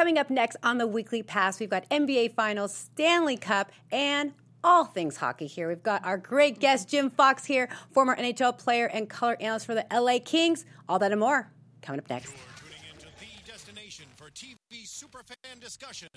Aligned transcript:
Coming 0.00 0.16
up 0.16 0.30
next 0.30 0.56
on 0.62 0.78
the 0.78 0.86
Weekly 0.86 1.22
Pass, 1.22 1.60
we've 1.60 1.68
got 1.68 1.86
NBA 1.90 2.32
Finals, 2.32 2.74
Stanley 2.74 3.36
Cup, 3.36 3.70
and 3.92 4.32
all 4.64 4.86
things 4.86 5.18
hockey 5.18 5.46
here. 5.46 5.68
We've 5.68 5.82
got 5.82 6.02
our 6.06 6.16
great 6.16 6.58
guest, 6.58 6.88
Jim 6.88 7.10
Fox, 7.10 7.44
here, 7.44 7.68
former 7.92 8.16
NHL 8.16 8.56
player 8.56 8.86
and 8.86 9.10
color 9.10 9.36
analyst 9.40 9.66
for 9.66 9.74
the 9.74 9.84
LA 9.92 10.18
Kings. 10.24 10.64
All 10.88 10.98
that 11.00 11.12
and 11.12 11.20
more 11.20 11.50
coming 11.82 11.98
up 11.98 12.08
next. 12.08 12.32
Tuning 12.56 12.78
into 12.94 13.08
the 13.18 13.52
destination 13.52 14.06
for 14.16 14.30
TV 14.30 14.86
superfan 14.86 15.60
discussion, 15.60 16.08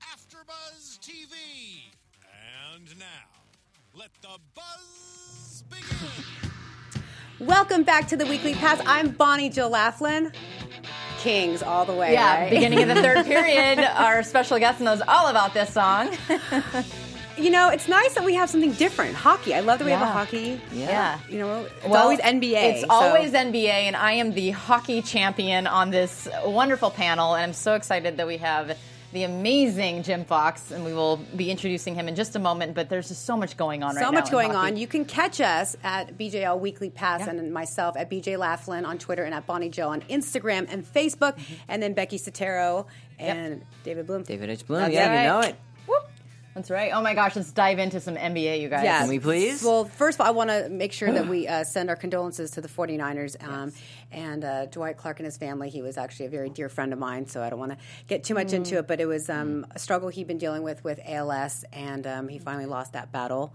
AfterBuzz 0.00 1.00
TV. 1.00 1.90
And 2.72 2.96
now, 3.00 3.06
let 3.94 4.10
the 4.22 4.38
buzz 4.54 5.64
begin. 5.68 6.24
Welcome 7.40 7.82
back 7.82 8.06
to 8.06 8.16
the 8.16 8.26
Weekly 8.26 8.54
Pass. 8.54 8.80
I'm 8.86 9.08
Bonnie 9.10 9.50
Jill 9.50 9.72
Laflin. 9.72 10.32
Kings 11.24 11.62
all 11.62 11.84
the 11.86 11.94
way. 11.94 12.12
Yeah, 12.12 12.42
right? 12.42 12.50
beginning 12.50 12.82
of 12.82 12.88
the 12.88 13.02
third 13.02 13.24
period, 13.34 13.78
our 13.80 14.22
special 14.22 14.58
guest 14.58 14.80
knows 14.80 15.00
all 15.08 15.26
about 15.28 15.54
this 15.54 15.72
song. 15.72 16.14
You 17.36 17.50
know, 17.50 17.68
it's 17.68 17.88
nice 17.88 18.14
that 18.14 18.22
we 18.24 18.34
have 18.34 18.48
something 18.48 18.70
different. 18.74 19.16
Hockey. 19.16 19.56
I 19.56 19.58
love 19.58 19.80
that 19.80 19.84
we 19.84 19.90
have 19.90 20.02
a 20.02 20.04
Yeah. 20.04 20.12
hockey. 20.12 20.60
Yeah. 20.72 21.18
You 21.28 21.38
know, 21.38 21.62
it's 21.64 21.84
Well, 21.84 22.00
always 22.04 22.20
NBA. 22.20 22.54
It's 22.74 22.80
so- 22.82 22.86
always 22.90 23.32
NBA, 23.32 23.88
and 23.88 23.96
I 23.96 24.12
am 24.12 24.34
the 24.34 24.50
hockey 24.52 25.02
champion 25.02 25.66
on 25.66 25.90
this 25.90 26.28
wonderful 26.46 26.90
panel, 26.92 27.34
and 27.34 27.42
I'm 27.42 27.52
so 27.52 27.74
excited 27.74 28.18
that 28.18 28.28
we 28.28 28.36
have 28.36 28.76
the 29.14 29.22
amazing 29.22 30.02
Jim 30.02 30.24
Fox, 30.24 30.70
and 30.72 30.84
we 30.84 30.92
will 30.92 31.16
be 31.36 31.50
introducing 31.50 31.94
him 31.94 32.08
in 32.08 32.16
just 32.16 32.34
a 32.36 32.38
moment. 32.38 32.74
But 32.74 32.88
there's 32.90 33.08
just 33.08 33.24
so 33.24 33.36
much 33.36 33.56
going 33.56 33.82
on 33.82 33.94
right 33.94 34.02
now. 34.02 34.08
so 34.08 34.12
much 34.12 34.30
going 34.30 34.54
on. 34.54 34.76
You 34.76 34.86
can 34.86 35.04
catch 35.06 35.40
us 35.40 35.76
at 35.82 36.18
BJL 36.18 36.58
Weekly 36.60 36.90
Pass 36.90 37.20
Yeah. 37.20 37.30
and 37.30 37.52
myself 37.54 37.96
at 37.96 38.10
BJ 38.10 38.36
Laflin 38.36 38.84
on 38.84 38.98
Twitter 38.98 39.22
and 39.24 39.32
at 39.32 39.46
Bonnie 39.46 39.70
Joe 39.70 39.88
on 39.88 40.02
Instagram 40.02 40.66
and 40.70 40.84
Facebook, 40.84 41.36
Mm-hmm. 41.36 41.54
and 41.68 41.82
then 41.82 41.94
Becky 41.94 42.18
Sotero 42.18 42.86
and 43.18 43.64
David 43.84 44.06
Bloom. 44.06 44.24
David 44.24 44.50
H. 44.50 44.66
Bloom, 44.66 44.80
That's 44.82 44.94
yeah, 44.94 45.08
right. 45.08 45.22
you 45.22 45.28
know 45.28 45.40
it. 45.40 45.56
Whoop. 45.86 46.08
That's 46.54 46.70
right. 46.70 46.90
Oh 46.92 47.02
my 47.02 47.14
gosh, 47.14 47.34
let's 47.34 47.50
dive 47.50 47.78
into 47.80 48.00
some 48.00 48.14
NBA, 48.16 48.60
you 48.60 48.68
guys. 48.68 48.84
Yes. 48.84 49.00
Can 49.02 49.08
we 49.10 49.18
please? 49.18 49.62
Well, 49.64 49.84
first 49.86 50.16
of 50.16 50.20
all, 50.20 50.26
I 50.28 50.30
want 50.30 50.50
to 50.50 50.68
make 50.68 50.92
sure 50.92 51.10
that 51.12 51.26
we 51.28 51.48
uh, 51.48 51.64
send 51.64 51.88
our 51.88 51.96
condolences 51.96 52.52
to 52.52 52.60
the 52.60 52.68
49ers 52.68 53.36
um, 53.46 53.72
and 54.12 54.44
uh, 54.44 54.66
Dwight 54.66 54.96
Clark 54.96 55.18
and 55.20 55.24
his 55.24 55.36
family. 55.36 55.68
He 55.70 55.82
was 55.82 55.96
actually 55.98 56.26
a 56.26 56.30
very 56.30 56.50
dear 56.50 56.68
friend 56.68 56.92
of 56.92 56.98
mine, 56.98 57.26
so 57.26 57.42
I 57.42 57.50
don't 57.50 57.58
want 57.58 57.72
to 57.72 57.78
get 58.06 58.24
too 58.24 58.34
much 58.34 58.52
into 58.52 58.78
it, 58.78 58.86
but 58.86 59.00
it 59.00 59.06
was 59.06 59.28
um, 59.30 59.66
a 59.70 59.78
struggle 59.78 60.08
he'd 60.08 60.26
been 60.26 60.38
dealing 60.38 60.62
with 60.62 60.82
with 60.84 61.00
ALS, 61.06 61.64
and 61.72 62.06
um, 62.06 62.28
he 62.28 62.38
finally 62.38 62.66
lost 62.66 62.92
that 62.92 63.12
battle. 63.12 63.52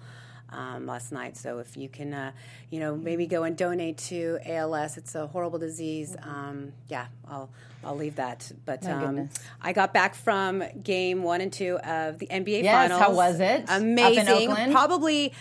Um, 0.52 0.88
last 0.88 1.12
night, 1.12 1.38
so 1.38 1.60
if 1.60 1.78
you 1.78 1.88
can, 1.90 2.12
uh, 2.12 2.32
you 2.72 2.80
know, 2.80 2.96
maybe 2.96 3.28
go 3.28 3.44
and 3.44 3.56
donate 3.56 4.00
to 4.10 4.40
ALS. 4.48 4.98
It's 4.98 5.14
a 5.14 5.28
horrible 5.28 5.60
disease. 5.60 6.16
Um, 6.24 6.72
yeah, 6.88 7.06
I'll 7.30 7.52
I'll 7.84 7.96
leave 7.96 8.16
that. 8.16 8.52
But 8.66 8.84
um. 8.88 9.30
I 9.62 9.74
got 9.74 9.94
back 9.94 10.16
from 10.16 10.64
game 10.82 11.22
one 11.22 11.42
and 11.42 11.54
two 11.54 11.78
of 11.78 12.18
the 12.18 12.26
NBA 12.26 12.64
Yes, 12.64 12.74
finals. 12.74 13.00
how 13.00 13.14
was 13.14 13.40
it? 13.40 13.66
Amazing. 13.68 14.72
Probably 14.72 15.34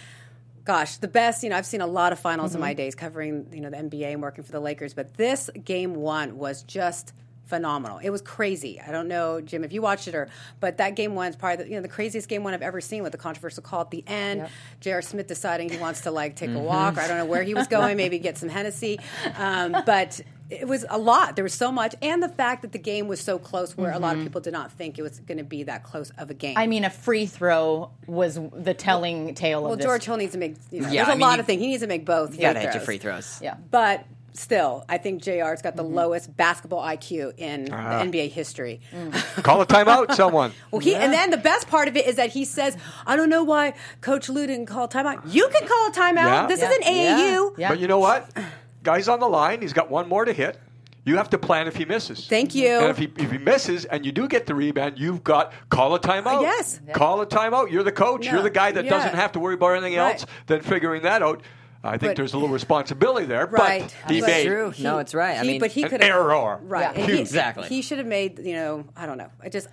gosh, 0.69 0.99
the 0.99 1.09
best. 1.09 1.43
You 1.43 1.49
know, 1.51 1.57
I've 1.57 1.67
seen 1.67 1.81
a 1.81 1.87
lot 1.87 2.13
of 2.13 2.21
finals 2.21 2.51
Mm-hmm. 2.51 2.57
in 2.59 2.61
my 2.61 2.75
days 2.75 2.95
covering 2.95 3.47
you 3.53 3.61
know 3.61 3.71
the 3.71 3.77
NBA 3.79 4.13
and 4.13 4.23
working 4.23 4.45
for 4.45 4.53
the 4.53 4.61
Lakers, 4.61 4.95
but 4.95 5.15
this 5.15 5.51
game 5.65 5.95
one 5.97 6.39
was 6.39 6.63
just 6.63 7.13
phenomenal. 7.47 7.97
It 7.99 8.11
was 8.11 8.21
crazy. 8.21 8.79
I 8.79 8.93
don't 8.93 9.09
know, 9.09 9.41
Jim, 9.41 9.65
if 9.65 9.73
you 9.73 9.81
watched 9.81 10.07
it 10.07 10.15
or, 10.15 10.29
but 10.61 10.77
that 10.77 10.95
game 10.97 11.15
one 11.15 11.29
is 11.31 11.37
probably 11.37 11.65
the, 11.65 11.71
you 11.71 11.77
know 11.77 11.83
the 11.83 11.89
craziest 11.89 12.29
game 12.29 12.45
one 12.45 12.53
I've 12.53 12.61
ever 12.61 12.81
seen 12.83 13.03
with 13.03 13.13
the 13.13 13.19
controversial 13.19 13.63
call 13.63 13.81
at 13.81 13.91
the 13.91 14.05
end. 14.07 14.41
Yep. 14.41 14.51
J.R. 14.81 15.01
Smith 15.03 15.27
deciding 15.27 15.71
he 15.71 15.79
wants 15.79 16.03
to 16.03 16.11
like 16.11 16.37
take 16.37 16.51
Mm-hmm. 16.51 16.59
a 16.59 16.63
walk. 16.63 16.97
Or 16.99 17.01
I 17.01 17.09
don't 17.09 17.17
know 17.17 17.25
where 17.25 17.43
he 17.43 17.55
was 17.55 17.67
going. 17.77 17.97
maybe 17.97 18.19
get 18.19 18.37
some 18.39 18.51
Hennessy, 18.51 19.01
um, 19.39 19.75
but. 19.87 20.21
It 20.51 20.67
was 20.67 20.87
a 20.89 20.97
lot. 20.97 21.37
There 21.37 21.43
was 21.43 21.53
so 21.53 21.71
much, 21.71 21.95
and 22.01 22.23
the 22.23 22.29
fact 22.29 22.63
that 22.63 22.73
the 22.73 22.79
game 22.79 23.07
was 23.07 23.21
so 23.21 23.39
close, 23.39 23.77
where 23.77 23.93
a 23.93 23.99
lot 23.99 24.17
of 24.17 24.23
people 24.23 24.41
did 24.41 24.55
not 24.55 24.73
think 24.73 24.99
it 24.99 25.03
was 25.03 25.21
going 25.21 25.37
to 25.39 25.45
be 25.45 25.65
that 25.65 25.83
close 25.83 26.11
of 26.17 26.31
a 26.31 26.35
game. 26.35 26.53
Mm-hmm. 26.53 26.59
I 26.59 26.67
mean, 26.67 26.85
a 26.85 26.91
free 26.91 27.27
throw 27.27 27.91
was 28.07 28.39
the 28.55 28.73
telling 28.73 29.35
tale 29.35 29.63
Well, 29.63 29.73
of 29.75 29.79
this. 29.79 29.87
Well, 29.87 29.95
George 29.97 30.05
Hill 30.07 30.17
needs 30.17 30.33
to 30.33 30.39
make. 30.39 30.57
You 30.71 30.81
know, 30.81 30.89
Yeah, 30.89 31.05
there's 31.05 31.09
I 31.09 31.13
a 31.13 31.15
mean, 31.17 31.21
lot 31.21 31.35
you- 31.35 31.41
of 31.41 31.47
things. 31.47 31.61
He 31.61 31.67
needs 31.69 31.83
to 31.83 31.87
make 31.87 32.07
both. 32.07 32.35
You 32.35 32.41
gotta 32.41 32.61
hit 32.61 32.73
your 32.75 32.83
free 32.83 32.97
throws. 32.97 33.41
Yeah. 33.43 33.57
But 33.71 34.07
still, 34.33 34.87
I 34.89 34.97
think 34.97 35.23
Jr's 35.23 35.61
got 35.61 35.77
the 35.77 35.83
Mm-hmm. 35.85 35.95
lowest 35.95 36.35
basketball 36.35 36.81
IQ 36.83 37.35
in 37.37 37.71
Uh-huh. 37.71 38.05
NBA 38.05 38.31
history. 38.31 38.81
Mm. 38.91 39.43
Call 39.43 39.61
a 39.61 39.67
timeout, 39.67 40.15
someone. 40.23 40.53
Well, 40.71 40.79
he 40.81 40.95
and 40.95 41.13
then 41.13 41.29
the 41.31 41.37
best 41.37 41.69
part 41.69 41.89
of 41.89 41.97
it 41.99 42.07
is 42.07 42.17
that 42.17 42.31
he 42.31 42.47
says, 42.47 42.75
"I 43.07 43.17
don't 43.17 43.29
know 43.29 43.45
why 43.45 43.75
Coach 44.01 44.31
Lue 44.31 44.47
didn't 44.47 44.65
call 44.67 44.85
a 44.85 44.89
timeout. 44.89 45.23
You 45.31 45.47
can 45.53 45.69
call 45.69 45.89
a 45.89 45.91
timeout. 45.93 46.15
Yeah. 46.25 46.47
This 46.47 46.61
Yeah. 46.61 46.71
is 46.71 46.77
an 46.79 46.83
AAU. 46.85 47.55
Yeah. 47.59 47.69
But 47.69 47.81
you 47.81 47.87
know 47.87 47.99
what? 47.99 48.31
Guy's 48.83 49.09
on 49.09 49.21
the 49.21 49.29
line. 49.29 49.61
He's 49.61 49.73
got 49.73 49.91
one 49.91 50.09
more 50.09 50.25
to 50.25 50.33
hit. 50.33 50.59
You 51.05 51.17
have 51.17 51.31
to 51.31 51.39
plan 51.39 51.67
if 51.69 51.77
he 51.77 51.85
misses. 51.87 52.27
Thank 52.29 52.55
you. 52.55 52.69
And 52.69 52.91
if 52.91 52.99
he, 52.99 53.11
if 53.17 53.31
he 53.33 53.39
misses 53.39 53.87
and 53.87 54.05
you 54.05 54.13
do 54.13 54.29
get 54.29 54.47
the 54.47 54.55
rebound, 54.55 54.99
you've 54.99 55.25
got 55.25 55.53
call 55.71 55.95
a 55.95 56.01
timeout. 56.01 56.39
Uh, 56.39 56.41
yes. 56.43 56.81
Call 56.93 57.21
a 57.23 57.27
timeout. 57.27 57.71
You're 57.71 57.83
the 57.83 57.93
coach. 57.93 58.27
No. 58.27 58.33
You're 58.33 58.43
the 58.43 58.51
guy 58.51 58.73
that 58.73 58.85
Yeah. 58.85 58.91
doesn't 58.91 59.15
have 59.15 59.33
to 59.33 59.41
worry 59.41 59.55
about 59.55 59.71
anything 59.73 59.97
Right. 59.99 60.13
else 60.21 60.27
than 60.47 60.61
figuring 60.61 61.03
that 61.05 61.23
out. 61.23 61.43
I 61.83 61.91
think 61.93 62.11
But- 62.11 62.17
there's 62.17 62.35
a 62.35 62.37
little 62.37 62.53
responsibility 62.53 63.25
there, 63.25 63.47
Right. 63.47 63.83
but 64.05 64.13
he 64.13 64.21
But 64.21 64.27
made 64.27 64.47
True. 64.47 64.71
he- 64.71 64.83
no, 64.83 64.99
it's 64.99 65.15
right. 65.15 65.39
I 65.39 65.43
he- 65.43 65.49
mean, 65.53 65.61
but 65.61 65.71
he 65.71 65.85
an 65.85 65.89
could 65.91 66.03
error. 66.03 66.59
Right. 66.63 66.83
Yeah. 66.95 67.03
And 67.03 67.11
he- 67.13 67.21
Exactly. 67.21 67.69
He 67.69 67.81
should 67.83 67.99
have 67.99 68.07
made, 68.07 68.41
you 68.41 68.55
know, 68.57 68.85
I 68.97 69.07
don't 69.07 69.17
know. 69.17 69.31
I 69.43 69.49
just 69.49 69.69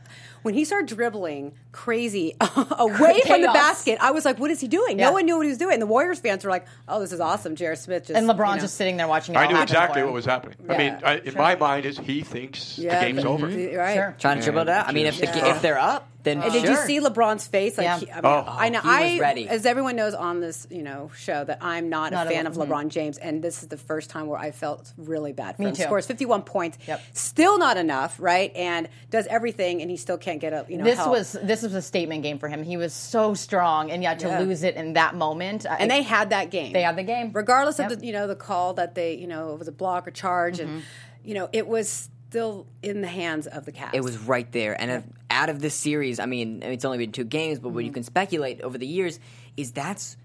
when 0.45 0.53
he 0.53 0.63
started 0.63 0.87
dribbling 0.87 1.53
crazy 1.71 2.35
away 2.55 3.19
from 3.25 3.41
the 3.41 3.47
basket, 3.51 3.97
I 3.99 4.11
was 4.11 4.25
like, 4.25 4.37
what 4.37 4.51
is 4.51 4.61
he 4.61 4.67
doing? 4.67 4.99
Yeah. 4.99 5.05
No 5.07 5.13
one 5.13 5.25
knew 5.25 5.37
what 5.37 5.41
he 5.47 5.49
was 5.49 5.57
doing. 5.57 5.73
And 5.73 5.81
the 5.81 5.87
Warriors 5.87 6.19
fans 6.19 6.43
were 6.43 6.51
like, 6.51 6.67
oh, 6.87 6.99
this 6.99 7.11
is 7.11 7.19
awesome. 7.19 7.55
J.R. 7.55 7.75
Smith 7.75 8.05
just 8.05 8.15
and 8.15 8.29
LeBron's 8.29 8.49
you 8.49 8.55
know. 8.57 8.61
just 8.61 8.75
sitting 8.75 8.95
there 8.97 9.07
watching 9.07 9.33
it 9.33 9.39
I 9.39 9.47
knew 9.47 9.59
exactly 9.59 10.03
what 10.03 10.13
was 10.13 10.25
happening. 10.25 10.55
I 10.69 10.77
mean, 10.77 10.99
I, 11.03 11.17
in 11.17 11.31
Sure. 11.31 11.41
my 11.41 11.55
mind, 11.55 11.87
is 11.87 11.97
he 11.97 12.21
thinks 12.21 12.77
Yeah, 12.77 12.99
the 12.99 13.05
game's 13.07 13.23
but- 13.23 13.29
over. 13.31 13.47
Right. 13.47 13.95
Sure. 13.95 14.15
Trying 14.19 14.37
to 14.37 14.43
dribble 14.43 14.61
it 14.61 14.69
out. 14.69 14.87
I 14.87 14.91
mean, 14.91 15.07
if 15.07 15.19
the, 15.19 15.49
if 15.49 15.63
they're 15.63 15.79
up, 15.79 16.07
then 16.25 16.41
And 16.43 16.51
did 16.51 16.63
you 16.63 16.75
sure. 16.75 16.85
see 16.85 16.99
LeBron's 16.99 17.47
face? 17.47 17.77
Like, 17.77 17.85
Yeah. 17.85 17.99
he, 17.99 18.11
I, 18.11 18.15
mean, 18.15 18.25
Oh. 18.25 18.45
I 18.47 18.67
know. 18.69 18.81
He 18.81 18.87
was 18.87 18.97
I, 18.97 19.19
ready. 19.19 19.47
as 19.47 19.65
everyone 19.65 19.95
knows 19.95 20.13
on 20.13 20.41
this, 20.41 20.67
you 20.69 20.83
know, 20.83 21.09
show, 21.15 21.45
that 21.45 21.59
I'm 21.61 21.87
not, 21.89 22.11
Not 22.11 22.27
a 22.27 22.29
a- 22.29 22.33
fan 22.33 22.47
of 22.47 22.55
mhm. 22.55 22.67
LeBron 22.67 22.89
James, 22.89 23.17
and 23.17 23.41
this 23.41 23.63
is 23.63 23.69
the 23.69 23.77
first 23.77 24.09
time 24.09 24.27
where 24.27 24.37
I 24.39 24.51
felt 24.51 24.91
really 24.97 25.31
bad 25.31 25.55
for 25.55 25.61
Me 25.61 25.69
him. 25.69 25.75
too. 25.75 25.83
Scores 25.83 26.05
51 26.05 26.41
points, 26.41 26.77
Yep. 26.87 27.01
still 27.13 27.57
not 27.57 27.77
enough, 27.77 28.17
right? 28.19 28.51
And 28.55 28.89
does 29.09 29.25
everything, 29.27 29.81
and 29.81 29.89
he 29.89 29.95
still 29.97 30.17
can't 30.17 30.41
get 30.41 30.51
a, 30.51 30.65
you 30.67 30.77
know, 30.77 30.83
This 30.83 30.97
help. 30.97 31.11
was 31.11 31.31
this 31.41 31.61
was 31.61 31.73
a 31.73 31.81
statement 31.81 32.23
game 32.23 32.39
for 32.39 32.49
him. 32.49 32.63
He 32.63 32.75
was 32.75 32.91
so 32.93 33.33
strong, 33.35 33.91
and 33.91 34.03
yet 34.03 34.19
to 34.19 34.27
Yeah. 34.27 34.39
lose 34.39 34.63
it 34.63 34.75
in 34.75 34.93
that 34.93 35.15
moment, 35.15 35.65
and 35.69 35.89
they 35.89 36.01
had 36.01 36.31
that 36.31 36.49
game. 36.49 36.73
They 36.73 36.81
had 36.81 36.95
the 36.97 37.03
game. 37.03 37.31
regardless 37.33 37.79
Yep. 37.79 37.91
of 37.91 37.99
the, 37.99 38.05
you 38.05 38.11
know, 38.13 38.27
the 38.27 38.35
call 38.35 38.73
that 38.73 38.95
they, 38.95 39.13
you 39.13 39.27
know, 39.27 39.53
it 39.53 39.59
was 39.59 39.67
a 39.67 39.71
block 39.71 40.07
or 40.07 40.11
charge, 40.11 40.57
Mm-hmm. 40.57 40.69
and 40.75 40.83
you 41.23 41.33
know, 41.33 41.47
it 41.53 41.67
was 41.67 42.09
still 42.29 42.67
in 42.83 43.01
the 43.01 43.07
hands 43.07 43.47
of 43.47 43.65
the 43.65 43.71
Cavs. 43.71 43.93
It 43.93 44.03
was 44.03 44.17
right 44.17 44.51
there. 44.51 44.79
And 44.79 44.91
if, 44.91 45.03
out 45.35 45.49
of 45.49 45.59
this 45.59 45.75
series, 45.75 46.19
I 46.19 46.25
mean, 46.25 46.63
it's 46.63 46.85
only 46.85 46.97
been 46.97 47.11
two 47.11 47.23
games, 47.25 47.59
but 47.59 47.69
what 47.69 47.79
Mm-hmm. 47.81 47.87
you 47.87 47.91
can 47.93 48.03
speculate 48.03 48.61
over 48.61 48.77
the 48.77 48.87
years 48.87 49.19
is 49.57 49.71
that's 49.73 50.17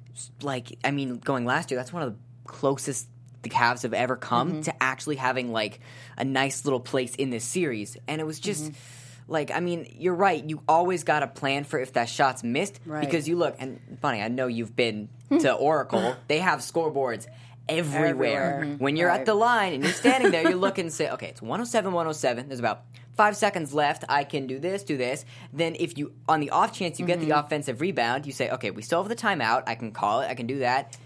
like, 0.43 0.79
I 0.85 0.91
mean, 0.91 1.17
going 1.19 1.45
last 1.45 1.71
year, 1.71 1.79
that's 1.79 1.93
one 1.93 2.03
of 2.03 2.13
the 2.15 2.19
closest 2.51 3.09
the 3.43 3.49
Cavs 3.51 3.83
have 3.83 3.95
ever 3.95 4.17
come 4.17 4.49
Mm-hmm. 4.53 4.61
to 4.63 4.83
actually 4.83 5.17
having 5.17 5.53
like 5.53 5.81
a 6.17 6.25
nice 6.25 6.65
little 6.65 6.81
place 6.81 7.15
in 7.15 7.31
this 7.31 7.45
series. 7.45 7.97
And 8.09 8.21
it 8.21 8.25
was 8.25 8.41
just. 8.41 8.65
Mm-hmm. 8.65 8.97
Like 9.29 9.53
I 9.53 9.61
mean, 9.61 9.87
you're 9.97 10.17
right. 10.17 10.43
You 10.43 10.61
always 10.67 11.05
got 11.05 11.21
to 11.21 11.29
plan 11.29 11.63
for 11.63 11.79
if 11.79 11.93
that 11.93 12.09
shot's 12.09 12.43
missed 12.43 12.81
Right. 12.85 12.99
because 13.05 13.29
you 13.29 13.37
look 13.37 13.55
and 13.61 13.79
funny. 14.03 14.21
I 14.21 14.27
know 14.27 14.49
you've 14.49 14.75
been 14.75 15.09
to 15.31 15.53
Oracle. 15.53 16.17
They 16.27 16.39
have 16.41 16.59
scoreboards 16.61 17.29
everywhere. 17.69 18.09
Everywhere. 18.09 18.77
When 18.79 18.97
you're 18.97 19.07
Right. 19.09 19.21
at 19.21 19.27
the 19.27 19.35
line 19.35 19.73
and 19.75 19.85
you're 19.85 19.93
standing 19.93 20.33
there, 20.33 20.43
you're 20.43 20.59
looking 20.67 20.87
and 20.87 20.93
say, 20.93 21.09
okay, 21.11 21.29
it's 21.29 21.41
107, 21.41 21.93
107. 21.93 22.49
There's 22.49 22.59
about 22.59 22.83
five 23.17 23.37
seconds 23.37 23.73
left. 23.75 24.05
I 24.09 24.25
can 24.25 24.47
do 24.47 24.59
this, 24.59 24.83
do 24.83 24.97
this. 24.97 25.25
Then 25.53 25.77
if 25.79 25.99
you, 25.99 26.13
on 26.29 26.41
the 26.41 26.51
off 26.51 26.73
chance 26.73 26.99
you 27.01 27.07
get 27.07 27.19
Mm-hmm. 27.21 27.29
the 27.29 27.39
offensive 27.39 27.81
rebound, 27.81 28.27
you 28.27 28.33
say, 28.33 28.51
okay, 28.51 28.71
we 28.71 28.83
still 28.83 29.03
have 29.03 29.09
the 29.09 29.17
timeout. 29.17 29.65
I 29.67 29.75
can 29.75 29.93
call 29.93 30.21
it. 30.21 30.29
I 30.31 30.35
can 30.35 30.47
do 30.47 30.61
that. 30.61 30.97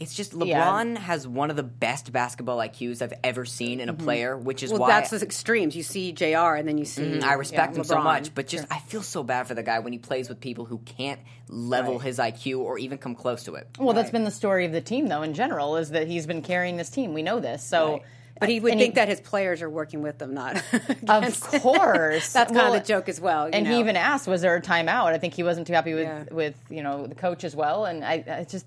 It's 0.00 0.14
just 0.14 0.32
LeBron 0.32 0.46
Yeah. 0.94 0.98
has 1.00 1.26
one 1.26 1.50
of 1.50 1.56
the 1.56 1.64
best 1.64 2.12
basketball 2.12 2.58
IQs 2.58 3.02
I've 3.02 3.14
ever 3.24 3.44
seen 3.44 3.80
in 3.80 3.88
a 3.88 3.92
player, 3.94 4.36
which 4.36 4.62
is 4.62 4.70
Mm-hmm. 4.70 4.78
well, 4.80 4.88
why 4.90 5.00
that's 5.00 5.10
the 5.10 5.20
extremes. 5.20 5.74
You 5.74 5.82
see 5.82 6.12
Jr. 6.12 6.54
and 6.54 6.68
then 6.68 6.78
you 6.78 6.84
see. 6.84 7.02
Mhm, 7.02 7.24
I 7.24 7.32
respect 7.32 7.72
yeah, 7.72 7.78
him 7.80 7.84
so 7.84 8.00
much, 8.00 8.32
but 8.32 8.46
just 8.46 8.64
I 8.70 8.78
feel 8.78 9.02
so 9.02 9.24
bad 9.24 9.48
for 9.48 9.54
the 9.54 9.64
guy 9.64 9.80
when 9.80 9.92
he 9.92 9.98
plays 9.98 10.28
with 10.28 10.38
people 10.40 10.66
who 10.66 10.78
can't 10.78 11.18
level 11.48 11.94
Right. 11.94 12.02
his 12.02 12.18
IQ 12.20 12.60
or 12.60 12.78
even 12.78 12.98
come 12.98 13.16
close 13.16 13.42
to 13.44 13.56
it. 13.56 13.66
Well, 13.76 13.92
that's 13.92 14.10
been 14.12 14.22
the 14.22 14.30
story 14.30 14.64
of 14.66 14.70
the 14.72 14.80
team, 14.80 15.08
though. 15.08 15.22
In 15.22 15.34
general, 15.34 15.76
is 15.76 15.90
that 15.90 16.06
he's 16.06 16.28
been 16.28 16.42
carrying 16.42 16.76
this 16.76 16.90
team. 16.90 17.12
We 17.12 17.24
know 17.24 17.40
this. 17.40 17.64
So, 17.64 17.94
Right. 17.94 18.02
But 18.40 18.48
he 18.48 18.60
would 18.60 18.72
and 18.72 18.80
think 18.80 18.94
that 18.96 19.08
his 19.08 19.20
players 19.20 19.62
are 19.62 19.70
working 19.70 20.02
with 20.02 20.18
them, 20.18 20.34
not 20.34 20.56
Of 21.08 21.40
course, 21.62 22.32
That's 22.32 22.52
kind 22.52 22.66
of 22.68 22.72
the 22.72 22.86
joke 22.86 23.08
as 23.08 23.20
well. 23.20 23.46
you 23.46 23.52
and 23.54 23.64
know. 23.64 23.72
he 23.72 23.78
even 23.80 23.96
asked, 23.96 24.26
"Was 24.28 24.42
there 24.42 24.54
a 24.56 24.60
timeout?" 24.62 25.06
I 25.06 25.18
think 25.18 25.34
he 25.34 25.42
wasn't 25.42 25.66
too 25.66 25.72
happy 25.72 25.94
with 25.94 26.04
Yeah. 26.04 26.24
with 26.30 26.54
you 26.70 26.82
know 26.82 27.06
the 27.06 27.14
coach 27.14 27.44
as 27.44 27.54
well. 27.56 27.84
And 27.84 28.04
I, 28.04 28.24
I 28.28 28.44
just 28.44 28.66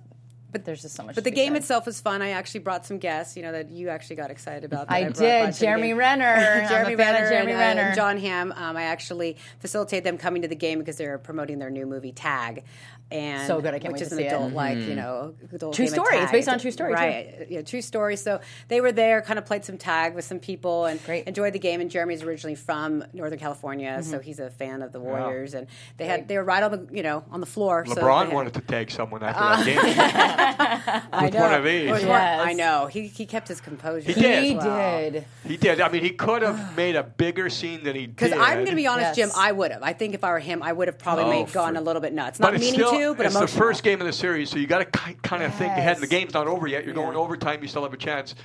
but 0.51 0.65
there's 0.65 0.81
just 0.81 0.95
so 0.95 1.03
much. 1.03 1.15
But 1.15 1.23
the 1.23 1.31
game 1.31 1.53
said. 1.53 1.61
itself 1.61 1.85
was 1.85 1.99
fun. 2.01 2.21
I 2.21 2.29
actually 2.31 2.61
brought 2.61 2.85
some 2.85 2.97
guests, 2.97 3.35
you 3.37 3.43
know, 3.43 3.51
that 3.51 3.71
you 3.71 3.89
actually 3.89 4.17
got 4.17 4.31
excited 4.31 4.63
about. 4.63 4.87
that 4.89 4.93
I 4.95 5.03
brought 5.03 5.15
did. 5.15 5.45
by 5.45 5.51
to 5.51 5.59
Jeremy. 5.59 5.93
Renner. 5.93 6.25
I'm 6.59 6.65
a 6.65 6.69
Jeremy 6.69 6.95
fan 6.95 7.15
of 7.15 7.21
Renner 7.21 7.29
Jeremy 7.29 7.51
and, 7.53 7.61
uh, 7.61 7.63
Renner. 7.63 7.81
and 7.81 7.95
Jon 7.95 8.17
Hamm. 8.17 8.51
Um, 8.55 8.77
I 8.77 8.83
actually 8.83 9.37
facilitated 9.59 10.03
them 10.03 10.17
coming 10.17 10.41
to 10.43 10.47
the 10.47 10.55
game 10.55 10.79
because 10.79 10.97
they're 10.97 11.17
promoting 11.17 11.59
their 11.59 11.69
new 11.69 11.85
movie 11.85 12.11
Tag. 12.11 12.63
And 13.11 13.45
So 13.45 13.59
good, 13.59 13.73
I 13.73 13.79
can't 13.79 13.91
which 13.91 13.99
wait 13.99 14.03
is 14.03 14.09
to 14.09 14.15
an 14.15 14.19
see 14.21 14.25
it. 14.25 14.33
adult, 14.33 14.53
like 14.53 14.77
you 14.77 14.95
know, 14.95 15.33
adult 15.51 15.75
True 15.75 15.83
game 15.83 15.93
story. 15.95 16.15
It's 16.17 16.31
based 16.31 16.47
on 16.47 16.59
true 16.59 16.71
story, 16.71 16.91
too. 16.91 16.95
right? 16.95 17.45
Yeah, 17.49 17.61
true 17.61 17.81
story. 17.81 18.15
So 18.15 18.39
they 18.69 18.79
were 18.79 18.93
there, 18.93 19.21
kind 19.21 19.37
of 19.37 19.45
played 19.45 19.65
some 19.65 19.77
tag 19.77 20.15
with 20.15 20.23
some 20.23 20.39
people, 20.39 20.85
and 20.85 21.03
Great. 21.03 21.27
enjoyed 21.27 21.51
the 21.51 21.59
game. 21.59 21.81
And 21.81 21.91
Jeremy's 21.91 22.23
originally 22.23 22.55
from 22.55 23.03
Northern 23.11 23.37
California, 23.37 24.01
so 24.01 24.19
he's 24.19 24.39
a 24.39 24.49
fan 24.49 24.81
of 24.81 24.93
the 24.93 25.01
Warriors. 25.01 25.53
And 25.55 25.67
they 25.97 26.05
had 26.05 26.29
they 26.29 26.37
were 26.37 26.43
right 26.45 26.63
on 26.63 26.71
the 26.71 26.87
you 26.95 27.03
know 27.03 27.25
on 27.31 27.41
the 27.41 27.45
floor. 27.45 27.85
so 27.85 27.95
LeBron 27.95 28.19
they 28.21 28.25
had- 28.27 28.33
wanted 28.33 28.53
to 28.53 28.61
tag 28.61 28.89
someone 28.89 29.21
after 29.23 29.65
that 29.65 29.65
game. 29.65 29.77
I 31.11 31.25
with 31.25 31.33
know. 31.33 31.39
one 31.39 31.53
of 31.53 31.63
these. 31.63 31.89
Yes. 31.89 32.47
I 32.47 32.53
know. 32.53 32.87
He 32.87 33.07
he 33.07 33.25
kept 33.25 33.47
his 33.47 33.61
composure. 33.61 34.11
He 34.11 34.19
did. 34.19 34.43
He 34.43 34.55
as 34.55 34.63
well. 34.65 35.11
did. 35.11 35.25
He 35.45 35.57
did. 35.57 35.81
I 35.81 35.89
mean, 35.89 36.03
he 36.03 36.11
could 36.11 36.41
have 36.41 36.75
made 36.77 36.95
a 36.95 37.03
bigger 37.03 37.49
scene 37.49 37.83
than 37.83 37.95
he 37.95 38.07
did. 38.07 38.15
Because 38.15 38.31
I'm 38.33 38.59
going 38.59 38.67
to 38.67 38.75
be 38.75 38.87
honest, 38.87 39.17
Yes. 39.17 39.29
Jim. 39.29 39.29
I 39.35 39.51
would 39.51 39.71
have. 39.71 39.83
I 39.83 39.93
think 39.93 40.15
if 40.15 40.23
I 40.23 40.31
were 40.31 40.39
him, 40.39 40.63
I 40.63 40.73
would 40.73 40.87
have 40.87 40.97
probably 40.97 41.25
Oh, 41.25 41.29
made, 41.29 41.51
gone 41.51 41.77
a 41.77 41.81
little 41.81 42.01
bit 42.01 42.13
nuts. 42.13 42.39
Not 42.39 42.55
it's 42.55 42.61
meaning 42.61 42.79
still, 42.79 42.91
to, 42.91 43.15
but 43.15 43.25
it's 43.25 43.35
emotional. 43.35 43.59
the 43.59 43.65
first 43.65 43.83
game 43.83 44.01
of 44.01 44.07
the 44.07 44.13
series, 44.13 44.49
so 44.49 44.57
you 44.57 44.67
got 44.67 44.79
to 44.79 44.85
kind 44.85 45.43
of 45.43 45.53
think 45.55 45.71
ahead. 45.71 45.97
And 45.97 46.03
the 46.03 46.07
game's 46.07 46.33
not 46.33 46.47
over 46.47 46.67
yet. 46.67 46.85
You're 46.85 46.93
going 46.95 47.15
overtime. 47.15 47.61
You 47.61 47.67
still 47.67 47.83
have 47.83 47.93
a 47.93 47.97
chance. 47.97 48.35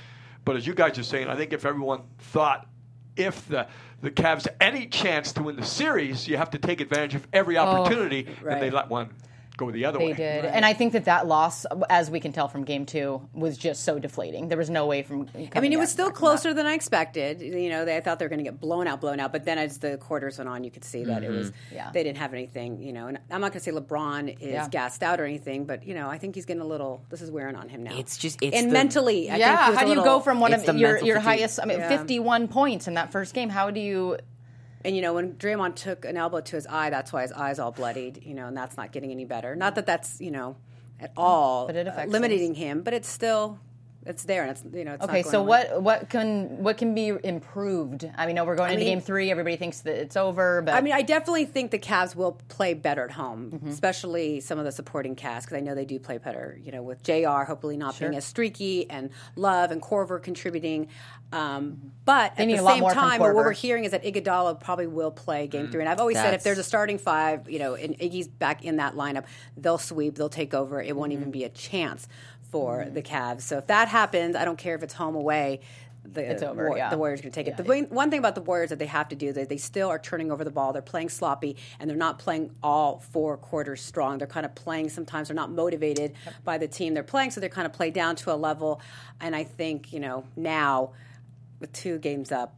But 0.45 0.55
as 0.55 0.65
you 0.65 0.73
guys 0.73 0.97
are 0.97 1.03
saying, 1.03 1.27
I 1.27 1.35
think 1.35 1.51
if 1.53 1.65
everyone 1.65 2.03
thought 2.19 2.67
if 3.17 3.47
the 3.47 3.67
the 4.01 4.11
Cavs 4.11 4.43
had 4.43 4.55
any 4.61 4.85
chance 4.85 5.31
to 5.33 5.43
win 5.43 5.55
the 5.55 5.65
series, 5.65 6.27
you 6.27 6.37
have 6.37 6.51
to 6.51 6.59
take 6.59 6.81
advantage 6.81 7.15
of 7.15 7.27
every 7.33 7.57
oh, 7.57 7.63
opportunity, 7.63 8.27
and 8.47 8.61
they 8.61 8.69
right. 8.69 8.73
let 8.73 8.89
one 8.89 9.09
go 9.57 9.71
the 9.71 9.85
other 9.85 9.99
They 9.99 10.07
way. 10.07 10.13
did, 10.13 10.45
and 10.45 10.63
I 10.65 10.73
think 10.73 10.93
that 10.93 11.05
that 11.05 11.27
loss, 11.27 11.65
as 11.89 12.09
we 12.11 12.19
can 12.19 12.31
tell 12.31 12.47
from 12.47 12.63
Game 12.63 12.85
Two, 12.85 13.27
was 13.33 13.57
just 13.57 13.83
so 13.83 13.99
deflating. 13.99 14.47
There 14.47 14.57
was 14.57 14.69
no 14.69 14.85
way 14.85 15.01
from. 15.03 15.27
I 15.55 15.59
mean, 15.59 15.73
it 15.73 15.79
was 15.79 15.91
still 15.91 16.11
closer 16.11 16.53
than 16.53 16.65
I 16.65 16.73
expected. 16.73 17.41
You 17.41 17.69
know, 17.69 17.83
they, 17.83 17.97
I 17.97 18.01
thought 18.01 18.19
they 18.19 18.25
were 18.25 18.29
going 18.29 18.39
to 18.39 18.43
get 18.43 18.59
blown 18.59 18.87
out, 18.87 19.01
blown 19.01 19.19
out. 19.19 19.31
But 19.31 19.45
then 19.45 19.57
as 19.57 19.79
the 19.79 19.97
quarters 19.97 20.37
went 20.37 20.47
on, 20.49 20.63
you 20.63 20.71
could 20.71 20.85
see 20.85 21.03
that 21.05 21.23
it 21.23 21.29
was 21.29 21.49
mm-hmm. 21.51 21.75
Yeah. 21.75 21.91
they 21.91 22.03
didn't 22.03 22.19
have 22.19 22.33
anything. 22.33 22.81
You 22.81 22.93
know, 22.93 23.07
and 23.07 23.17
I'm 23.31 23.41
not 23.41 23.51
going 23.51 23.59
to 23.59 23.59
say 23.59 23.71
LeBron 23.71 24.39
is 24.39 24.47
Yeah. 24.51 24.67
gassed 24.69 25.01
out 25.03 25.19
or 25.19 25.25
anything, 25.25 25.65
but 25.65 25.85
you 25.87 25.95
know, 25.95 26.07
I 26.09 26.17
think 26.19 26.35
he's 26.35 26.45
getting 26.45 26.61
a 26.61 26.67
little. 26.67 27.03
This 27.09 27.21
is 27.21 27.31
wearing 27.31 27.55
on 27.55 27.67
him 27.67 27.83
now. 27.83 27.97
It's 27.97 28.17
just- 28.17 28.37
it's 28.41 28.55
and 28.55 28.69
the- 28.69 28.73
mentally, 28.73 29.29
I 29.31 29.37
yeah, 29.37 29.65
think 29.67 29.77
how 29.77 29.81
a 29.81 29.85
do 29.85 29.89
you 29.91 29.95
little- 29.97 30.03
go 30.03 30.19
from 30.21 30.39
one 30.39 30.53
of 30.53 30.63
your 30.77 30.97
your 30.99 31.15
fatigue. 31.15 31.23
highest? 31.23 31.59
I 31.61 31.65
mean, 31.65 31.79
Yeah. 31.79 31.89
fifty-one 31.89 32.47
points 32.47 32.87
in 32.87 32.93
that 32.93 33.11
first 33.11 33.33
game. 33.33 33.49
How 33.49 33.71
do 33.71 33.79
you? 33.79 34.17
And 34.85 34.95
you 34.95 35.01
know, 35.01 35.13
when 35.13 35.33
Draymond 35.33 35.75
took 35.75 36.05
an 36.05 36.17
elbow 36.17 36.41
to 36.41 36.55
his 36.55 36.67
eye, 36.67 36.89
that's 36.89 37.11
why 37.11 37.23
his 37.23 37.31
eye's 37.31 37.59
all 37.59 37.71
bloodied. 37.71 38.23
You 38.23 38.33
know, 38.33 38.47
and 38.47 38.55
that's 38.57 38.77
not 38.77 38.91
getting 38.91 39.11
any 39.11 39.25
better. 39.25 39.55
Not 39.55 39.75
that 39.75 39.85
that's 39.85 40.21
you 40.21 40.31
know 40.31 40.55
at 40.99 41.11
mm, 41.15 41.21
all 41.21 41.67
But 41.67 41.75
it 41.75 41.87
affects 41.87 42.11
limiting 42.11 42.55
him, 42.55 42.83
but 42.83 42.93
it's 42.93 43.09
still 43.09 43.59
it's 44.07 44.23
there, 44.23 44.43
and 44.43 44.51
it's 44.51 44.63
you 44.75 44.83
know 44.85 44.93
it's 44.93 45.03
Okay, 45.05 45.21
so 45.23 45.41
away. 45.41 45.65
what 45.69 45.81
what 45.83 46.09
can 46.09 46.63
what 46.63 46.77
can 46.77 46.95
be 46.95 47.13
improved? 47.23 48.09
I 48.17 48.25
mean, 48.25 48.35
no, 48.35 48.45
we're 48.45 48.55
going 48.55 48.71
into 48.71 48.83
mean- 48.85 48.95
Game 48.97 49.01
Three. 49.01 49.29
Everybody 49.31 49.55
thinks 49.55 49.81
that 49.81 49.95
it's 49.95 50.15
over, 50.17 50.61
but 50.61 50.73
I 50.73 50.81
mean, 50.81 50.93
I 50.93 51.01
definitely 51.01 51.45
think 51.45 51.71
the 51.71 51.79
Cavs 51.79 52.15
will 52.15 52.33
play 52.47 52.73
better 52.73 53.03
at 53.03 53.11
home, 53.11 53.51
Mm-hmm. 53.51 53.69
especially 53.69 54.39
some 54.39 54.57
of 54.59 54.65
the 54.65 54.71
supporting 54.71 55.15
cast 55.15 55.47
because 55.47 55.57
I 55.57 55.61
know 55.61 55.75
they 55.75 55.85
do 55.85 55.99
play 55.99 56.17
better. 56.17 56.59
You 56.63 56.71
know, 56.71 56.81
with 56.83 57.03
Jr. 57.03 57.43
hopefully 57.45 57.77
not 57.77 57.97
being 57.99 58.15
as 58.15 58.25
streaky 58.25 58.89
and 58.89 59.09
Love 59.35 59.71
and 59.71 59.81
Korver 59.81 60.21
contributing. 60.21 60.87
Um, 61.33 61.91
but 62.05 62.31
at 62.37 62.47
the 62.47 62.55
same 62.57 62.83
time, 62.89 63.19
what 63.19 63.35
we're 63.35 63.51
hearing 63.51 63.83
is 63.83 63.91
that 63.91 64.03
Iguodala 64.03 64.61
probably 64.61 64.87
will 64.87 65.11
play 65.11 65.47
Game 65.47 65.69
Three. 65.69 65.81
And 65.81 65.89
I've 65.89 65.99
always 65.99 66.15
said 66.17 66.33
if 66.33 66.43
there's 66.43 66.57
a 66.57 66.63
starting 66.63 66.97
five, 66.97 67.49
you 67.49 67.59
know, 67.59 67.73
and 67.75 67.97
Iggy's 67.99 68.27
back 68.29 68.63
in 68.63 68.77
that 68.77 68.95
lineup, 68.95 69.25
they'll 69.57 69.77
sweep, 69.77 70.15
they'll 70.15 70.29
take 70.29 70.53
over. 70.53 70.81
It 70.81 70.95
won't 70.95 71.07
Mm-hmm. 71.11 71.21
even 71.21 71.31
be 71.31 71.43
a 71.45 71.49
chance 71.49 72.07
for 72.49 72.79
mm-hmm. 72.79 72.93
the 72.93 73.01
Cavs. 73.01 73.41
So 73.41 73.57
if 73.57 73.67
that 73.67 73.87
happens, 73.87 74.35
I 74.35 74.45
don't 74.45 74.57
care 74.57 74.75
if 74.75 74.83
it's 74.83 74.93
home 74.93 75.15
away. 75.15 75.61
The, 76.13 76.31
It's 76.31 76.43
over, 76.43 76.69
War- 76.69 76.77
yeah. 76.77 76.89
the 76.89 76.97
Warriors 76.97 77.19
are 77.19 77.23
going 77.23 77.33
to 77.33 77.35
take 77.35 77.47
it. 77.47 77.57
The 77.57 77.63
one- 77.63 77.89
one 77.89 78.09
thing 78.09 78.19
about 78.19 78.35
the 78.35 78.41
Warriors 78.41 78.69
that 78.69 78.79
they 78.79 78.85
have 78.85 79.09
to 79.09 79.15
do 79.15 79.27
is 79.27 79.35
that 79.35 79.49
they 79.49 79.57
still 79.57 79.89
are 79.89 79.99
turning 79.99 80.31
over 80.31 80.43
the 80.43 80.51
ball. 80.51 80.71
They're 80.71 80.81
playing 80.81 81.09
sloppy, 81.09 81.57
and 81.79 81.89
they're 81.89 81.97
not 81.97 82.17
playing 82.17 82.55
all 82.63 82.99
four 82.99 83.35
quarters 83.35 83.81
strong. 83.81 84.17
They're 84.17 84.27
kind 84.27 84.45
of 84.45 84.55
playing. 84.55 84.89
Sometimes 84.89 85.27
they're 85.27 85.35
not 85.35 85.51
motivated 85.51 86.13
by 86.45 86.57
the 86.57 86.67
team 86.67 86.93
they're 86.93 87.03
playing, 87.03 87.31
so 87.31 87.41
they're 87.41 87.49
kind 87.49 87.65
of 87.65 87.73
play 87.73 87.91
down 87.91 88.15
to 88.17 88.31
a 88.31 88.37
level. 88.37 88.79
And 89.19 89.35
I 89.35 89.43
think 89.43 89.91
you 89.91 89.99
know 89.99 90.23
now, 90.35 90.91
with 91.59 91.73
two 91.73 91.97
games 91.97 92.31
up, 92.31 92.55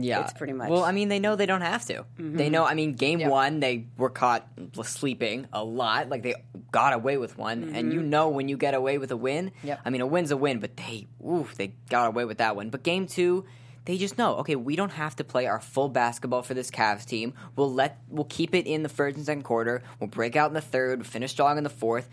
Yeah, 0.00 0.22
It's 0.22 0.32
pretty 0.32 0.52
much- 0.52 0.66
Mm-hmm. 0.66 0.74
Well, 0.74 0.84
I 0.84 0.92
mean, 0.92 1.08
they 1.08 1.18
know 1.18 1.34
they 1.36 1.46
don't 1.46 1.60
have 1.62 1.84
to. 1.86 2.04
They 2.18 2.48
know. 2.50 2.64
I 2.64 2.74
mean, 2.74 2.92
game 2.92 3.20
one 3.28 3.58
they 3.60 3.86
were 3.96 4.10
caught 4.10 4.46
sleeping 4.82 5.46
a 5.52 5.62
lot. 5.64 6.08
Like 6.08 6.22
they 6.22 6.34
got 6.70 6.92
away 6.92 7.16
with 7.16 7.36
one, 7.36 7.64
and 7.74 7.74
Mm-hmm. 7.74 7.90
you 7.92 8.02
know 8.02 8.28
when 8.28 8.48
you 8.48 8.56
get 8.56 8.74
away 8.74 8.98
with 8.98 9.10
a 9.10 9.16
win. 9.16 9.52
Yep. 9.62 9.80
I 9.84 9.90
mean, 9.90 10.00
a 10.00 10.06
win's 10.06 10.30
a 10.30 10.36
win, 10.36 10.60
but 10.60 10.76
they, 10.76 11.06
oof, 11.26 11.54
they 11.56 11.74
got 11.90 12.06
away 12.08 12.24
with 12.24 12.38
that 12.38 12.56
one. 12.56 12.70
But 12.70 12.82
game 12.82 13.06
two. 13.06 13.44
They 13.84 13.96
just 13.96 14.18
know, 14.18 14.34
okay, 14.40 14.54
we 14.54 14.76
don't 14.76 14.92
have 14.92 15.16
to 15.16 15.24
play 15.24 15.46
our 15.46 15.60
full 15.60 15.88
basketball 15.88 16.42
for 16.42 16.52
this 16.52 16.70
Cavs 16.70 17.06
team. 17.06 17.32
We'll 17.56 17.72
let 17.72 17.98
we'll 18.10 18.26
keep 18.26 18.54
it 18.54 18.66
in 18.66 18.82
the 18.82 18.90
first 18.90 19.16
and 19.16 19.24
second 19.24 19.44
quarter. 19.44 19.82
We'll 19.98 20.08
break 20.10 20.36
out 20.36 20.50
in 20.50 20.52
the 20.54 20.60
third, 20.60 20.98
We 20.98 21.04
finish 21.06 21.30
strong 21.30 21.56
in 21.56 21.64
the 21.64 21.70
fourth. 21.70 22.06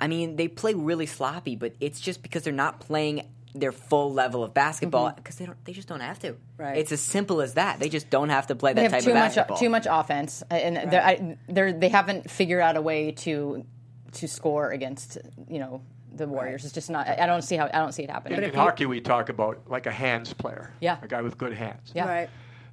I 0.00 0.08
mean, 0.08 0.34
they 0.34 0.48
play 0.48 0.74
really 0.74 1.06
sloppy, 1.06 1.54
but 1.54 1.74
it's 1.78 2.00
just 2.00 2.24
because 2.24 2.42
they're 2.42 2.52
not 2.52 2.80
playing 2.80 3.28
their 3.54 3.72
full 3.72 4.12
level 4.12 4.44
of 4.44 4.54
basketball 4.54 5.10
because 5.10 5.36
they 5.36 5.46
don't 5.46 5.64
they 5.64 5.72
just 5.72 5.88
don't 5.88 6.00
have 6.00 6.18
to. 6.20 6.32
Mm-hmm. 6.32 6.62
Right. 6.62 6.78
It's 6.78 6.92
as 6.92 7.00
simple 7.00 7.40
as 7.40 7.54
that. 7.54 7.80
They 7.80 7.88
just 7.88 8.10
don't 8.10 8.28
have 8.28 8.46
to 8.48 8.54
play 8.54 8.72
that 8.72 8.80
they 8.80 8.88
type 8.88 9.02
too 9.02 9.10
of 9.10 9.16
much 9.16 9.34
basketball. 9.34 9.58
too 9.58 9.70
much 9.70 9.86
offense, 9.90 10.42
and 10.50 10.76
they're, 10.76 11.04
I, 11.04 11.38
they're 11.48 11.72
they 11.72 11.88
haven't 11.88 12.30
figured 12.30 12.60
out 12.60 12.76
a 12.76 12.82
way 12.82 13.12
to 13.12 13.64
to 14.12 14.28
score 14.28 14.70
against 14.70 15.18
you 15.48 15.58
know 15.58 15.82
the 16.12 16.26
Warriors. 16.26 16.64
It's 16.64 16.74
just 16.74 16.90
not. 16.90 17.08
I 17.08 17.18
I 17.22 17.26
don't 17.26 17.42
see 17.42 17.56
how 17.56 17.66
I 17.66 17.78
don't 17.78 17.92
see 17.92 18.02
it 18.04 18.10
happening. 18.10 18.38
In, 18.38 18.44
in 18.44 18.54
hockey, 18.54 18.86
we 18.86 19.00
talk 19.00 19.28
about 19.28 19.62
like 19.68 19.86
a 19.86 19.92
hands 19.92 20.32
player. 20.32 20.72
Yeah. 20.80 20.98
A 21.02 21.08
guy 21.08 21.22
with 21.22 21.38
good 21.38 21.52
hands. 21.52 21.92
Yeah. 21.94 22.08
right? 22.08 22.30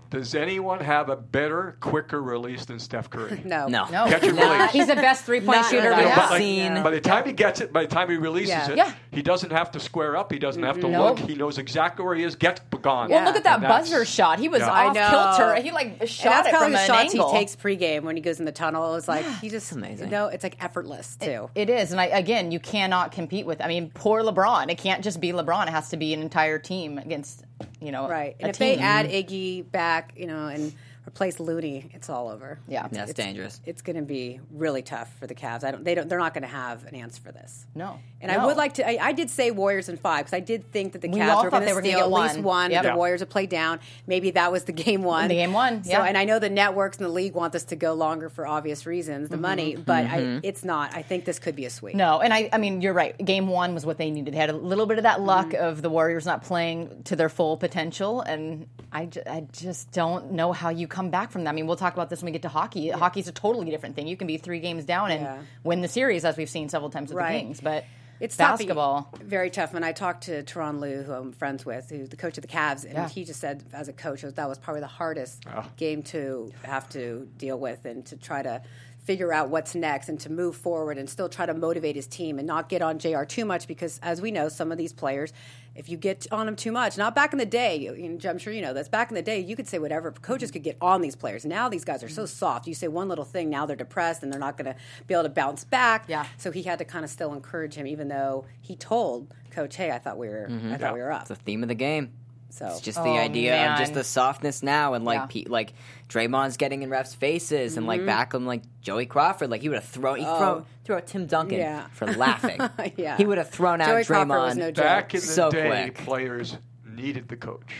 Does 0.10 0.34
anyone 0.36 0.80
have 0.80 1.10
a 1.10 1.16
better, 1.18 1.76
quicker 1.80 2.22
release 2.22 2.66
than 2.66 2.80
Steph 2.80 3.10
Curry? 3.10 3.42
No, 3.46 3.68
no, 3.68 3.86
No, 3.86 4.06
Catch 4.08 4.24
and 4.24 4.38
release. 4.38 4.72
he's 4.72 4.88
the 4.88 4.96
best 4.96 5.26
three 5.26 5.42
point 5.42 5.66
shooter 5.66 5.90
we 5.90 6.02
No, 6.02 6.08
I've 6.10 6.16
But 6.16 6.30
like, 6.32 6.40
seen- 6.42 6.84
by 6.84 6.90
the 6.92 7.02
time 7.02 7.26
he 7.26 7.34
gets 7.34 7.62
it, 7.62 7.74
by 7.74 7.82
the 7.84 7.88
time 7.94 8.10
he 8.10 8.16
releases 8.18 8.50
Yeah. 8.50 8.72
it, 8.72 8.78
Yeah. 8.78 8.92
he 9.12 9.22
doesn't 9.22 9.52
have 9.52 9.72
to 9.72 9.80
square 9.80 10.16
up. 10.16 10.32
He 10.32 10.40
doesn't 10.40 10.64
have 10.64 10.80
to 10.82 10.88
Nope. 10.88 11.20
look. 11.20 11.30
He 11.30 11.36
knows 11.36 11.58
exactly 11.58 12.06
where 12.06 12.16
he 12.16 12.24
is. 12.24 12.36
Gets 12.36 12.62
gone. 12.82 13.10
Well, 13.10 13.26
look 13.26 13.36
at 13.36 13.44
that 13.44 13.62
buzzer 13.62 14.06
shot. 14.06 14.40
He 14.40 14.48
was 14.50 14.62
Yeah. 14.62 14.70
off 14.70 14.78
I 14.78 14.94
know. 14.94 15.36
kilter. 15.38 15.62
He 15.62 15.72
like 15.72 15.98
And 16.00 16.10
shot 16.10 16.30
that's 16.32 16.48
it 16.48 16.52
probably 16.52 16.66
from 16.68 16.74
the 16.74 16.80
an 16.80 16.88
shots 16.88 17.14
angle. 17.14 17.32
he 17.32 17.38
takes 17.40 17.56
pregame 17.56 18.04
when 18.04 18.16
he 18.16 18.22
goes 18.22 18.40
in 18.40 18.46
the 18.46 18.52
tunnel. 18.52 18.96
It's 18.96 19.08
like 19.08 19.26
he 19.42 19.50
just 19.50 19.72
amazing. 19.72 20.10
No, 20.10 20.28
it's 20.28 20.44
like 20.44 20.56
effortless 20.64 21.16
too. 21.18 21.50
It 21.56 21.70
is, 21.70 21.92
and 21.92 22.00
I, 22.00 22.06
again, 22.06 22.52
you 22.52 22.60
cannot 22.60 23.12
compete 23.12 23.46
with. 23.46 23.62
I 23.62 23.68
mean, 23.68 23.92
poor 23.94 24.22
LeBron. 24.24 24.70
It 24.72 24.78
can't 24.78 25.04
just 25.04 25.20
be 25.20 25.32
LeBron. 25.34 25.68
It 25.68 25.72
has 25.72 25.90
to 25.90 25.98
be 25.98 26.14
an 26.14 26.22
entire 26.22 26.60
team 26.60 26.98
against, 26.98 27.44
you 27.82 27.92
know, 27.92 28.08
right. 28.08 28.36
And 28.40 28.50
if 28.50 28.58
team. 28.58 28.78
they 28.78 28.84
add 28.84 29.08
Iggy 29.10 29.70
back, 29.70 30.14
you 30.16 30.28
know, 30.28 30.48
and 30.48 30.74
replace 31.08 31.40
Looney, 31.40 31.90
it's 31.94 32.10
all 32.10 32.28
over. 32.28 32.60
Yeah. 32.68 32.84
That's 32.92 33.12
It's- 33.12 33.26
dangerous. 33.26 33.62
It's 33.66 33.82
going 33.82 33.96
to 33.96 34.02
be 34.02 34.40
really 34.52 34.82
tough 34.82 35.12
for 35.20 35.26
the 35.28 35.34
Cavs. 35.36 35.64
I 35.64 35.72
don't. 35.72 35.84
They 35.84 35.96
don't. 35.96 36.10
They're 36.10 36.20
not 36.20 36.34
going 36.34 36.42
to 36.44 36.48
have 36.50 36.86
an 36.86 36.96
answer 36.96 37.22
for 37.22 37.32
this. 37.32 37.66
No. 37.74 38.00
And 38.20 38.32
I 38.32 38.46
would 38.46 38.58
like 38.58 38.74
to. 38.76 38.88
I, 38.88 39.08
I 39.10 39.12
did 39.14 39.30
say 39.30 39.52
Warriors 39.52 39.90
in 39.90 39.98
five 39.98 40.26
because 40.26 40.34
I 40.34 40.40
did 40.40 40.72
think 40.72 40.94
that 40.94 41.02
the 41.02 41.08
We 41.10 41.20
Cavs 41.20 41.44
were 41.44 41.50
going 41.52 41.64
to 41.68 41.74
were 41.74 41.82
gonna 41.82 41.88
steal 41.88 42.00
get 42.00 42.06
at 42.18 42.22
least 42.24 42.36
one. 42.38 42.44
one. 42.44 42.72
Yep. 42.72 42.82
The 42.84 42.90
Yeah. 42.90 42.96
Warriors 42.96 43.20
would 43.22 43.30
play 43.30 43.46
down. 43.46 43.80
Maybe 44.08 44.32
that 44.32 44.52
was 44.52 44.64
the 44.66 44.72
game 44.86 45.04
one. 45.04 45.28
The 45.30 45.36
game 45.36 45.54
one, 45.54 45.84
So, 45.84 45.92
yeah. 45.92 46.04
and 46.04 46.18
I 46.18 46.26
know 46.26 46.40
the 46.40 46.50
networks 46.50 46.98
and 46.98 47.06
the 47.06 47.12
league 47.12 47.36
want 47.36 47.54
this 47.54 47.66
to 47.66 47.76
go 47.76 47.94
longer 47.94 48.30
for 48.30 48.46
obvious 48.48 48.86
reasons, 48.86 49.30
the 49.30 49.38
money. 49.38 49.76
But 49.76 50.06
Mm-hmm. 50.08 50.40
it's 50.44 50.64
not. 50.64 50.96
I 50.96 51.04
think 51.04 51.26
this 51.26 51.38
could 51.40 51.56
be 51.56 51.66
a 51.66 51.70
sweep. 51.70 51.96
No, 51.96 52.20
and 52.22 52.34
I, 52.34 52.50
I 52.52 52.58
mean, 52.58 52.82
you're 52.82 52.94
right. 52.94 53.16
Game 53.24 53.48
one 53.48 53.74
was 53.74 53.86
what 53.86 53.98
they 53.98 54.10
needed. 54.10 54.34
They 54.34 54.38
had 54.38 54.50
a 54.50 54.54
little 54.58 54.86
bit 54.88 54.98
of 54.98 55.04
that 55.04 55.22
luck 55.22 55.48
Mm-hmm. 55.48 55.64
of 55.64 55.82
the 55.82 55.90
Warriors 55.90 56.26
not 56.26 56.44
playing 56.44 57.04
to 57.06 57.16
their 57.16 57.30
full 57.30 57.56
potential, 57.58 58.22
and 58.22 58.68
I, 58.92 59.10
I 59.30 59.46
just 59.52 59.92
don't 59.92 60.32
know 60.32 60.52
how 60.54 60.70
you 60.70 60.88
come 60.98 61.10
back 61.12 61.30
from 61.32 61.44
that. 61.44 61.52
I 61.52 61.54
mean, 61.54 61.68
we'll 61.68 61.76
talk 61.78 61.94
about 61.94 62.10
this 62.10 62.22
when 62.22 62.26
we 62.26 62.32
get 62.32 62.42
to 62.42 62.50
hockey. 62.50 62.90
Hockey's 62.90 63.28
a 63.28 63.32
totally 63.32 63.70
different 63.70 63.96
thing. 63.96 64.08
You 64.08 64.18
can 64.18 64.26
be 64.26 64.38
three 64.38 64.60
games 64.60 64.84
down 64.84 65.12
and 65.12 65.22
Yeah. 65.22 65.38
win 65.64 65.82
the 65.82 65.88
series, 65.88 66.26
as 66.26 66.36
we've 66.38 66.50
seen 66.50 66.70
several 66.70 66.90
times 66.90 67.10
with 67.10 67.18
Right. 67.18 67.34
the 67.34 67.40
Kings. 67.40 67.62
But 67.62 67.86
It's 68.20 68.36
tough. 68.36 68.58
basketball. 68.58 69.10
very 69.22 69.52
tough. 69.52 69.76
And 69.76 69.86
I 69.86 69.92
talked 69.92 70.24
to 70.24 70.42
Tyronn 70.42 70.80
Lue, 70.80 71.04
who 71.04 71.14
I'm 71.14 71.34
friends 71.34 71.68
with, 71.68 71.92
who's 71.92 72.10
the 72.10 72.18
coach 72.18 72.40
of 72.40 72.42
the 72.42 72.48
Cavs, 72.48 72.84
and 72.84 72.94
Yeah. 72.94 73.08
he 73.10 73.24
just 73.26 73.40
said, 73.40 73.62
as 73.74 73.88
a 73.90 73.94
coach, 73.94 74.24
that 74.24 74.50
was 74.50 74.58
probably 74.58 74.82
the 74.82 74.88
hardest 74.88 75.44
oh. 75.56 75.66
game 75.78 76.02
to 76.04 76.52
have 76.64 76.90
to 76.90 77.28
deal 77.38 77.60
with 77.60 77.86
and 77.86 78.04
to 78.08 78.16
try 78.18 78.42
to 78.42 78.64
figure 79.08 79.32
out 79.32 79.50
what's 79.50 79.74
next 79.74 80.10
and 80.10 80.20
to 80.20 80.30
move 80.30 80.54
forward 80.54 80.98
and 80.98 81.10
still 81.10 81.30
try 81.30 81.46
to 81.46 81.54
motivate 81.54 81.96
his 81.96 82.08
team 82.08 82.38
and 82.38 82.46
not 82.46 82.68
get 82.68 82.82
on 82.82 83.00
JR 83.00 83.24
too 83.24 83.46
much 83.46 83.66
because, 83.66 84.02
as 84.04 84.22
we 84.22 84.32
know, 84.32 84.50
some 84.50 84.70
of 84.70 84.78
these 84.78 84.92
players, 84.92 85.32
if 85.76 85.88
you 85.88 85.96
get 85.96 86.28
on 86.30 86.46
them 86.46 86.58
too 86.58 86.74
much, 86.74 86.98
not 86.98 87.16
back 87.16 87.32
in 87.32 87.40
the 87.40 87.46
day, 87.46 87.88
I'm 88.28 88.38
sure 88.38 88.52
you 88.52 88.62
know 88.62 88.74
this, 88.74 88.90
back 88.90 89.10
in 89.10 89.16
the 89.16 89.22
day, 89.22 89.40
you 89.40 89.56
could 89.56 89.68
say 89.68 89.80
whatever. 89.80 90.12
Coaches 90.12 90.52
could 90.52 90.64
get 90.64 90.76
on 90.82 91.02
these 91.02 91.16
players. 91.16 91.46
Now 91.46 91.70
these 91.70 91.86
guys 91.86 92.04
are 92.04 92.10
so 92.10 92.24
mm-hmm. 92.24 92.36
soft. 92.36 92.68
You 92.68 92.74
say 92.74 92.90
one 92.90 93.08
little 93.08 93.24
thing, 93.24 93.50
now 93.50 93.66
they're 93.66 93.78
depressed 93.78 94.24
and 94.24 94.34
they're 94.34 94.42
not 94.42 94.58
going 94.58 94.74
to 94.74 94.76
be 95.08 95.14
able 95.14 95.24
to 95.24 95.30
bounce 95.30 95.64
back. 95.64 96.04
Yeah. 96.10 96.26
So 96.38 96.52
he 96.52 96.64
had 96.64 96.78
to 96.80 96.86
kind 96.86 97.06
of 97.06 97.10
still 97.10 97.34
encourage 97.34 97.76
him, 97.76 97.88
even 97.88 98.10
though 98.10 98.44
he 98.60 98.76
told 98.76 99.34
Coach, 99.52 99.78
"Hey, 99.78 99.92
I 99.92 100.00
thought 100.00 100.18
we 100.18 100.28
were, 100.28 100.48
I 100.48 100.50
thought 100.50 100.80
mm-hmm. 100.80 100.94
we 100.96 101.00
were 101.00 101.14
up." 101.14 101.22
It's 101.22 101.30
the 101.30 101.36
theme 101.36 101.64
of 101.64 101.70
the 101.70 101.76
game. 101.76 102.12
So 102.50 102.66
It's 102.68 102.82
just 102.82 102.98
Oh, 103.00 103.04
the 103.04 103.20
idea 103.20 103.52
man. 103.52 103.74
of 103.74 103.80
just 103.80 103.94
the 103.94 104.04
softness 104.04 104.64
now, 104.64 104.94
and 104.94 105.04
like 105.06 105.20
Yeah. 105.20 105.44
pe- 105.44 105.50
like 105.50 105.74
Draymond's 106.10 106.58
getting 106.58 106.82
in 106.82 106.90
refs' 106.90 107.16
faces, 107.16 107.78
and 107.78 107.86
like 107.86 108.06
back 108.06 108.34
him 108.34 108.46
like 108.46 108.64
Joey 108.82 109.06
Crawford, 109.06 109.50
like 109.50 109.62
he 109.62 109.70
would 109.70 109.76
have 109.80 109.84
thrown 109.88 110.18
he 110.18 110.24
Mm-hmm. 110.24 110.34
Oh. 110.34 110.40
throw 110.40 110.66
throw 110.86 110.98
out 110.98 111.08
Tim 111.08 111.26
Duncan 111.28 111.60
Yeah. 111.60 111.88
for 111.92 112.08
laughing. 112.08 112.60
Yeah. 112.98 113.18
he 113.18 113.26
would 113.26 113.38
have 113.38 113.50
thrown 113.50 113.82
out 113.82 113.88
Joey 113.90 114.04
Draymond. 114.04 114.28
Crawford 114.28 114.40
was 114.46 114.56
no. 114.58 114.72
Back 114.72 115.14
in 115.14 115.20
the 115.20 115.26
So 115.28 115.52
day, 115.52 115.90
quick. 115.92 116.06
players 116.06 116.58
needed 116.86 117.28
the 117.28 117.36
coach. 117.36 117.74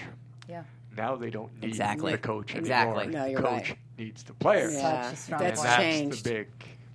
Yeah. 0.50 0.64
Now 0.96 1.16
they 1.16 1.30
don't 1.30 1.54
need 1.62 1.68
Exactly. 1.70 2.12
the 2.12 2.18
coach 2.18 2.54
Exactly. 2.56 3.04
anymore. 3.06 3.22
No, 3.22 3.26
you're 3.28 3.42
coach 3.42 3.70
right. 3.70 3.78
needs 3.98 4.24
the 4.24 4.34
player. 4.34 4.70
Yeah, 4.70 5.04
Such 5.04 5.14
a 5.14 5.16
strong 5.16 5.40
that's 5.42 5.60
and 5.62 5.70
that's 5.70 5.78
changed. 5.82 6.24
the 6.26 6.30
big 6.30 6.48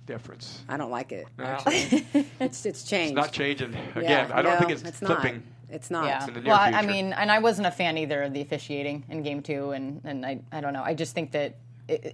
difference. 0.05 0.61
I 0.69 0.77
don't 0.77 0.91
like 0.91 1.11
it. 1.11 1.25
Well, 1.37 1.47
Actually, 1.47 2.05
it's 2.39 2.65
it's 2.65 2.83
changed. 2.83 3.17
It's 3.17 3.25
not 3.25 3.31
changing. 3.31 3.73
Yeah, 3.73 3.99
Again, 3.99 4.31
I 4.31 4.41
don't 4.41 4.53
no, 4.53 4.59
think 4.59 4.71
it's, 4.71 4.83
it's 4.83 5.01
not. 5.01 5.25
Flipping. 5.65 5.75
It's 5.75 5.91
not. 5.91 6.05
Yeah. 6.05 6.27
in 6.27 6.33
the 6.33 6.41
near 6.41 6.49
well, 6.49 6.59
I 6.59 6.85
mean, 6.85 7.13
and 7.13 7.31
I 7.31 7.39
wasn't 7.39 7.67
a 7.67 7.71
fan 7.71 7.97
either 7.97 8.23
of 8.23 8.33
the 8.33 8.41
officiating 8.41 9.03
in 9.09 9.23
Game 9.23 9.41
Two, 9.41 9.71
and 9.71 10.01
and 10.03 10.25
I 10.25 10.39
I 10.51 10.61
don't 10.61 10.73
know. 10.73 10.83
I 10.83 10.93
just 10.93 11.13
think 11.13 11.31
that 11.31 11.41
it, 11.43 11.57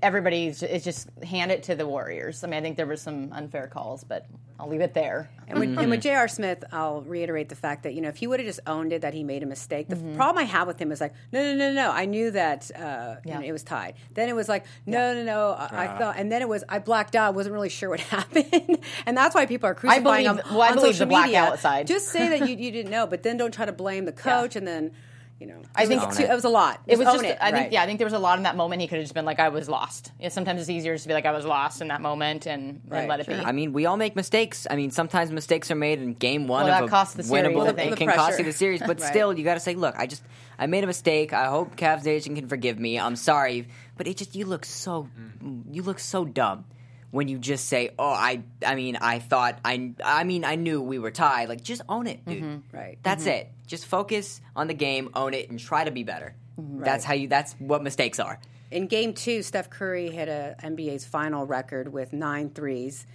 everybody's 0.01 0.63
is 0.63 0.83
just 0.83 1.07
hand 1.23 1.51
it 1.51 1.63
to 1.63 1.75
the 1.75 1.85
Warriors. 1.87 2.43
I 2.43 2.47
mean, 2.47 2.57
I 2.57 2.61
think 2.61 2.77
there 2.77 2.87
were 2.87 2.95
some 2.97 3.31
unfair 3.33 3.67
calls, 3.67 4.03
but 4.03 4.25
I'll 4.59 4.67
leave 4.67 4.81
it 4.81 4.93
there. 4.93 5.29
And 5.47 5.59
with, 5.59 5.69
Mm-hmm. 5.69 5.79
and 5.79 5.89
with 5.89 6.01
J.R. 6.01 6.27
Smith, 6.27 6.63
I'll 6.71 7.01
reiterate 7.01 7.49
the 7.49 7.55
fact 7.55 7.83
that 7.83 7.93
you 7.93 8.01
know 8.01 8.09
if 8.09 8.17
he 8.17 8.27
would 8.27 8.39
have 8.39 8.47
just 8.47 8.59
owned 8.67 8.91
it 8.93 9.01
that 9.03 9.13
he 9.13 9.23
made 9.23 9.43
a 9.43 9.45
mistake. 9.45 9.87
The 9.87 9.95
Mm-hmm. 9.95 10.15
problem 10.15 10.43
I 10.43 10.47
have 10.47 10.67
with 10.67 10.79
him 10.79 10.91
is 10.91 10.99
like, 10.99 11.13
no, 11.31 11.41
no, 11.43 11.55
no, 11.55 11.71
no. 11.73 11.91
I 11.91 12.05
knew 12.05 12.31
that 12.31 12.69
uh, 12.75 13.15
you 13.25 13.33
know, 13.33 13.41
it 13.41 13.51
was 13.51 13.63
tied. 13.63 13.93
Then 14.15 14.27
it 14.29 14.33
was 14.35 14.49
like, 14.49 14.65
no, 14.85 15.13
no, 15.13 15.23
no. 15.23 15.51
I, 15.51 15.85
I 15.85 15.97
thought, 15.99 16.15
and 16.17 16.31
then 16.31 16.41
it 16.41 16.49
was 16.49 16.63
I 16.67 16.79
blacked 16.79 17.15
out. 17.15 17.35
wasn't 17.35 17.53
really 17.53 17.69
sure 17.69 17.89
what 17.89 17.99
happened, 18.17 18.79
and 19.05 19.15
that's 19.15 19.35
why 19.35 19.45
people 19.45 19.69
are 19.69 19.75
crucifying 19.75 20.03
believe- 20.25 20.45
him 20.45 20.53
well, 20.55 20.61
I 20.63 20.69
on 20.69 20.75
believe 20.75 20.95
social 20.95 21.07
the 21.07 21.15
media. 21.15 21.41
blackout 21.41 21.59
side. 21.59 21.87
Just 21.87 22.07
say 22.09 22.29
that 22.39 22.49
you, 22.49 22.55
you 22.65 22.71
didn't 22.71 22.91
know, 22.91 23.05
but 23.07 23.23
then 23.23 23.37
don't 23.37 23.53
try 23.53 23.65
to 23.65 23.71
blame 23.71 24.05
the 24.05 24.11
coach 24.13 24.55
and 24.55 24.67
then. 24.67 24.93
You 25.39 25.47
know, 25.47 25.61
I 25.73 25.85
think 25.85 26.03
it 26.03 26.07
was, 26.07 26.17
too, 26.17 26.23
it. 26.23 26.29
it 26.31 26.33
was 26.33 26.43
a 26.43 26.49
lot. 26.49 26.81
It 26.85 26.97
was 26.97 27.07
own 27.07 27.13
just, 27.13 27.25
it, 27.25 27.37
I 27.39 27.51
think, 27.51 27.71
yeah, 27.71 27.81
I 27.81 27.85
think 27.85 27.97
there 27.97 28.05
was 28.05 28.13
a 28.13 28.19
lot 28.19 28.37
in 28.37 28.43
that 28.43 28.57
moment. 28.57 28.81
He 28.81 28.89
could 28.89 28.97
have 28.97 29.05
just 29.05 29.13
been 29.13 29.23
like, 29.23 29.39
I 29.39 29.47
was 29.47 29.69
lost. 29.69 30.11
Yeah, 30.19 30.27
sometimes 30.27 30.59
it's 30.59 30.69
easier 30.69 30.93
just 30.95 31.03
to 31.03 31.07
be 31.07 31.13
like, 31.13 31.25
I 31.25 31.31
was 31.31 31.45
lost 31.45 31.81
in 31.81 31.87
that 31.87 32.01
moment 32.01 32.45
and, 32.45 32.81
Right, 32.85 32.99
and 32.99 33.07
let 33.07 33.21
it 33.21 33.25
sure. 33.25 33.35
be. 33.35 33.41
I 33.41 33.53
mean, 33.53 33.71
we 33.71 33.85
all 33.85 33.95
make 33.95 34.17
mistakes. 34.17 34.67
I 34.69 34.75
mean, 34.75 34.91
sometimes 34.91 35.31
mistakes 35.31 35.71
are 35.71 35.75
made 35.75 36.01
in 36.01 36.13
game 36.13 36.47
one 36.49 36.65
Well, 36.65 36.83
of 36.83 36.89
that 36.91 37.13
a 37.13 37.17
the 37.17 37.23
series, 37.23 37.55
winnable. 37.55 37.69
I 37.69 37.71
think. 37.71 37.93
It 37.93 37.97
can 37.97 38.07
The 38.07 38.13
cost 38.13 38.37
you 38.37 38.43
the 38.43 38.51
series, 38.51 38.81
but 38.85 38.99
Right. 38.99 39.09
still, 39.09 39.37
you 39.37 39.45
got 39.45 39.53
to 39.53 39.61
say, 39.61 39.75
look, 39.75 39.95
I 39.97 40.07
just 40.07 40.23
I 40.57 40.67
made 40.67 40.83
a 40.83 40.87
mistake. 40.87 41.31
I 41.31 41.45
hope 41.45 41.77
Cavs 41.77 42.03
Nation 42.03 42.35
can 42.35 42.49
forgive 42.49 42.77
me. 42.77 42.99
I'm 42.99 43.15
sorry, 43.15 43.69
but 43.95 44.07
it 44.07 44.17
just 44.17 44.35
you 44.35 44.45
look 44.45 44.65
so 44.65 45.07
mm. 45.41 45.63
you 45.71 45.83
look 45.83 45.99
so 45.99 46.25
dumb 46.25 46.65
when 47.11 47.27
you 47.27 47.37
just 47.39 47.65
say, 47.65 47.91
oh, 47.97 48.09
I 48.11 48.43
I 48.65 48.75
mean, 48.75 48.97
I 48.97 49.19
thought 49.19 49.59
I 49.65 49.93
I 50.03 50.23
mean, 50.23 50.45
I 50.45 50.55
knew 50.55 50.81
we 50.81 50.99
were 50.99 51.11
tied. 51.11 51.49
Like, 51.49 51.63
just 51.63 51.81
own 51.89 52.07
it, 52.07 52.25
dude. 52.25 52.43
Mm-hmm. 52.43 52.77
Right. 52.77 52.99
That's 53.03 53.25
it. 53.25 53.49
Just 53.67 53.85
focus 53.85 54.41
on 54.55 54.67
the 54.67 54.73
game, 54.73 55.09
own 55.15 55.33
it, 55.33 55.49
and 55.49 55.59
try 55.59 55.83
to 55.83 55.91
be 55.91 56.03
better. 56.03 56.35
Mm-hmm. 56.59 56.83
That's 56.83 57.03
how 57.03 57.13
you. 57.13 57.27
That's 57.27 57.53
what 57.59 57.83
mistakes 57.83 58.19
are. 58.19 58.39
In 58.71 58.87
game 58.87 59.13
two, 59.13 59.41
Steph 59.41 59.69
Curry 59.69 60.11
hit 60.11 60.27
a 60.27 60.55
NBA's 60.61 61.05
final 61.05 61.45
record 61.45 61.91
with 61.91 62.13
nine 62.13 62.51
threes, 62.51 63.07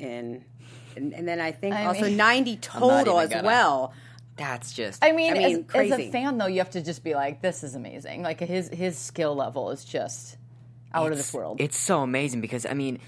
and 0.00 0.44
and, 0.96 1.12
and 1.12 1.28
then 1.28 1.40
I 1.40 1.52
think 1.52 1.74
I 1.74 1.86
also 1.86 2.02
mean- 2.06 2.16
ninety 2.16 2.56
total 2.56 3.20
as 3.20 3.30
gonna- 3.30 3.46
well. 3.46 3.92
That's 4.36 4.72
just. 4.72 5.04
I 5.04 5.10
mean, 5.10 5.32
I 5.32 5.38
mean, 5.38 5.66
as, 5.74 5.90
as 5.90 5.98
a 5.98 6.10
fan 6.12 6.38
though, 6.38 6.46
you 6.46 6.58
have 6.58 6.70
to 6.70 6.80
just 6.80 7.02
be 7.02 7.14
like, 7.14 7.42
this 7.42 7.64
is 7.64 7.74
amazing. 7.74 8.22
Like 8.22 8.38
his 8.38 8.68
his 8.68 8.96
skill 8.96 9.34
level 9.34 9.70
is 9.72 9.84
just 9.84 10.36
out 10.94 11.10
of 11.10 11.18
this 11.18 11.34
world. 11.34 11.60
It's 11.60 11.76
so 11.76 12.02
amazing 12.02 12.40
because 12.40 12.64
I 12.64 12.74
mean, 12.74 13.00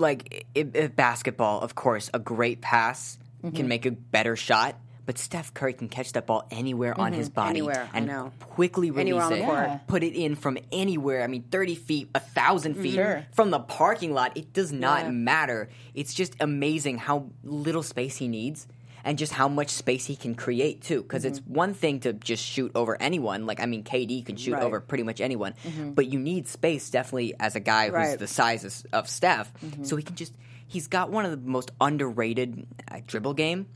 like 0.00 0.46
i 0.56 0.60
i 0.60 0.86
basketball, 0.88 1.60
of 1.60 1.74
course, 1.74 2.10
a 2.14 2.18
great 2.18 2.60
pass 2.60 3.18
Mm-hmm. 3.44 3.54
can 3.56 3.68
make 3.68 3.84
a 3.86 3.90
better 3.90 4.34
shot. 4.34 4.76
But 5.04 5.18
Steph 5.18 5.54
Curry 5.54 5.74
can 5.74 5.88
catch 5.88 6.12
that 6.14 6.26
ball 6.26 6.48
anywhere 6.50 6.98
on 6.98 7.12
his 7.12 7.28
body 7.28 7.60
Mm-hmm. 7.60 7.68
Anywhere, 7.70 7.90
and 7.94 8.06
know. 8.06 8.32
quickly 8.40 8.90
release 8.90 9.00
Anywhere 9.02 9.22
on 9.24 9.30
the 9.30 9.36
it. 9.36 9.42
Yeah. 9.42 9.78
put 9.86 10.02
it 10.02 10.14
in 10.16 10.34
from 10.34 10.58
anywhere. 10.72 11.22
I 11.22 11.28
mean, 11.28 11.44
thirty 11.50 11.74
feet, 11.76 12.08
a 12.14 12.18
thousand 12.18 12.74
feet 12.74 12.94
Sure. 12.94 13.24
from 13.32 13.50
the 13.50 13.60
parking 13.60 14.12
lot. 14.14 14.36
It 14.36 14.52
does 14.52 14.72
not 14.72 15.04
Yeah. 15.04 15.10
matter. 15.10 15.68
It's 15.94 16.12
just 16.14 16.34
amazing 16.40 16.98
how 16.98 17.26
little 17.44 17.84
space 17.84 18.16
he 18.16 18.26
needs. 18.26 18.66
And 19.06 19.16
just 19.16 19.32
how 19.32 19.46
much 19.48 19.70
space 19.70 20.04
he 20.04 20.16
can 20.16 20.34
create 20.34 20.82
too, 20.82 21.00
because 21.00 21.24
it's 21.24 21.38
Mm-hmm. 21.40 21.54
one 21.54 21.74
thing 21.74 22.00
to 22.00 22.12
just 22.12 22.44
shoot 22.44 22.72
over 22.74 23.00
anyone. 23.00 23.46
Like 23.46 23.60
I 23.60 23.66
mean, 23.66 23.84
KD 23.84 24.26
can 24.26 24.34
shoot 24.36 24.52
Right. 24.52 24.58
Mm-hmm. 24.58 24.66
over 24.66 24.80
pretty 24.80 25.04
much 25.04 25.20
anyone, 25.20 25.54
but 25.94 26.06
you 26.08 26.18
need 26.18 26.48
space 26.48 26.90
definitely 26.90 27.32
as 27.38 27.54
a 27.54 27.60
guy 27.60 27.84
who's 27.86 27.92
Right. 27.94 28.18
the 28.18 28.26
size 28.26 28.64
of, 28.64 28.74
of 28.92 29.08
Steph, 29.08 29.52
Mm-hmm. 29.64 29.84
so 29.84 29.94
he 29.96 30.02
can 30.02 30.16
just. 30.16 30.34
He's 30.66 30.88
got 30.88 31.10
one 31.12 31.24
of 31.24 31.30
the 31.30 31.36
most 31.36 31.70
underrated 31.80 32.66
uh, 32.90 32.98
dribble 33.06 33.34
game, 33.34 33.66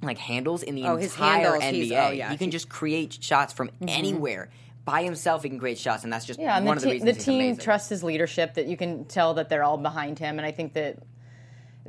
like 0.00 0.18
handles 0.18 0.62
in 0.62 0.76
the 0.76 0.84
Oh, 0.84 0.94
entire 0.96 1.58
handles, 1.58 1.90
NBA. 1.90 2.08
oh, 2.08 2.10
yeah. 2.12 2.30
He 2.30 2.36
can 2.36 2.52
just 2.52 2.68
create 2.68 3.18
shots 3.20 3.52
from 3.52 3.68
Mm-hmm. 3.68 3.88
anywhere 3.88 4.48
by 4.84 5.02
himself. 5.02 5.42
He 5.42 5.48
can 5.48 5.58
create 5.58 5.78
shots, 5.78 6.04
and 6.04 6.12
that's 6.12 6.24
just 6.24 6.38
yeah, 6.38 6.56
and 6.56 6.64
one 6.66 6.76
the, 6.76 6.78
of 6.78 6.82
the 6.82 6.88
te- 6.88 6.92
reasons 6.92 7.10
the 7.10 7.14
he's 7.16 7.24
team 7.24 7.34
amazing. 7.40 7.64
trusts 7.64 7.88
his 7.88 8.04
leadership. 8.04 8.54
That 8.54 8.66
you 8.66 8.76
can 8.76 9.04
tell 9.06 9.34
that 9.34 9.48
they're 9.48 9.64
all 9.64 9.78
behind 9.78 10.20
him, 10.20 10.38
and 10.38 10.46
I 10.46 10.52
think 10.52 10.74
that 10.74 10.98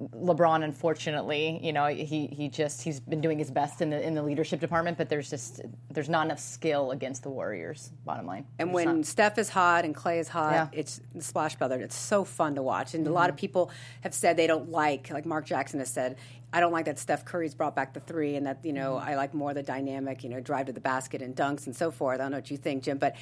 LeBron, 0.09 0.63
unfortunately, 0.63 1.59
you 1.63 1.73
know, 1.73 1.87
he 1.87 2.27
he 2.27 2.49
just 2.49 2.81
he's 2.81 2.99
been 2.99 3.21
doing 3.21 3.37
his 3.39 3.49
best 3.51 3.81
in 3.81 3.89
the 3.89 4.01
in 4.05 4.13
the 4.13 4.23
leadership 4.23 4.59
department, 4.59 4.97
but 4.97 5.09
there's 5.09 5.29
just 5.29 5.61
there's 5.91 6.09
not 6.09 6.25
enough 6.25 6.39
skill 6.39 6.91
against 6.91 7.23
the 7.23 7.29
Warriors. 7.29 7.91
Bottom 8.05 8.25
line, 8.25 8.45
And 8.59 8.69
There's 8.69 8.85
when 8.85 8.95
not. 8.97 9.05
Steph 9.05 9.37
is 9.37 9.49
hot 9.49 9.85
and 9.85 9.95
Clay 9.95 10.19
is 10.19 10.27
hot, 10.27 10.53
Yeah. 10.53 10.67
it's 10.71 11.01
the 11.15 11.21
Splash 11.23 11.55
Brothers. 11.55 11.83
It's 11.83 11.95
so 11.97 12.23
fun 12.23 12.55
to 12.55 12.61
watch. 12.61 12.93
And 12.93 13.05
a 13.05 13.09
Mm-hmm. 13.09 13.15
lot 13.15 13.29
of 13.29 13.35
people 13.37 13.71
have 14.01 14.13
said 14.13 14.37
they 14.37 14.47
don't 14.47 14.69
like, 14.69 15.09
like 15.11 15.25
Mark 15.25 15.45
Jackson 15.45 15.79
has 15.79 15.89
said, 15.89 16.17
I 16.55 16.59
don't 16.59 16.71
like 16.71 16.85
that 16.85 16.99
Steph 16.99 17.25
Curry's 17.25 17.55
brought 17.55 17.75
back 17.75 17.93
the 17.95 17.99
three, 17.99 18.35
and 18.35 18.45
that 18.45 18.59
you 18.63 18.73
know 18.73 18.93
Mm-hmm. 18.95 19.09
I 19.09 19.15
like 19.15 19.33
more 19.33 19.53
the 19.53 19.63
dynamic, 19.63 20.23
you 20.23 20.29
know, 20.29 20.39
drive 20.39 20.67
to 20.67 20.73
the 20.73 20.79
basket 20.81 21.21
and 21.21 21.35
dunks 21.35 21.65
and 21.65 21.75
so 21.75 21.89
forth. 21.91 22.19
I 22.19 22.23
don't 22.23 22.31
know 22.31 22.37
what 22.37 22.51
you 22.51 22.57
think, 22.57 22.83
Jim, 22.83 22.97
but 22.99 23.15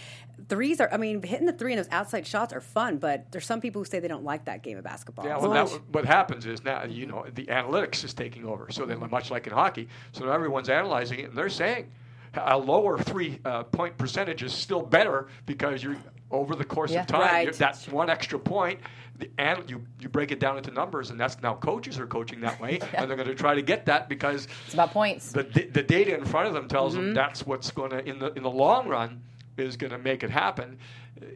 threes 0.50 0.82
are. 0.82 0.90
I 0.92 0.98
mean, 0.98 1.22
hitting 1.24 1.46
the 1.46 1.54
three 1.54 1.72
and 1.74 1.80
those 1.80 1.92
outside 1.92 2.28
shots 2.28 2.52
are 2.54 2.60
fun, 2.62 2.98
but 2.98 3.32
there's 3.32 3.46
some 3.46 3.62
people 3.62 3.82
who 3.82 3.86
say 3.86 4.00
they 4.00 4.08
don't 4.10 4.24
like 4.26 4.46
that 4.46 4.64
game 4.64 4.78
of 4.78 4.84
basketball. 4.84 5.26
Yeah, 5.26 5.38
well, 5.38 5.52
that, 5.66 5.70
what 5.92 6.06
happens 6.06 6.46
is 6.46 6.64
now 6.64 6.71
you 6.90 7.06
know 7.06 7.26
the 7.34 7.46
analytics 7.46 8.04
is 8.04 8.14
taking 8.14 8.46
over. 8.46 8.68
So 8.72 8.86
then, 8.86 9.00
much 9.10 9.32
like 9.32 9.48
in 9.48 9.54
hockey, 9.54 9.88
so 10.12 10.26
now 10.26 10.32
everyone's 10.32 10.70
analyzing 10.70 11.20
it 11.20 11.30
and 11.30 11.38
they're 11.38 11.50
saying 11.50 11.92
a 12.34 12.58
lower 12.58 12.98
three 12.98 13.40
uh, 13.44 13.64
point 13.64 13.98
percentage 13.98 14.42
is 14.42 14.54
still 14.54 14.82
better 14.82 15.28
because 15.46 15.84
you're 15.84 15.98
over 16.32 16.56
the 16.56 16.64
course 16.64 16.92
Yeah. 16.92 17.02
of 17.02 17.08
time. 17.08 17.20
Right. 17.22 17.54
That's 17.54 17.90
one 17.90 18.10
extra 18.10 18.40
point. 18.40 18.80
The, 19.20 19.30
and 19.38 19.70
you 19.70 19.86
you 20.00 20.08
break 20.08 20.32
it 20.32 20.40
down 20.40 20.58
into 20.58 20.72
numbers, 20.72 21.10
and 21.10 21.20
that's 21.20 21.42
now 21.42 21.56
coaches 21.56 22.00
are 22.00 22.08
coaching 22.08 22.40
that 22.42 22.60
way, 22.62 22.80
and 22.94 23.10
they're 23.10 23.18
going 23.18 23.28
to 23.28 23.36
try 23.36 23.54
to 23.56 23.62
get 23.62 23.86
that 23.88 24.08
because 24.08 24.48
it's 24.66 24.74
about 24.74 24.92
points. 24.92 25.34
the 25.34 25.44
d- 25.44 25.66
the 25.66 25.84
data 25.84 26.16
in 26.18 26.24
front 26.26 26.48
of 26.48 26.54
them 26.54 26.68
tells 26.70 26.94
Mm-hmm. 26.96 27.08
them 27.08 27.14
that's 27.16 27.46
what's 27.46 27.70
going 27.72 27.92
to 27.92 28.08
in 28.08 28.18
the 28.20 28.32
in 28.34 28.44
the 28.44 28.50
long 28.50 28.88
run 28.88 29.22
is 29.58 29.76
going 29.76 29.92
to 29.92 29.98
make 30.00 30.24
it 30.24 30.30
happen. 30.30 30.78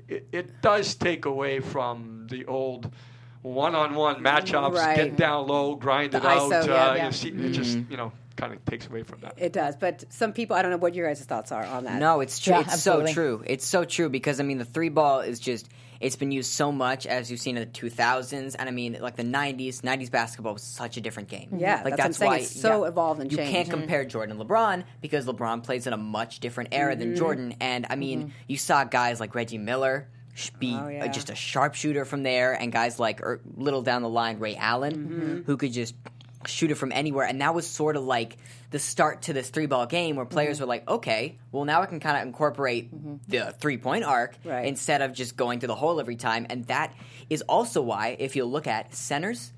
It, 0.08 0.28
it 0.32 0.62
does 0.62 0.96
take 0.96 1.26
away 1.26 1.60
from 1.60 2.28
the 2.30 2.46
old 2.46 2.90
one-on-one 3.54 4.24
matchups, 4.24 4.74
Right. 4.74 4.96
get 4.98 5.18
down 5.18 5.48
low, 5.48 5.76
grind 5.76 6.12
The 6.12 6.18
it 6.18 6.26
out. 6.26 6.52
ISO, 6.52 6.64
uh, 6.64 6.66
yeah, 6.68 6.92
you 6.94 6.98
yeah. 6.98 7.10
see, 7.12 7.30
It 7.30 7.52
just 7.52 7.78
you 7.90 7.98
know 7.98 8.12
kind 8.36 8.52
of 8.54 8.64
takes 8.66 8.88
away 8.88 9.04
from 9.04 9.22
that. 9.22 9.34
it 9.38 9.54
does, 9.54 9.76
but 9.78 10.04
some 10.10 10.34
people, 10.34 10.56
I 10.58 10.62
don't 10.62 10.72
know 10.72 10.78
what 10.78 10.94
your 10.94 11.08
guys' 11.08 11.22
thoughts 11.24 11.52
are 11.54 11.64
on 11.66 11.86
that. 11.86 12.00
No, 12.00 12.20
it's 12.20 12.38
true. 12.40 12.54
Yeah, 12.54 12.62
it's 12.62 12.74
absolutely. 12.74 13.08
so 13.08 13.14
true. 13.14 13.44
It's 13.46 13.66
so 13.66 13.86
true 13.86 14.10
because 14.10 14.40
I 14.40 14.44
mean 14.44 14.58
the 14.58 14.66
three 14.66 14.90
ball 14.90 15.22
is 15.22 15.40
just 15.40 15.70
it's 16.02 16.18
been 16.18 16.32
used 16.34 16.52
so 16.52 16.74
much 16.74 17.08
as 17.08 17.32
you've 17.32 17.40
seen 17.40 17.56
in 17.56 17.64
the 17.72 17.80
2000s 17.80 18.56
and 18.60 18.68
I 18.68 18.72
mean 18.74 18.98
like 19.00 19.16
the 19.16 19.24
90s 19.24 19.80
90s 19.82 20.12
basketball 20.12 20.52
was 20.54 20.62
such 20.64 20.98
a 20.98 21.02
different 21.02 21.30
game. 21.30 21.56
Yeah, 21.58 21.82
like 21.86 21.96
that's 21.96 22.20
what 22.20 22.26
I'm 22.26 22.32
why 22.34 22.38
It's 22.40 22.60
so 22.60 22.84
yeah, 22.84 22.90
evolved 22.90 23.22
and 23.22 23.32
you 23.32 23.38
changed. 23.38 23.52
can't 23.54 23.70
compare 23.70 24.04
Jordan 24.04 24.38
and 24.38 24.50
LeBron 24.50 24.84
because 25.00 25.26
LeBron 25.26 25.64
plays 25.64 25.88
in 25.88 25.94
a 25.94 25.98
much 25.98 26.42
different 26.42 26.70
era 26.74 26.92
Mm-hmm. 26.94 27.00
than 27.00 27.16
Jordan 27.16 27.56
and 27.62 27.88
I 27.90 27.96
mean 27.96 28.34
you 28.48 28.58
saw 28.58 28.84
guys 28.84 29.22
like 29.22 29.34
Reggie 29.34 29.58
Miller 29.58 30.10
sh- 30.10 30.15
be 30.60 30.74
Oh, 30.74 30.86
uh, 30.86 30.90
yeah. 30.90 31.08
just 31.08 31.30
a 31.30 31.36
sharpshooter 31.36 32.06
from 32.06 32.24
there 32.24 32.54
and 32.54 32.72
guys 32.72 33.00
like 33.00 33.22
er, 33.22 33.40
little 33.56 33.82
down 33.82 34.02
the 34.02 34.10
line 34.10 34.40
Ray 34.40 34.56
Allen 34.56 34.94
Mm-hmm. 34.96 35.42
who 35.44 35.58
could 35.58 35.72
just 35.74 35.96
shoot 36.46 36.70
it 36.70 36.76
from 36.76 36.92
anywhere 36.92 37.26
and 37.26 37.42
that 37.42 37.56
was 37.56 37.66
sort 37.66 37.96
of 37.96 38.04
like 38.04 38.38
the 38.70 38.78
start 38.78 39.24
to 39.24 39.34
this 39.34 39.50
three 39.50 39.66
ball 39.66 39.86
game 39.88 40.16
where 40.16 40.26
Mm-hmm. 40.26 40.34
players 40.34 40.60
were 40.60 40.66
like 40.68 40.88
okay 40.90 41.38
well 41.52 41.66
now 41.66 41.82
I 41.82 41.86
can 41.88 42.00
kind 42.00 42.18
of 42.18 42.24
incorporate 42.28 42.92
the 43.28 43.56
three 43.60 43.78
point 43.78 44.04
arc 44.04 44.36
Right. 44.44 44.66
instead 44.68 45.02
of 45.02 45.14
just 45.14 45.36
going 45.38 45.60
to 45.60 45.68
the 45.68 45.76
hole 45.76 46.00
every 46.00 46.18
time 46.18 46.46
and 46.50 46.66
that 46.68 46.94
is 47.30 47.42
also 47.44 47.82
why 47.82 48.16
if 48.20 48.36
you 48.36 48.46
look 48.46 48.68
at 48.68 48.94
centers 48.94 49.54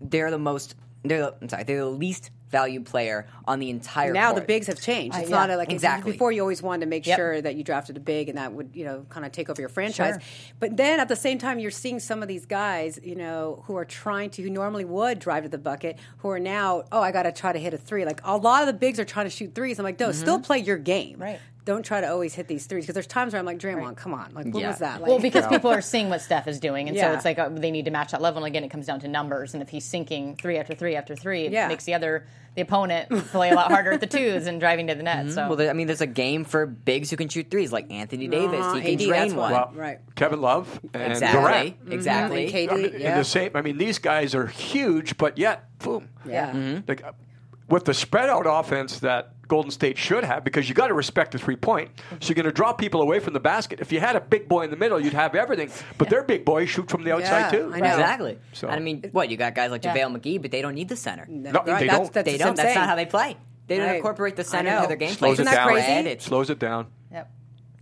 they're 0.00 0.30
the 0.30 0.38
most 0.38 0.74
they're 1.02 1.18
the, 1.20 1.34
I'm 1.42 1.48
sorry 1.48 1.64
they're 1.64 1.80
the 1.80 1.86
least 1.90 2.30
valued 2.54 2.86
player 2.86 3.26
on 3.46 3.58
the 3.58 3.68
entire 3.68 4.12
now 4.12 4.32
the 4.32 4.40
bigs 4.40 4.68
have 4.68 4.80
changed. 4.80 5.16
It's 5.18 5.28
yeah, 5.28 5.36
not 5.36 5.50
a, 5.50 5.56
like 5.56 5.72
exactly. 5.72 6.12
before. 6.12 6.30
You 6.30 6.40
always 6.42 6.62
wanted 6.62 6.86
to 6.86 6.86
make 6.86 7.04
Yep. 7.06 7.18
sure 7.18 7.42
that 7.42 7.56
you 7.56 7.64
drafted 7.64 7.96
a 7.96 8.00
big, 8.00 8.28
and 8.28 8.38
that 8.38 8.52
would 8.52 8.70
you 8.74 8.84
know 8.84 9.04
kind 9.08 9.26
of 9.26 9.32
take 9.32 9.50
over 9.50 9.60
your 9.60 9.68
franchise. 9.68 10.14
Sure. 10.14 10.54
But 10.60 10.76
then 10.76 11.00
at 11.00 11.08
the 11.08 11.16
same 11.16 11.38
time, 11.38 11.58
you're 11.58 11.72
seeing 11.72 11.98
some 11.98 12.22
of 12.22 12.28
these 12.28 12.46
guys, 12.46 13.00
you 13.02 13.16
know, 13.16 13.64
who 13.66 13.76
are 13.76 13.84
trying 13.84 14.30
to 14.30 14.42
who 14.42 14.50
normally 14.50 14.84
would 14.84 15.18
drive 15.18 15.42
to 15.42 15.48
the 15.48 15.58
bucket, 15.58 15.98
who 16.18 16.28
are 16.30 16.38
now 16.38 16.84
oh 16.92 17.02
I 17.02 17.10
got 17.10 17.24
to 17.24 17.32
try 17.32 17.52
to 17.52 17.58
hit 17.58 17.74
a 17.74 17.78
three. 17.78 18.04
Like 18.04 18.20
a 18.24 18.36
lot 18.36 18.62
of 18.62 18.66
the 18.68 18.78
bigs 18.84 19.00
are 19.00 19.04
trying 19.04 19.26
to 19.26 19.30
shoot 19.30 19.54
threes. 19.54 19.78
I'm 19.78 19.84
like, 19.84 19.98
no, 19.98 20.08
mm-hmm. 20.08 20.20
still 20.20 20.40
play 20.40 20.58
your 20.58 20.78
game. 20.78 21.18
Right. 21.18 21.40
Don't 21.64 21.82
try 21.82 22.00
to 22.00 22.10
always 22.10 22.34
hit 22.34 22.46
these 22.46 22.66
threes 22.66 22.84
because 22.84 22.94
there's 22.94 23.06
times 23.06 23.32
where 23.32 23.40
I'm 23.40 23.46
like, 23.46 23.58
Draymond, 23.58 23.96
come 23.96 24.12
on, 24.12 24.34
like 24.34 24.46
what 24.52 24.60
Yeah. 24.60 24.68
was 24.68 24.78
that? 24.80 25.00
Like, 25.00 25.08
Well, 25.08 25.18
because 25.18 25.46
people 25.46 25.70
are 25.70 25.80
seeing 25.80 26.10
what 26.10 26.20
Steph 26.20 26.46
is 26.46 26.60
doing, 26.60 26.88
and 26.88 26.98
so 26.98 27.12
it's 27.12 27.24
like 27.24 27.38
uh, 27.38 27.48
they 27.48 27.70
need 27.70 27.86
to 27.86 27.90
match 27.90 28.10
that 28.12 28.20
level. 28.20 28.44
And 28.44 28.46
again, 28.52 28.64
it 28.64 28.70
comes 28.70 28.86
down 28.86 29.00
to 29.00 29.08
numbers. 29.08 29.54
And 29.54 29.62
if 29.62 29.68
he's 29.70 29.84
sinking 29.84 30.36
three 30.36 30.58
after 30.58 30.74
three 30.74 30.94
after 30.96 31.16
three, 31.16 31.46
it 31.46 31.52
Yeah. 31.52 31.68
makes 31.68 31.84
the 31.84 31.94
other 31.94 32.26
the 32.54 32.60
opponent 32.60 33.08
play 33.30 33.50
a 33.50 33.54
lot 33.54 33.72
harder 33.72 33.90
at 33.92 34.00
the 34.00 34.06
twos 34.06 34.46
and 34.46 34.60
driving 34.60 34.86
to 34.86 34.94
the 34.94 35.02
net. 35.02 35.28
So 35.32 35.48
Well, 35.48 35.56
there, 35.56 35.70
I 35.70 35.72
mean, 35.72 35.88
there's 35.88 36.00
a 36.02 36.06
game 36.06 36.44
for 36.44 36.66
bigs 36.66 37.10
who 37.10 37.16
can 37.16 37.28
shoot 37.28 37.50
threes, 37.50 37.72
like 37.72 37.90
Anthony 37.90 38.28
Davis. 38.28 38.60
Uh-huh, 38.60 38.74
he 38.74 38.96
can 38.96 39.00
AD, 39.00 39.08
drain 39.08 39.34
one. 39.36 39.50
Well, 39.52 39.72
Right. 39.74 39.98
Kevin 40.14 40.40
Love 40.40 40.78
and 40.94 41.12
Exactly. 41.12 41.40
Durant. 41.40 41.92
Exactly. 41.92 42.44
and 42.44 42.52
KD, 42.54 42.70
I 42.72 42.76
mean, 42.76 42.84
in 42.94 43.00
yeah. 43.00 43.18
the 43.18 43.24
same. 43.24 43.50
I 43.56 43.62
mean, 43.62 43.76
these 43.76 43.98
guys 43.98 44.36
are 44.36 44.46
huge, 44.46 45.16
but 45.18 45.36
yet, 45.36 45.64
boom. 45.80 46.08
yeah. 46.24 46.52
Mm-hmm. 46.52 46.80
Like, 46.86 47.02
uh, 47.02 47.10
with 47.68 47.84
the 47.84 47.94
spread 47.94 48.28
out 48.28 48.44
offense 48.46 49.00
that 49.00 49.30
Golden 49.48 49.70
State 49.70 49.98
should 49.98 50.24
have, 50.24 50.42
because 50.44 50.68
you 50.68 50.74
got 50.74 50.88
to 50.88 50.94
respect 50.94 51.32
the 51.32 51.38
three 51.38 51.56
point. 51.56 51.90
So 52.20 52.28
you're 52.28 52.34
going 52.34 52.46
to 52.46 52.52
draw 52.52 52.72
people 52.72 53.02
away 53.02 53.18
from 53.20 53.34
the 53.34 53.40
basket. 53.40 53.80
If 53.80 53.92
you 53.92 54.00
had 54.00 54.16
a 54.16 54.20
big 54.20 54.48
boy 54.48 54.62
in 54.64 54.70
the 54.70 54.76
middle, 54.76 54.98
you'd 54.98 55.12
have 55.12 55.34
everything. 55.34 55.70
But 55.98 56.08
their 56.08 56.22
big 56.24 56.44
boys 56.44 56.70
shoot 56.70 56.88
from 56.88 57.04
the 57.04 57.12
outside 57.12 57.40
Yeah, 57.40 57.50
too. 57.50 57.72
I 57.74 57.80
know. 57.80 57.86
Exactly. 57.86 58.38
So- 58.52 58.68
I 58.68 58.78
mean, 58.78 59.04
what 59.12 59.28
you 59.28 59.36
got 59.36 59.54
guys 59.54 59.70
like 59.70 59.84
Yeah. 59.84 59.94
JaVale 59.94 60.18
McGee, 60.20 60.40
but 60.42 60.50
they 60.50 60.62
don't 60.62 60.74
need 60.74 60.88
the 60.88 60.96
center. 60.96 61.26
No, 61.28 61.50
Right, 61.52 61.64
they 61.80 61.86
that's, 61.86 61.98
don't. 61.98 62.12
That's 62.12 62.24
they 62.24 62.38
don't. 62.38 62.56
That's 62.56 62.68
saying. 62.68 62.78
not 62.78 62.88
how 62.88 62.94
they 62.96 63.06
play. 63.06 63.36
They 63.66 63.76
don't 63.78 63.86
Right. 63.86 63.96
incorporate 63.96 64.36
the 64.36 64.44
center 64.44 64.70
know. 64.70 64.76
into 64.76 64.88
their 64.88 64.96
game 64.96 65.10
Slows 65.14 65.18
plan. 65.18 65.30
it 65.30 65.32
Isn't 65.32 65.44
that 65.46 65.54
down. 65.54 65.68
crazy? 65.68 66.08
It's- 66.10 66.24
Slows 66.24 66.50
it 66.50 66.58
down. 66.58 66.86
yep, 67.12 67.30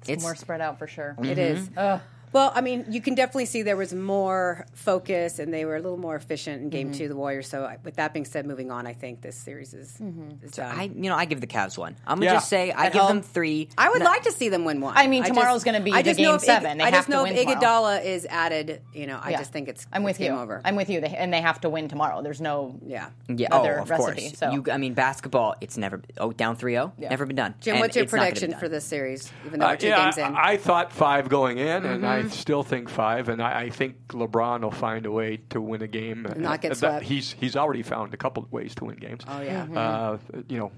it's, 0.01 0.09
It's- 0.09 0.23
more 0.23 0.35
spread 0.35 0.61
out 0.61 0.79
for 0.79 0.87
sure. 0.87 1.15
Mm-hmm. 1.19 1.25
It 1.31 1.39
is. 1.39 1.71
Ugh. 1.77 2.01
Well, 2.33 2.51
I 2.55 2.61
mean, 2.61 2.87
you 2.89 3.01
can 3.01 3.15
definitely 3.15 3.47
see 3.47 3.62
there 3.62 3.77
was 3.77 3.93
more 3.95 4.67
focus 4.75 5.39
and 5.39 5.53
they 5.53 5.65
were 5.65 5.77
a 5.77 5.81
little 5.81 5.99
more 5.99 6.17
efficient 6.17 6.62
in 6.62 6.71
game 6.71 6.89
Mm-hmm. 6.89 6.99
two, 6.99 7.09
the 7.09 7.17
Warriors. 7.17 7.47
So, 7.49 7.65
I- 7.65 7.79
with 7.85 7.97
that 7.97 8.12
being 8.12 8.25
said, 8.25 8.47
moving 8.47 8.71
on, 8.71 8.87
I 8.87 8.93
think 8.95 9.21
this 9.21 9.37
series 9.37 9.75
is, 9.75 9.93
Mm-hmm. 10.01 10.45
is 10.45 10.53
done. 10.53 10.79
I, 10.79 10.85
you 10.85 11.09
know, 11.11 11.15
I 11.15 11.25
give 11.27 11.41
the 11.41 11.47
Cavs 11.47 11.77
one. 11.79 11.97
I'm 12.07 12.17
gonna 12.19 12.27
Yeah. 12.27 12.35
just 12.35 12.49
say 12.49 12.71
I 12.73 12.87
At 12.87 12.93
give 12.93 13.03
home? 13.03 13.17
them 13.19 13.23
three. 13.23 13.69
I 13.79 13.89
would 13.91 14.01
No- 14.01 14.07
like 14.07 14.23
to 14.23 14.33
see 14.33 14.49
them 14.49 14.65
win 14.65 14.81
one. 14.81 14.95
I 14.97 15.07
mean, 15.07 15.23
just- 15.23 15.35
tomorrow's 15.35 15.62
gonna 15.65 15.81
be 15.81 15.93
I 15.93 16.03
the 16.03 16.11
just 16.11 16.21
know 16.21 16.31
game 16.31 16.35
if 16.37 16.43
Ig- 16.43 16.47
seven. 16.47 16.79
They 16.79 16.85
I 16.85 16.91
just 16.91 17.07
to 17.07 17.12
know 17.12 17.23
win 17.25 17.35
if 17.37 17.41
tomorrow. 17.47 17.61
Iguodala 17.61 18.05
is 18.05 18.27
added, 18.31 18.81
you 18.95 19.07
know, 19.07 19.19
I 19.23 19.31
Yeah. 19.31 19.39
just 19.39 19.53
think 19.53 19.69
it's, 19.69 19.87
I'm 19.93 20.03
with 20.03 20.12
it's 20.12 20.19
game 20.21 20.35
you. 20.35 20.41
over. 20.41 20.61
I'm 20.65 20.77
with 20.77 20.89
you. 20.91 21.01
They, 21.01 21.09
and 21.09 21.33
they 21.33 21.41
have 21.41 21.61
to 21.62 21.71
win 21.71 21.89
tomorrow. 21.89 22.23
There's 22.23 22.41
no 22.41 22.79
yeah. 22.87 23.09
Yeah, 23.29 23.49
other 23.53 23.79
oh, 23.79 23.83
of 23.83 23.91
recipe, 23.91 24.23
course. 24.29 24.39
so. 24.39 24.51
You, 24.51 24.65
I 24.73 24.79
mean, 24.79 24.95
basketball. 24.95 25.55
It's 25.61 25.77
never 25.77 26.01
oh 26.19 26.33
down 26.33 26.57
3-0. 26.57 26.93
Yeah. 26.99 27.09
Never 27.11 27.27
been 27.27 27.37
done. 27.37 27.55
Jim, 27.61 27.75
And 27.75 27.81
what's 27.81 27.95
your 27.97 28.05
it's 28.05 28.12
not 28.12 28.19
gonna 28.19 28.31
be 28.31 28.35
prediction 28.41 28.59
for 28.61 28.69
this 28.69 28.85
series? 28.85 29.31
Even 29.47 29.61
though 29.61 29.67
Uh, 29.67 29.71
we're 29.71 29.77
two 29.77 29.91
games 29.91 30.19
in. 30.19 30.25
I, 30.35 30.53
I 30.53 30.57
thought 30.57 30.93
five 30.93 31.29
going 31.29 31.59
in, 31.59 31.85
and 31.85 32.07
I 32.07 32.22
Mm-hmm. 32.26 32.35
still 32.35 32.62
think 32.62 32.88
five. 32.88 33.29
And 33.29 33.43
I, 33.43 33.62
I 33.62 33.71
think 33.71 33.97
LeBron 34.09 34.62
will 34.62 34.71
find 34.71 35.07
a 35.07 35.11
way 35.11 35.38
to 35.50 35.61
win 35.61 35.83
a 35.83 35.87
game. 35.88 36.26
not 36.37 36.61
get 36.61 36.73
Uh, 36.73 36.75
that- 36.75 36.76
swept. 36.76 37.05
He's 37.05 37.33
he's 37.33 37.57
already 37.57 37.83
found 37.83 38.14
a 38.14 38.17
couple 38.17 38.43
of 38.43 38.52
ways 38.52 38.75
to 38.76 38.85
win 38.87 38.97
games. 38.97 39.23
Oh, 39.29 39.41
yeah. 39.41 39.67
Mhm. 39.67 39.76
Uh, 39.76 40.43
you 40.49 40.59
know, 40.59 40.73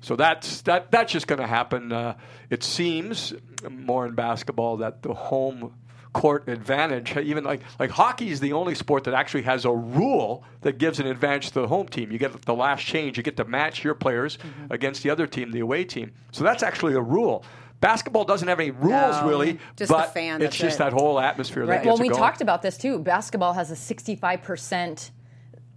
so 0.00 0.16
that's 0.16 0.62
that 0.62 0.90
that's 0.90 1.12
just 1.12 1.26
going 1.26 1.40
to 1.40 1.46
happen. 1.46 1.92
Uh, 1.92 2.14
it 2.50 2.62
seems 2.62 3.32
more 3.70 4.06
in 4.06 4.14
basketball 4.14 4.78
that 4.78 5.02
the 5.02 5.14
home 5.14 5.74
court 6.12 6.46
advantage, 6.46 7.16
even 7.16 7.42
like 7.42 7.62
like 7.78 7.88
hockey, 7.90 8.28
is 8.30 8.40
the 8.40 8.52
only 8.52 8.74
sport 8.74 9.04
that 9.04 9.14
actually 9.14 9.42
has 9.44 9.64
a 9.64 9.70
rule 9.72 10.44
that 10.60 10.76
gives 10.76 11.00
an 11.00 11.06
advantage 11.06 11.48
to 11.52 11.60
the 11.62 11.66
home 11.68 11.86
team. 11.88 12.10
You 12.12 12.18
get 12.18 12.42
the 12.42 12.52
last 12.54 12.82
change. 12.84 13.16
You 13.16 13.22
get 13.22 13.36
to 13.38 13.44
match 13.44 13.82
your 13.84 13.94
players 13.94 14.36
Mm-hmm. 14.36 14.72
against 14.72 15.02
the 15.04 15.10
other 15.10 15.26
team, 15.26 15.52
the 15.52 15.60
away 15.60 15.84
team. 15.84 16.12
So 16.32 16.44
that's 16.44 16.62
actually 16.62 16.94
a 16.94 17.00
rule. 17.00 17.44
Basketball 17.82 18.24
doesn't 18.24 18.46
have 18.48 18.60
any 18.60 18.70
rules 18.70 18.90
No, 19.20 19.28
really, 19.28 19.58
just 19.76 19.90
the 19.90 19.98
but 19.98 20.14
fan, 20.14 20.40
it's 20.40 20.56
just 20.56 20.76
it. 20.76 20.78
that 20.78 20.92
whole 20.92 21.18
atmosphere 21.20 21.66
that 21.66 21.72
Right. 21.72 21.82
gets 21.82 21.86
Well, 21.86 21.98
we 22.00 22.08
going. 22.08 22.18
talked 22.18 22.40
about 22.40 22.62
this 22.62 22.78
too. 22.78 23.00
Basketball 23.00 23.54
has 23.54 23.70
a 23.72 23.76
65% 23.76 25.10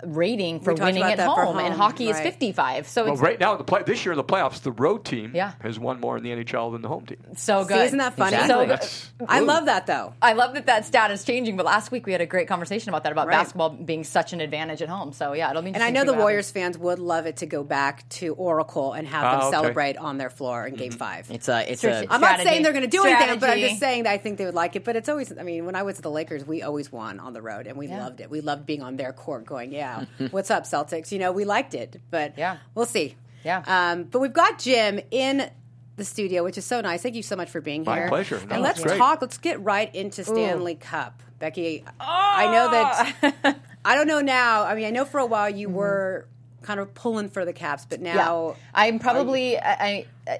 rating 0.04 0.60
for 0.60 0.74
winning 0.74 1.04
at 1.04 1.18
that 1.18 1.26
for 1.34 1.46
home, 1.46 1.58
and 1.58 1.70
home, 1.70 1.78
hockey 1.80 2.10
is 2.10 2.20
55. 2.20 2.88
So 2.88 3.04
Well, 3.06 3.14
it's 3.14 3.22
right 3.22 3.40
now, 3.40 3.56
the 3.56 3.64
play, 3.64 3.84
this 3.86 4.06
year 4.06 4.12
in 4.14 4.18
the 4.18 4.24
playoffs, 4.24 4.62
the 4.62 4.72
road 4.72 5.06
team 5.06 5.32
Yeah. 5.34 5.54
has 5.62 5.80
won 5.80 6.00
more 6.00 6.18
in 6.18 6.24
the 6.24 6.32
NHL 6.32 6.72
than 6.72 6.82
the 6.82 6.88
home 6.88 7.06
team. 7.06 7.18
so 7.36 7.64
See, 7.64 7.70
good. 7.70 7.86
isn't 7.86 7.98
that 7.98 8.14
funny? 8.16 8.36
Exactly. 8.36 8.54
So 8.66 8.68
That's- 8.68 9.12
I 9.28 9.40
love 9.40 9.66
that, 9.66 9.88
though. 9.88 10.14
I 10.22 10.34
love 10.34 10.54
that 10.56 10.66
that 10.66 10.86
stat 10.86 11.12
is 11.12 11.24
changing. 11.24 11.56
But 11.58 11.66
last 11.66 11.92
week 11.92 12.06
we 12.06 12.12
had 12.12 12.22
a 12.22 12.26
great 12.26 12.48
conversation 12.48 12.90
about 12.90 13.04
that 13.04 13.12
about 13.12 13.28
Right. 13.28 13.38
basketball 13.38 13.70
being 13.70 14.04
such 14.04 14.34
an 14.34 14.42
advantage 14.42 14.82
at 14.82 14.90
home. 14.90 15.14
So 15.14 15.34
yeah, 15.34 15.50
it'll 15.50 15.62
be. 15.62 15.74
And 15.74 15.82
I 15.84 15.90
know 15.90 16.04
the 16.04 16.14
Warriors 16.14 16.50
happens. 16.50 16.76
fans 16.76 16.78
would 16.78 17.00
love 17.00 17.26
it 17.26 17.38
to 17.38 17.46
go 17.46 17.64
back 17.64 18.08
to 18.10 18.34
Oracle 18.36 18.94
and 18.94 19.08
have 19.08 19.24
Ah, 19.24 19.32
them 19.32 19.42
okay. 19.48 19.52
celebrate 19.52 19.98
on 19.98 20.18
their 20.18 20.30
floor 20.30 20.66
in 20.68 20.76
Game 20.76 20.92
Five. 20.92 21.30
It's 21.32 21.48
a 21.48 21.72
it's 21.72 21.80
Strate- 21.82 22.06
a 22.10 22.14
I'm 22.14 22.22
not 22.22 22.40
saying 22.42 22.64
they're 22.64 22.74
going 22.74 22.84
to 22.84 22.90
do 22.90 23.04
anything, 23.06 23.40
but 23.40 23.50
I'm 23.50 23.60
just 23.60 23.80
saying 23.80 24.04
that 24.04 24.12
I 24.12 24.18
think 24.18 24.38
they 24.38 24.46
would 24.46 24.54
like 24.56 24.76
it. 24.76 24.84
But 24.84 24.96
it's 24.96 25.10
always, 25.10 25.32
I 25.38 25.44
mean, 25.44 25.66
when 25.66 25.76
I 25.76 25.84
was 25.84 25.98
at 25.98 26.04
the 26.04 26.12
Lakers, 26.12 26.46
we 26.46 26.62
always 26.64 26.92
won 26.92 27.20
on 27.20 27.34
the 27.34 27.42
road, 27.42 27.68
and 27.68 27.78
we 27.78 27.88
Yeah. 27.88 28.04
loved 28.04 28.20
it. 28.22 28.30
We 28.30 28.42
loved 28.42 28.66
being 28.66 28.82
on 28.82 28.98
their 28.98 29.14
court, 29.14 29.46
going, 29.46 29.72
"Yeah, 29.72 29.85
Mm-hmm. 29.86 30.28
what's 30.28 30.52
up, 30.52 30.64
Celtics?" 30.64 31.12
You 31.12 31.20
know, 31.20 31.32
we 31.32 31.46
liked 31.46 31.74
it, 31.74 32.02
but 32.12 32.38
Yeah. 32.38 32.58
we'll 32.74 32.86
see. 32.86 33.16
Yeah. 33.44 33.64
Um, 33.68 34.04
but 34.04 34.20
we've 34.20 34.34
got 34.34 34.60
Jim 34.60 35.00
in 35.12 35.50
the 35.98 36.06
studio, 36.06 36.44
which 36.44 36.58
is 36.58 36.66
so 36.66 36.82
nice. 36.82 37.02
Thank 37.02 37.16
you 37.16 37.24
so 37.24 37.36
much 37.36 37.50
for 37.50 37.62
being 37.62 37.84
My 37.84 37.96
here. 37.96 38.04
My 38.06 38.10
pleasure. 38.10 38.42
No, 38.48 38.56
and 38.56 38.64
let's 38.64 38.84
great. 38.84 38.98
talk. 38.98 39.22
Let's 39.22 39.38
get 39.38 39.62
right 39.64 39.94
into 39.96 40.24
Stanley 40.24 40.76
Cup, 40.76 41.22
Becky. 41.40 41.86
I 42.00 42.46
know 42.48 42.72
that. 42.72 43.16
Ah! 43.44 43.56
I 43.86 43.96
don't 43.96 44.08
know 44.08 44.20
now. 44.22 44.64
I 44.64 44.74
mean, 44.76 44.86
I 44.86 44.90
know 44.90 45.06
for 45.06 45.20
a 45.20 45.26
while 45.26 45.50
you 45.50 45.68
mm-hmm. 45.68 45.78
were 45.78 46.28
kind 46.64 46.80
of 46.80 46.94
pulling 46.96 47.30
for 47.30 47.46
the 47.46 47.54
Caps, 47.54 47.86
but 47.88 48.02
now 48.02 48.48
Yeah. 48.50 48.56
I'm 48.74 49.00
probably 49.00 49.60
I, 49.60 50.08
I 50.28 50.40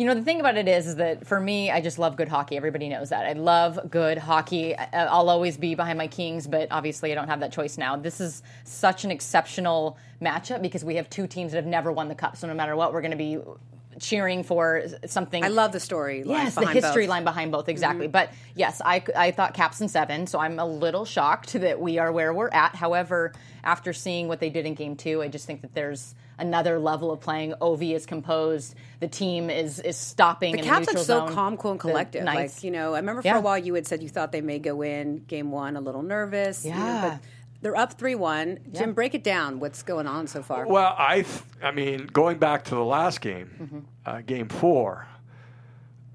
you 0.00 0.06
know 0.06 0.14
the 0.14 0.22
thing 0.22 0.40
about 0.40 0.56
it 0.56 0.66
is 0.66 0.86
is 0.86 0.96
that 0.96 1.26
for 1.26 1.38
me 1.38 1.70
I 1.70 1.82
just 1.82 1.98
love 1.98 2.16
good 2.16 2.28
hockey. 2.28 2.56
Everybody 2.56 2.88
knows 2.88 3.10
that. 3.10 3.26
I 3.26 3.34
love 3.34 3.78
good 3.90 4.16
hockey. 4.16 4.74
I'll 4.74 5.28
always 5.28 5.58
be 5.58 5.74
behind 5.74 5.98
my 5.98 6.06
Kings, 6.06 6.46
but 6.46 6.68
obviously 6.70 7.12
I 7.12 7.14
don't 7.14 7.28
have 7.28 7.40
that 7.40 7.52
choice 7.52 7.76
now. 7.76 7.96
This 7.96 8.18
is 8.18 8.42
such 8.64 9.04
an 9.04 9.10
exceptional 9.10 9.98
matchup 10.22 10.62
because 10.62 10.86
we 10.86 10.94
have 10.94 11.10
two 11.10 11.26
teams 11.26 11.52
that 11.52 11.58
have 11.58 11.66
never 11.66 11.92
won 11.92 12.08
the 12.08 12.14
cup. 12.14 12.38
So 12.38 12.46
no 12.46 12.54
matter 12.54 12.74
what, 12.76 12.94
we're 12.94 13.02
going 13.02 13.10
to 13.10 13.18
be 13.18 13.40
cheering 13.98 14.42
for 14.42 14.84
something 15.04 15.44
I 15.44 15.48
love 15.48 15.72
the 15.72 15.80
story. 15.80 16.22
Yes, 16.24 16.54
the 16.54 16.66
history 16.66 17.06
line 17.06 17.24
behind 17.24 17.52
both, 17.52 17.68
exactly. 17.68 18.06
Mm-hmm. 18.06 18.12
But 18.12 18.32
yes, 18.54 18.80
I, 18.82 19.04
I 19.14 19.32
thought 19.32 19.52
Caps 19.52 19.82
and 19.82 19.90
seven, 19.90 20.26
so 20.26 20.38
I'm 20.38 20.58
a 20.58 20.64
little 20.64 21.04
shocked 21.04 21.52
that 21.60 21.78
we 21.78 21.98
are 21.98 22.10
where 22.10 22.32
we're 22.32 22.48
at. 22.48 22.74
However, 22.74 23.32
after 23.62 23.92
seeing 23.92 24.28
what 24.28 24.40
they 24.40 24.48
did 24.48 24.64
in 24.64 24.72
game 24.74 24.96
two, 24.96 25.20
I 25.20 25.28
just 25.28 25.46
think 25.46 25.60
that 25.60 25.74
there's 25.74 26.14
another 26.40 26.78
level 26.78 27.10
of 27.12 27.20
playing. 27.20 27.52
Ovi 27.60 27.94
is 27.94 28.06
composed. 28.06 28.74
The 29.00 29.08
team 29.08 29.50
is 29.50 29.78
is 29.80 29.96
stopping. 29.96 30.52
The 30.52 30.58
in 30.60 30.64
Caps 30.64 30.86
the 30.86 30.92
are 30.92 30.94
neutral 30.94 31.04
so 31.04 31.26
zone. 31.26 31.34
calm, 31.34 31.56
cool, 31.56 31.70
and 31.72 31.80
The 31.80 31.82
collective. 31.82 32.24
Like 32.24 32.62
you 32.64 32.70
know, 32.70 32.94
I 32.94 32.98
remember 32.98 33.22
for 33.22 33.28
Yeah. 33.28 33.38
a 33.38 33.40
while 33.40 33.58
you 33.58 33.74
had 33.74 33.86
said 33.86 34.02
you 34.02 34.08
thought 34.08 34.32
they 34.32 34.40
may 34.40 34.58
go 34.58 34.82
in 34.82 35.18
game 35.26 35.50
one 35.52 35.76
a 35.76 35.80
little 35.80 36.02
nervous. 36.02 36.64
you 36.64 36.70
know, 36.72 36.76
Yeah. 36.78 37.10
but 37.18 37.20
they're 37.62 37.76
up 37.76 37.92
three 37.94 38.14
one. 38.14 38.58
Jim, 38.72 38.92
break 38.94 39.14
it 39.14 39.22
down. 39.22 39.60
What's 39.60 39.82
going 39.82 40.06
on 40.06 40.26
so 40.26 40.42
far? 40.42 40.66
Well, 40.66 40.94
I, 40.98 41.16
th- 41.22 41.42
I 41.62 41.70
mean, 41.72 42.06
going 42.06 42.38
back 42.38 42.64
to 42.64 42.74
the 42.74 42.84
last 42.84 43.20
game, 43.20 43.50
Mm-hmm. 43.62 43.78
uh, 44.06 44.20
game 44.22 44.48
four, 44.48 45.06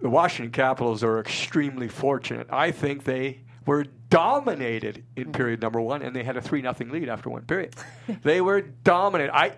the 0.01 0.09
Washington 0.09 0.51
Capitals 0.51 1.03
are 1.03 1.19
extremely 1.19 1.87
fortunate. 1.87 2.47
I 2.51 2.71
think 2.71 3.03
they 3.03 3.41
were 3.65 3.85
dominated 4.09 4.95
Mm-hmm. 5.15 5.21
in 5.21 5.31
period 5.33 5.61
number 5.61 5.79
one, 5.81 6.01
and 6.01 6.15
they 6.15 6.23
had 6.23 6.37
a 6.37 6.41
three 6.41 6.61
nothing 6.61 6.89
lead 6.89 7.09
after 7.09 7.29
one 7.29 7.43
period. 7.43 7.75
they 8.23 8.41
were 8.41 8.61
dominant. 8.61 9.31
I, 9.33 9.53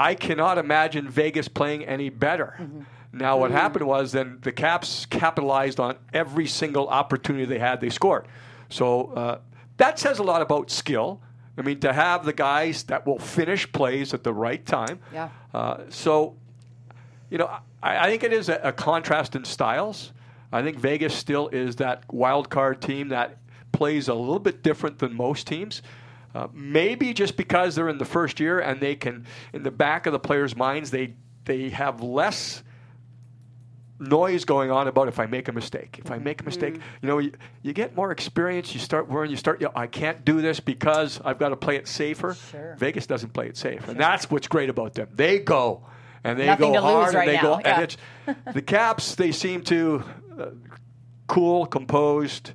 I 0.00 0.14
cannot 0.14 0.56
imagine 0.56 1.08
Vegas 1.10 1.46
playing 1.46 1.84
any 1.84 2.08
better. 2.08 2.56
Mm-hmm. 2.58 2.80
Now, 3.12 3.36
what 3.38 3.50
happened 3.50 3.86
was 3.86 4.12
then 4.12 4.38
the 4.40 4.52
Caps 4.52 5.04
capitalized 5.04 5.78
on 5.78 5.96
every 6.14 6.46
single 6.46 6.88
opportunity 6.88 7.44
they 7.44 7.58
had. 7.58 7.80
They 7.80 7.90
scored. 7.90 8.26
So 8.70 9.12
uh, 9.12 9.38
that 9.76 9.98
says 9.98 10.18
a 10.18 10.22
lot 10.22 10.40
about 10.40 10.70
skill. 10.70 11.20
I 11.58 11.62
mean, 11.62 11.80
to 11.80 11.92
have 11.92 12.24
the 12.24 12.32
guys 12.32 12.84
that 12.84 13.06
will 13.06 13.18
finish 13.18 13.70
plays 13.70 14.14
at 14.14 14.24
the 14.24 14.32
right 14.32 14.64
time. 14.64 15.00
Yeah. 15.12 15.28
Uh, 15.52 15.78
so, 15.90 16.36
you 17.28 17.36
know, 17.36 17.50
I, 17.82 18.06
I 18.06 18.10
think 18.10 18.22
it 18.24 18.32
is 18.32 18.48
a, 18.48 18.58
a 18.62 18.72
contrast 18.72 19.36
in 19.36 19.44
styles. 19.44 20.12
I 20.50 20.62
think 20.62 20.78
Vegas 20.78 21.14
still 21.14 21.48
is 21.48 21.76
that 21.76 22.04
wild 22.10 22.48
card 22.48 22.80
team 22.80 23.08
that 23.08 23.36
plays 23.72 24.08
a 24.08 24.14
little 24.14 24.38
bit 24.38 24.62
different 24.62 24.98
than 24.98 25.14
most 25.14 25.46
teams. 25.46 25.82
Uh, 26.34 26.46
maybe 26.52 27.12
just 27.12 27.36
because 27.36 27.74
they're 27.74 27.88
in 27.88 27.98
the 27.98 28.04
first 28.04 28.38
year 28.38 28.60
and 28.60 28.80
they 28.80 28.94
can, 28.94 29.26
in 29.52 29.62
the 29.64 29.70
back 29.70 30.06
of 30.06 30.12
the 30.12 30.18
players' 30.20 30.56
minds, 30.56 30.90
they 30.90 31.14
they 31.44 31.70
have 31.70 32.02
less 32.02 32.62
noise 33.98 34.44
going 34.44 34.70
on 34.70 34.88
about 34.88 35.08
if 35.08 35.18
I 35.18 35.26
make 35.26 35.48
a 35.48 35.52
mistake. 35.52 35.98
If 36.02 36.10
I 36.10 36.18
make 36.18 36.40
a 36.40 36.44
mistake, 36.44 36.76
you 37.02 37.08
know, 37.08 37.18
you, 37.18 37.32
you 37.62 37.72
get 37.72 37.94
more 37.94 38.12
experience. 38.12 38.72
You 38.72 38.80
start 38.80 39.08
worrying. 39.08 39.30
You 39.30 39.36
start. 39.36 39.60
You 39.60 39.66
know, 39.66 39.72
I 39.74 39.86
can't 39.86 40.24
do 40.24 40.40
this 40.40 40.60
because 40.60 41.20
I've 41.24 41.38
got 41.38 41.50
to 41.50 41.56
play 41.56 41.76
it 41.76 41.88
safer. 41.88 42.34
Sure. 42.50 42.76
Vegas 42.78 43.06
doesn't 43.06 43.32
play 43.32 43.48
it 43.48 43.56
safe, 43.56 43.88
and 43.88 43.98
that's 43.98 44.30
what's 44.30 44.48
great 44.48 44.70
about 44.70 44.94
them. 44.94 45.08
They 45.12 45.38
go 45.40 45.84
and 46.24 46.38
they 46.38 46.46
Nothing 46.46 46.72
go 46.72 46.80
hard 46.80 47.14
right 47.14 47.28
and 47.28 47.36
they 47.36 47.42
now, 47.42 47.56
go. 47.56 47.60
yeah. 47.60 47.74
And 47.74 47.82
it's 47.84 47.96
the 48.54 48.62
Caps. 48.62 49.14
They 49.14 49.32
seem 49.32 49.62
to 49.64 50.04
uh, 50.38 50.46
cool, 51.26 51.66
composed. 51.66 52.52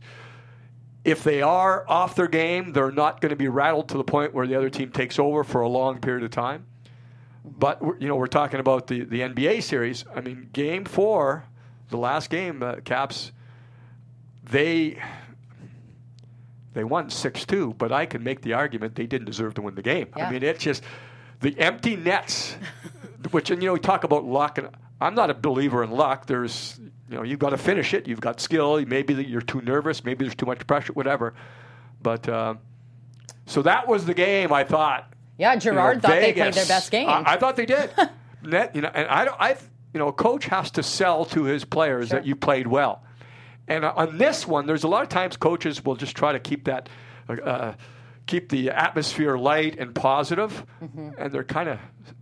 If 1.05 1.23
they 1.23 1.41
are 1.41 1.87
off 1.87 2.15
their 2.15 2.27
game, 2.27 2.73
they're 2.73 2.91
not 2.91 3.21
going 3.21 3.29
to 3.29 3.35
be 3.35 3.47
rattled 3.47 3.89
to 3.89 3.97
the 3.97 4.03
point 4.03 4.33
where 4.33 4.47
the 4.47 4.55
other 4.55 4.69
team 4.69 4.91
takes 4.91 5.19
over 5.19 5.43
for 5.43 5.61
a 5.61 5.69
long 5.69 6.01
period 6.01 6.23
of 6.23 6.31
time. 6.31 6.65
But 7.45 7.79
you 7.99 8.07
know, 8.07 8.15
we're 8.15 8.25
talking 8.27 8.59
about 8.59 8.87
the, 8.87 9.05
the 9.05 9.21
NBA 9.21 9.61
series. 9.61 10.03
I 10.13 10.21
mean, 10.21 10.49
Game 10.51 10.83
Four, 10.83 11.45
the 11.89 11.97
last 11.97 12.31
game, 12.31 12.63
uh, 12.63 12.77
Caps, 12.83 13.31
they 14.43 14.99
they 16.73 16.83
won 16.83 17.11
six 17.11 17.45
two. 17.45 17.75
But 17.77 17.91
I 17.91 18.07
can 18.07 18.23
make 18.23 18.41
the 18.41 18.53
argument 18.53 18.95
they 18.95 19.05
didn't 19.05 19.25
deserve 19.25 19.53
to 19.55 19.61
win 19.61 19.75
the 19.75 19.83
game. 19.83 20.07
Yeah. 20.17 20.27
I 20.27 20.31
mean, 20.31 20.41
it's 20.41 20.63
just 20.63 20.83
the 21.41 21.57
empty 21.59 21.95
nets, 21.95 22.57
which 23.31 23.51
and 23.51 23.61
you 23.61 23.69
know 23.69 23.73
we 23.73 23.79
talk 23.79 24.03
about 24.03 24.25
luck, 24.25 24.57
and 24.57 24.69
I'm 24.99 25.13
not 25.13 25.29
a 25.29 25.35
believer 25.35 25.83
in 25.83 25.91
luck. 25.91 26.25
There's, 26.25 26.79
you 27.09 27.15
know, 27.17 27.23
you've 27.23 27.39
got 27.39 27.49
to 27.51 27.57
finish 27.57 27.93
it. 27.93 28.07
You've 28.07 28.21
got 28.21 28.39
skill. 28.41 28.83
Maybe 28.85 29.13
you're 29.13 29.41
too 29.41 29.61
nervous. 29.61 30.03
Maybe 30.03 30.25
there's 30.25 30.35
too 30.35 30.45
much 30.45 30.65
pressure. 30.67 30.93
Whatever. 30.93 31.33
But 32.01 32.27
uh, 32.27 32.55
so 33.45 33.61
that 33.61 33.87
was 33.87 34.05
the 34.05 34.13
game. 34.13 34.51
I 34.53 34.63
thought. 34.63 35.11
Yeah, 35.37 35.49
you 35.51 35.55
know, 35.55 35.59
Gerard 35.59 36.01
thought 36.01 36.11
they 36.11 36.33
played 36.33 36.53
their 36.53 36.65
best 36.65 36.91
game. 36.91 37.09
I, 37.09 37.33
I 37.33 37.37
thought 37.37 37.55
they 37.57 37.65
did. 37.65 37.89
Net, 38.43 38.75
you 38.75 38.81
know, 38.81 38.91
and 38.93 39.07
I, 39.09 39.25
don't- 39.25 39.37
I, 39.39 39.51
you 39.93 39.99
know, 39.99 40.07
a 40.07 40.13
coach 40.13 40.45
has 40.45 40.71
to 40.71 40.83
sell 40.83 41.25
to 41.25 41.43
his 41.43 41.65
players 41.65 42.07
Sure. 42.09 42.19
that 42.19 42.25
you 42.27 42.35
played 42.35 42.67
well. 42.67 43.03
And 43.67 43.83
on 43.83 44.17
this 44.17 44.47
one, 44.47 44.65
there's 44.67 44.83
a 44.83 44.87
lot 44.87 45.01
of 45.03 45.09
times 45.09 45.35
coaches 45.35 45.83
will 45.83 45.95
just 45.95 46.15
try 46.15 46.31
to 46.31 46.39
keep 46.39 46.65
that, 46.65 46.87
uh, 47.27 47.73
keep 48.27 48.47
the 48.49 48.69
atmosphere 48.69 49.37
light 49.37 49.77
and 49.79 49.93
positive, 49.95 50.65
Mm-hmm. 50.81 51.09
and 51.17 51.31
they're 51.33 51.43
kind 51.43 51.67
of 51.69 51.79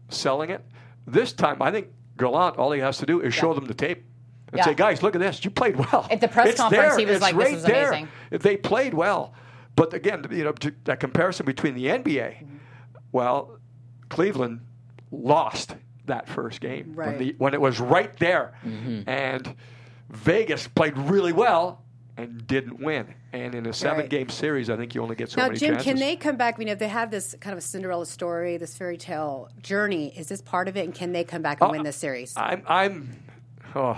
selling 0.10 0.50
it. 0.50 0.64
This 1.06 1.34
time, 1.34 1.62
I 1.62 1.70
think 1.72 1.90
Gallant, 2.18 2.58
all 2.58 2.72
he 2.72 2.80
has 2.80 2.98
to 3.00 3.06
do 3.06 3.20
is 3.22 3.34
show 3.34 3.54
them 3.54 3.66
the 3.66 3.74
tape 3.74 4.06
and 4.54 4.60
Yeah. 4.60 4.66
say, 4.66 4.74
"Guys, 4.74 5.04
look 5.04 5.16
at 5.16 5.22
this. 5.22 5.44
You 5.44 5.52
played 5.52 5.76
well." 5.76 6.08
At 6.10 6.22
the 6.22 6.28
press 6.28 6.50
It's 6.50 6.60
conference, 6.62 6.90
there. 6.96 7.00
he 7.00 7.06
was 7.06 7.16
It's 7.16 7.22
like, 7.22 7.36
"This 7.38 7.54
is 7.54 7.64
there. 7.64 7.90
amazing." 7.90 8.08
They 8.32 8.56
played 8.58 8.94
well, 8.94 9.34
but 9.76 9.94
again, 9.94 10.26
you 10.32 10.44
know, 10.46 10.52
to, 10.54 10.74
that 10.86 11.00
comparison 11.00 11.46
between 11.46 11.74
the 11.76 11.88
NBA, 11.90 12.38
Mm-hmm. 12.38 12.56
well, 13.12 13.58
Cleveland 14.10 14.62
lost 15.12 15.76
that 16.06 16.28
first 16.28 16.60
game 16.62 16.94
when, 16.96 17.18
the, 17.18 17.36
when 17.38 17.54
it 17.54 17.62
was 17.62 17.80
right 17.80 18.16
there, 18.20 18.54
and 19.08 19.56
Vegas 20.10 20.68
played 20.68 20.98
really 20.98 21.34
well 21.34 21.82
and 22.18 22.46
didn't 22.46 22.80
win. 22.80 23.14
And 23.32 23.56
in 23.56 23.66
a 23.66 23.74
seven-game 23.74 24.30
series, 24.30 24.70
I 24.70 24.76
think 24.78 24.94
you 24.94 25.02
only 25.02 25.16
get 25.16 25.32
so 25.32 25.42
now, 25.42 25.48
many 25.48 25.58
Jim, 25.60 25.72
chances. 25.74 25.86
can 25.92 26.00
they 26.00 26.16
come 26.16 26.36
back? 26.36 26.56
I 26.56 26.58
mean, 26.60 26.68
if 26.68 26.78
they 26.78 26.88
have 26.88 27.10
this 27.10 27.36
kind 27.42 27.52
of 27.54 27.58
a 27.58 27.62
Cinderella 27.62 28.06
story, 28.06 28.58
this 28.58 28.78
fairy 28.78 28.98
tale 28.98 29.50
journey, 29.64 30.16
is 30.16 30.28
this 30.28 30.40
part 30.42 30.68
of 30.68 30.78
it? 30.78 30.86
And 30.86 30.94
can 30.94 31.12
they 31.14 31.24
come 31.24 31.42
back 31.42 31.60
and 31.62 31.72
win 31.72 31.82
this 31.82 31.96
series? 31.96 32.34
I'm 32.38 32.62
I'm 32.68 33.10
oh, 33.74 33.98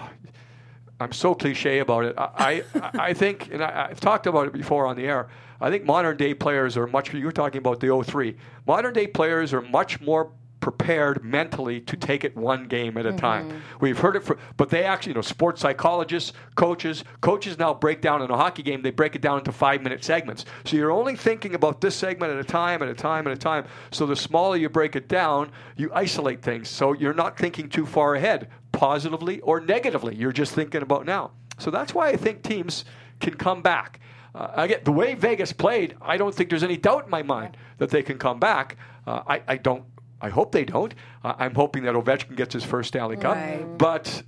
I'm 1.00 1.12
so 1.12 1.36
cliche 1.36 1.80
about 1.80 2.06
it. 2.06 2.16
I 2.18 2.64
I, 2.76 2.92
I 2.94 3.14
think, 3.14 3.50
and 3.52 3.64
I, 3.64 3.88
I've 3.90 4.00
talked 4.00 4.28
about 4.28 4.48
it 4.48 4.54
before 4.54 4.86
on 4.86 4.96
the 4.96 5.06
air. 5.06 5.30
I 5.60 5.70
think 5.70 5.86
modern 5.86 6.18
day 6.18 6.34
players 6.34 6.78
are 6.78 6.88
much. 6.88 7.14
You 7.14 7.26
were 7.26 7.32
talking 7.32 7.60
about 7.60 7.80
the 7.80 8.04
03. 8.04 8.36
Modern 8.68 8.94
day 8.94 9.08
players 9.08 9.54
are 9.54 9.62
much 9.62 10.02
more 10.02 10.32
prepared 10.66 11.24
mentally 11.24 11.80
to 11.80 11.96
take 11.96 12.24
it 12.24 12.36
one 12.36 12.68
game 12.68 12.98
at 12.98 13.06
a 13.06 13.14
time. 13.14 13.48
Mm-hmm. 13.48 13.58
We've 13.82 14.00
heard 14.00 14.16
it 14.16 14.24
for, 14.24 14.40
but 14.58 14.72
they 14.72 14.84
actually, 14.84 15.12
you 15.12 15.16
know, 15.16 15.22
sports 15.22 15.62
psychologists, 15.62 16.34
coaches, 16.56 17.04
coaches 17.22 17.60
now 17.60 17.76
break 17.76 18.02
down 18.02 18.24
in 18.24 18.32
a 18.32 18.36
hockey 18.36 18.64
game. 18.64 18.82
They 18.82 18.90
break 18.90 19.16
it 19.16 19.22
down 19.22 19.38
into 19.38 19.52
five 19.52 19.84
minute 19.84 20.04
segments. 20.04 20.46
So 20.64 20.76
you're 20.76 20.92
only 20.92 21.16
thinking 21.16 21.54
about 21.54 21.82
this 21.82 21.96
segment 21.96 22.34
at 22.34 22.40
a 22.40 22.44
time, 22.44 22.82
at 22.82 22.90
a 22.90 22.96
time, 22.96 23.28
at 23.28 23.34
a 23.34 23.38
time. 23.38 23.66
So 23.92 24.08
the 24.08 24.16
smaller 24.16 24.58
you 24.58 24.68
break 24.68 24.96
it 24.96 25.08
down, 25.08 25.52
you 25.78 25.92
isolate 25.94 26.42
things. 26.42 26.68
So 26.68 26.94
you're 26.94 27.14
not 27.14 27.38
thinking 27.38 27.70
too 27.70 27.86
far 27.86 28.16
ahead, 28.16 28.50
positively 28.76 29.40
or 29.42 29.60
negatively. 29.60 30.16
You're 30.16 30.32
just 30.32 30.54
thinking 30.54 30.82
about 30.82 31.06
now. 31.06 31.32
So 31.58 31.72
that's 31.72 31.94
why 31.94 32.10
I 32.10 32.18
think 32.18 32.44
teams 32.44 32.86
can 33.20 33.36
come 33.36 33.62
back. 33.62 34.00
Uh, 34.34 34.52
again, 34.56 34.82
the 34.84 34.92
way 34.92 35.16
Vegas 35.16 35.54
played, 35.54 35.96
I 36.02 36.18
don't 36.18 36.36
think 36.36 36.50
there's 36.50 36.64
any 36.64 36.78
doubt 36.78 37.06
in 37.06 37.10
my 37.10 37.24
mind 37.24 37.56
that 37.78 37.90
they 37.90 38.04
can 38.04 38.18
come 38.18 38.40
back. 38.40 38.78
Uh, 39.08 39.22
I, 39.28 39.42
I 39.48 39.58
don't. 39.58 39.86
I 40.22 40.30
hope 40.30 40.52
they 40.52 40.66
don't. 40.66 40.94
Uh, 41.24 41.34
I'm 41.38 41.56
hoping 41.56 41.84
that 41.84 41.96
Ovechkin 41.96 42.36
gets 42.36 42.54
his 42.54 42.64
first 42.64 42.90
Stanley 42.90 43.18
Cup. 43.18 43.36
Right. 43.36 43.78
But 43.78 44.24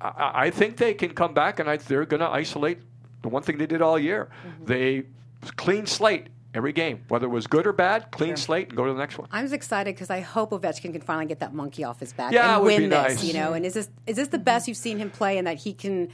I, 0.00 0.46
I 0.46 0.50
think 0.50 0.76
they 0.76 0.94
can 0.94 1.14
come 1.14 1.34
back, 1.34 1.60
and 1.60 1.68
I, 1.68 1.76
they're 1.76 2.06
going 2.06 2.20
to 2.20 2.28
isolate 2.28 2.78
the 3.22 3.28
one 3.28 3.42
thing 3.42 3.58
they 3.58 3.66
did 3.66 3.82
all 3.82 3.98
year. 3.98 4.30
They 4.64 5.04
clean 5.56 5.86
slate 5.86 6.28
every 6.54 6.72
game, 6.72 7.04
whether 7.08 7.26
it 7.26 7.30
was 7.30 7.46
good 7.46 7.66
or 7.66 7.72
bad. 7.72 8.10
Clean 8.12 8.36
slate 8.36 8.68
and 8.68 8.76
go 8.76 8.86
to 8.86 8.92
the 8.92 8.98
next 8.98 9.18
one. 9.18 9.28
I'm 9.32 9.44
just 9.44 9.54
excited 9.54 9.94
because 9.94 10.08
I 10.08 10.20
hope 10.20 10.50
Ovechkin 10.52 10.92
can 10.92 11.00
finally 11.00 11.26
get 11.26 11.40
that 11.40 11.52
monkey 11.52 11.84
off 11.84 12.00
his 12.00 12.12
back 12.12 12.32
Yeah, 12.32 12.52
it 12.52 12.54
and 12.54 12.62
would 12.62 12.66
win 12.68 12.80
be 12.82 12.86
this. 12.88 13.02
nice. 13.20 13.24
You 13.24 13.34
know, 13.34 13.52
and 13.52 13.66
is 13.66 13.74
this 13.74 13.88
is 14.06 14.16
this 14.16 14.28
the 14.28 14.38
best 14.38 14.68
you've 14.68 14.76
seen 14.76 14.98
him 14.98 15.10
play, 15.10 15.36
and 15.38 15.46
that 15.46 15.58
he 15.58 15.74
can 15.74 16.08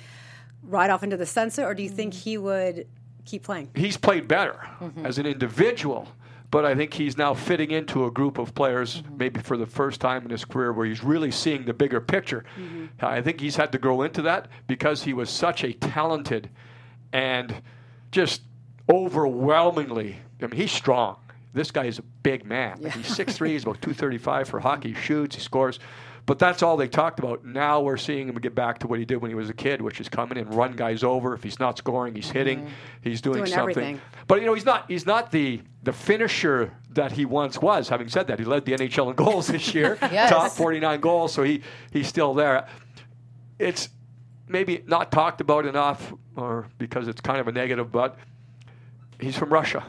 ride 0.62 0.90
off 0.90 1.02
into 1.02 1.16
the 1.16 1.26
sunset, 1.26 1.64
or 1.66 1.74
do 1.74 1.82
you 1.82 1.88
think 1.88 2.14
he 2.14 2.36
would 2.38 2.86
keep 3.24 3.42
playing? 3.42 3.70
he's 3.74 3.96
played 3.96 4.26
better 4.26 4.58
Mm-hmm. 4.80 5.06
as 5.06 5.18
an 5.18 5.26
individual, 5.26 6.08
but 6.50 6.64
I 6.64 6.74
think 6.74 6.94
he's 6.94 7.16
now 7.16 7.32
fitting 7.34 7.70
into 7.70 8.04
a 8.06 8.10
group 8.10 8.38
of 8.38 8.54
players, 8.54 9.02
Mm-hmm. 9.02 9.16
maybe 9.18 9.40
for 9.40 9.56
the 9.56 9.66
first 9.66 10.00
time 10.00 10.24
in 10.24 10.30
his 10.30 10.44
career, 10.44 10.72
where 10.72 10.86
he's 10.86 11.04
really 11.04 11.30
seeing 11.30 11.64
the 11.64 11.74
bigger 11.74 12.00
picture. 12.00 12.44
Mm-hmm. 12.58 13.04
I 13.04 13.20
think 13.22 13.40
he's 13.40 13.56
had 13.56 13.72
to 13.72 13.78
grow 13.78 14.02
into 14.02 14.22
that 14.22 14.48
because 14.66 15.02
he 15.04 15.12
was 15.12 15.28
such 15.30 15.64
a 15.64 15.72
talented 15.74 16.48
and 17.12 17.62
just 18.10 18.42
overwhelmingly. 18.90 20.16
I 20.42 20.46
mean, 20.48 20.60
he's 20.60 20.72
strong. 20.72 21.16
This 21.52 21.70
guy 21.70 21.84
is 21.86 21.98
a 21.98 22.02
big 22.02 22.44
man. 22.44 22.78
He's 22.78 23.16
6'3", 23.16 23.48
he's 23.48 23.62
about 23.64 23.82
235 23.82 24.48
for 24.48 24.60
hockey. 24.60 24.92
He 24.92 24.94
shoots, 25.00 25.34
he 25.34 25.40
scores. 25.40 25.80
But 26.26 26.38
that's 26.38 26.62
all 26.62 26.76
they 26.76 26.86
talked 26.86 27.18
about. 27.18 27.44
Now 27.44 27.80
we're 27.80 27.96
seeing 27.96 28.28
him 28.28 28.36
get 28.36 28.54
back 28.54 28.78
to 28.80 28.86
what 28.86 29.00
he 29.00 29.04
did 29.04 29.16
when 29.16 29.30
he 29.30 29.34
was 29.34 29.50
a 29.50 29.54
kid, 29.54 29.82
which 29.82 30.00
is 30.00 30.08
coming 30.08 30.38
in 30.38 30.46
and 30.46 30.54
run 30.54 30.76
guys 30.76 31.02
over. 31.02 31.34
If 31.34 31.42
he's 31.42 31.58
not 31.58 31.76
scoring, 31.78 32.14
he's 32.14 32.30
hitting. 32.30 32.60
Mm-hmm. 32.60 32.68
He's 33.02 33.20
doing, 33.20 33.38
Doing 33.38 33.46
something. 33.48 33.60
everything. 33.62 34.00
But 34.28 34.38
you 34.40 34.46
know, 34.46 34.54
he's 34.54 34.66
not 34.66 34.84
he's 34.86 35.06
not 35.06 35.32
the 35.32 35.60
the 35.82 35.92
finisher 35.92 36.72
that 36.90 37.10
he 37.10 37.24
once 37.24 37.60
was. 37.60 37.88
Having 37.88 38.10
said 38.10 38.28
that, 38.28 38.38
he 38.38 38.44
led 38.44 38.64
the 38.64 38.72
NHL 38.74 39.08
in 39.10 39.16
goals 39.16 39.48
this 39.48 39.74
year. 39.74 39.98
Yes. 40.02 40.30
Top 40.30 40.52
49 40.52 41.00
goals, 41.00 41.32
so 41.32 41.42
he 41.42 41.62
he's 41.90 42.06
still 42.06 42.32
there. 42.34 42.68
It's 43.58 43.88
maybe 44.46 44.84
not 44.86 45.10
talked 45.10 45.40
about 45.40 45.66
enough 45.66 46.12
or 46.36 46.68
because 46.78 47.08
it's 47.08 47.20
kind 47.22 47.40
of 47.40 47.48
a 47.48 47.52
negative, 47.52 47.90
but 47.90 48.16
he's 49.18 49.36
from 49.36 49.52
Russia. 49.52 49.82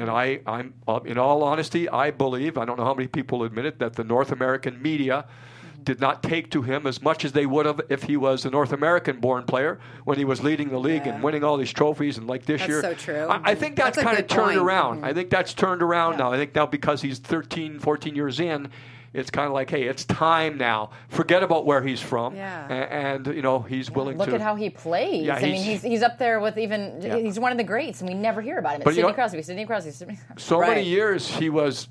And 0.00 0.10
I, 0.10 0.40
I'm, 0.46 0.74
uh, 0.88 1.00
in 1.04 1.18
all 1.18 1.42
honesty, 1.42 1.88
I 1.88 2.10
believe, 2.10 2.56
I 2.58 2.64
don't 2.64 2.78
know 2.78 2.84
how 2.84 2.94
many 2.94 3.08
people 3.08 3.42
admit 3.44 3.66
it, 3.66 3.78
that 3.78 3.94
the 3.94 4.04
North 4.04 4.32
American 4.32 4.80
media 4.80 5.26
did 5.82 6.00
not 6.00 6.22
take 6.22 6.50
to 6.50 6.62
him 6.62 6.86
as 6.86 7.00
much 7.00 7.24
as 7.24 7.32
they 7.32 7.46
would 7.46 7.64
have 7.66 7.80
if 7.88 8.02
he 8.02 8.16
was 8.16 8.44
a 8.44 8.50
North 8.50 8.72
American 8.72 9.18
born 9.18 9.44
player 9.44 9.80
when 10.04 10.18
he 10.18 10.24
was 10.24 10.42
leading 10.42 10.68
the 10.68 10.78
league 10.78 11.06
and 11.06 11.22
winning 11.22 11.42
all 11.42 11.56
these 11.56 11.72
trophies 11.72 12.18
and 12.18 12.26
like 12.26 12.44
this 12.44 12.60
That's 12.60 12.68
year. 12.68 12.82
so 12.82 12.94
true. 12.94 13.26
I, 13.26 13.52
I 13.52 13.54
think 13.54 13.76
that's, 13.76 13.96
That's 13.96 14.06
kind 14.06 14.18
of 14.18 14.26
turned 14.26 14.42
point. 14.44 14.58
Mm-hmm. 14.58 14.66
around. 14.66 15.04
I 15.04 15.14
think 15.14 15.30
that's 15.30 15.54
turned 15.54 15.82
around 15.82 16.18
now. 16.18 16.32
I 16.32 16.36
think 16.36 16.54
now 16.54 16.66
because 16.66 17.00
he's 17.02 17.18
13, 17.18 17.78
14 17.78 18.14
years 18.14 18.40
in, 18.40 18.68
it's 19.12 19.30
kind 19.30 19.46
of 19.46 19.52
like, 19.52 19.70
hey, 19.70 19.82
it's 19.84 20.04
time 20.04 20.56
now. 20.56 20.90
Forget 21.08 21.42
about 21.42 21.66
where 21.66 21.82
he's 21.82 22.00
from. 22.00 22.36
Yeah. 22.36 22.66
A- 22.68 22.92
And, 22.92 23.26
you 23.26 23.42
know, 23.42 23.60
he's 23.60 23.90
willing 23.90 24.16
Look 24.16 24.26
to. 24.26 24.32
Look 24.32 24.40
at 24.40 24.44
how 24.44 24.54
he 24.54 24.70
plays. 24.70 25.24
Yeah, 25.26 25.34
I 25.36 25.42
mean, 25.42 25.54
he's- 25.54 25.82
he's 25.82 25.82
he's 25.82 26.02
up 26.02 26.18
there 26.18 26.38
with 26.40 26.56
even 26.58 27.00
Yeah. 27.00 27.16
he's 27.16 27.38
one 27.40 27.50
of 27.52 27.58
the 27.58 27.64
greats, 27.64 28.00
and 28.00 28.08
we 28.08 28.14
never 28.14 28.40
hear 28.40 28.58
about 28.58 28.74
him. 28.76 28.82
But 28.84 28.90
It's 28.90 28.96
you 28.98 29.02
Sidney 29.02 29.08
know- 29.12 29.14
Crosby, 29.14 29.42
Sidney 29.42 29.66
Crosby, 29.66 29.90
Sidney 29.90 30.16
Crosby. 30.26 30.42
so 30.42 30.60
many 30.60 30.72
Right. 30.72 30.84
years 30.86 31.28
he 31.36 31.50
was 31.50 31.88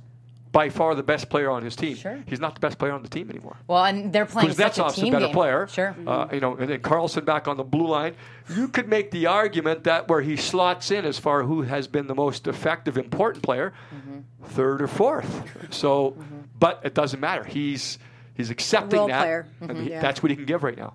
by 0.52 0.68
far 0.70 0.96
the 0.96 1.04
best 1.04 1.30
player 1.30 1.52
on 1.52 1.62
his 1.64 1.76
team. 1.76 1.96
Sure. 1.96 2.18
He's 2.26 2.40
not 2.40 2.56
the 2.56 2.60
best 2.60 2.80
player 2.80 2.92
on 2.92 3.04
the 3.04 3.08
team 3.10 3.30
anymore. 3.30 3.56
Well, 3.68 3.86
and 3.86 4.12
they're 4.12 4.26
playing 4.26 4.52
such 4.54 4.80
a 4.80 4.82
Kuznetsov's 4.84 4.96
team 4.96 5.14
a 5.14 5.18
better 5.18 5.26
game. 5.28 5.36
player. 5.36 5.68
Sure. 5.68 5.96
Uh, 6.08 6.28
you 6.34 6.40
know, 6.40 6.56
and 6.56 6.68
then 6.70 6.80
Carlson 6.82 7.24
back 7.24 7.48
on 7.48 7.56
the 7.58 7.64
blue 7.64 7.86
line. 7.88 8.16
You 8.56 8.68
could 8.68 8.88
make 8.88 9.12
the 9.12 9.28
argument 9.28 9.84
that 9.84 10.08
where 10.08 10.22
he 10.22 10.36
slots 10.38 10.90
in 10.90 11.06
as 11.06 11.20
far 11.20 11.44
who 11.44 11.62
has 11.64 11.88
been 11.88 12.08
the 12.08 12.16
most 12.16 12.48
effective, 12.48 12.98
important 12.98 13.44
player, 13.44 13.74
Mm-hmm. 13.94 14.20
third 14.46 14.82
or 14.82 14.88
fourth. 14.88 15.44
So, 15.72 16.16
but 16.60 16.82
it 16.84 16.94
doesn't 16.94 17.20
matter. 17.20 17.44
He's 17.44 17.98
he's 18.36 18.50
accepting 18.50 19.00
Role 19.00 19.08
that, 19.10 19.22
player. 19.22 19.48
and 19.62 19.72
Mhm. 19.72 19.84
he, 19.84 19.90
Yeah. 19.92 20.02
that's 20.02 20.22
what 20.24 20.30
he 20.30 20.36
can 20.36 20.46
give 20.46 20.64
right 20.64 20.78
now. 20.78 20.94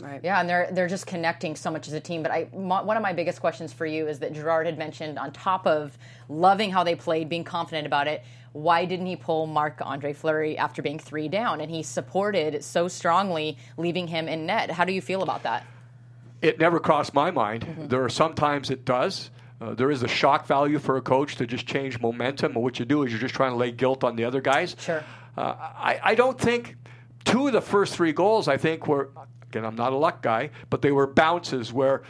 Right. 0.00 0.20
Yeah, 0.22 0.38
and 0.40 0.48
they're 0.48 0.68
they're 0.70 0.88
just 0.88 1.06
connecting 1.06 1.56
so 1.56 1.70
much 1.70 1.88
as 1.88 1.94
a 1.94 2.00
team. 2.00 2.22
But 2.22 2.30
I, 2.30 2.48
mo- 2.54 2.84
one 2.84 2.96
of 2.98 3.02
my 3.02 3.12
biggest 3.14 3.40
questions 3.40 3.72
for 3.72 3.86
you 3.86 4.06
is 4.08 4.18
that 4.18 4.34
Gerard 4.34 4.66
had 4.66 4.76
mentioned, 4.78 5.18
on 5.18 5.32
top 5.32 5.66
of 5.66 5.96
loving 6.28 6.70
how 6.70 6.84
they 6.84 6.94
played, 6.94 7.28
being 7.30 7.44
confident 7.44 7.86
about 7.86 8.06
it, 8.06 8.22
why 8.52 8.84
didn't 8.84 9.06
he 9.06 9.16
pull 9.16 9.46
Marc 9.46 9.80
Andre 9.80 10.12
Fleury 10.12 10.58
after 10.58 10.82
being 10.82 10.98
three 10.98 11.28
down? 11.28 11.62
And 11.62 11.70
he 11.70 11.82
supported 11.82 12.62
so 12.62 12.88
strongly, 12.88 13.56
leaving 13.78 14.06
him 14.08 14.28
in 14.28 14.44
net. 14.44 14.70
How 14.70 14.84
do 14.84 14.92
you 14.92 15.00
feel 15.00 15.22
about 15.22 15.42
that? 15.44 15.64
it 16.42 16.60
never 16.60 16.78
crossed 16.78 17.14
my 17.14 17.30
mind. 17.30 17.64
Mm-hmm. 17.64 17.86
There 17.88 18.04
are 18.04 18.10
sometimes 18.10 18.68
it 18.70 18.84
does. 18.84 19.30
Uh, 19.60 19.74
there 19.74 19.90
is 19.90 20.02
a 20.02 20.08
shock 20.08 20.46
value 20.46 20.78
for 20.78 20.96
a 20.96 21.00
coach 21.00 21.36
to 21.36 21.46
just 21.46 21.66
change 21.66 21.98
momentum, 22.00 22.52
and 22.52 22.62
what 22.62 22.78
you 22.78 22.84
do 22.84 23.02
is 23.04 23.10
you're 23.10 23.20
just 23.20 23.34
trying 23.34 23.52
to 23.52 23.56
lay 23.56 23.70
guilt 23.70 24.04
on 24.04 24.14
the 24.16 24.24
other 24.24 24.40
guys. 24.40 24.76
Sure. 24.78 25.02
Uh, 25.36 25.54
I, 25.58 26.00
I 26.02 26.14
don't 26.14 26.38
think 26.38 26.76
two 27.24 27.46
of 27.46 27.52
the 27.52 27.60
first 27.60 27.94
three 27.94 28.12
goals 28.12 28.48
I 28.48 28.56
think 28.56 28.86
were 28.86 29.10
again 29.44 29.64
I'm 29.64 29.76
not 29.76 29.92
a 29.92 29.96
luck 29.96 30.22
guy, 30.22 30.50
but 30.70 30.82
they 30.82 30.92
were 30.92 31.06
bounces 31.06 31.72
where 31.72 32.02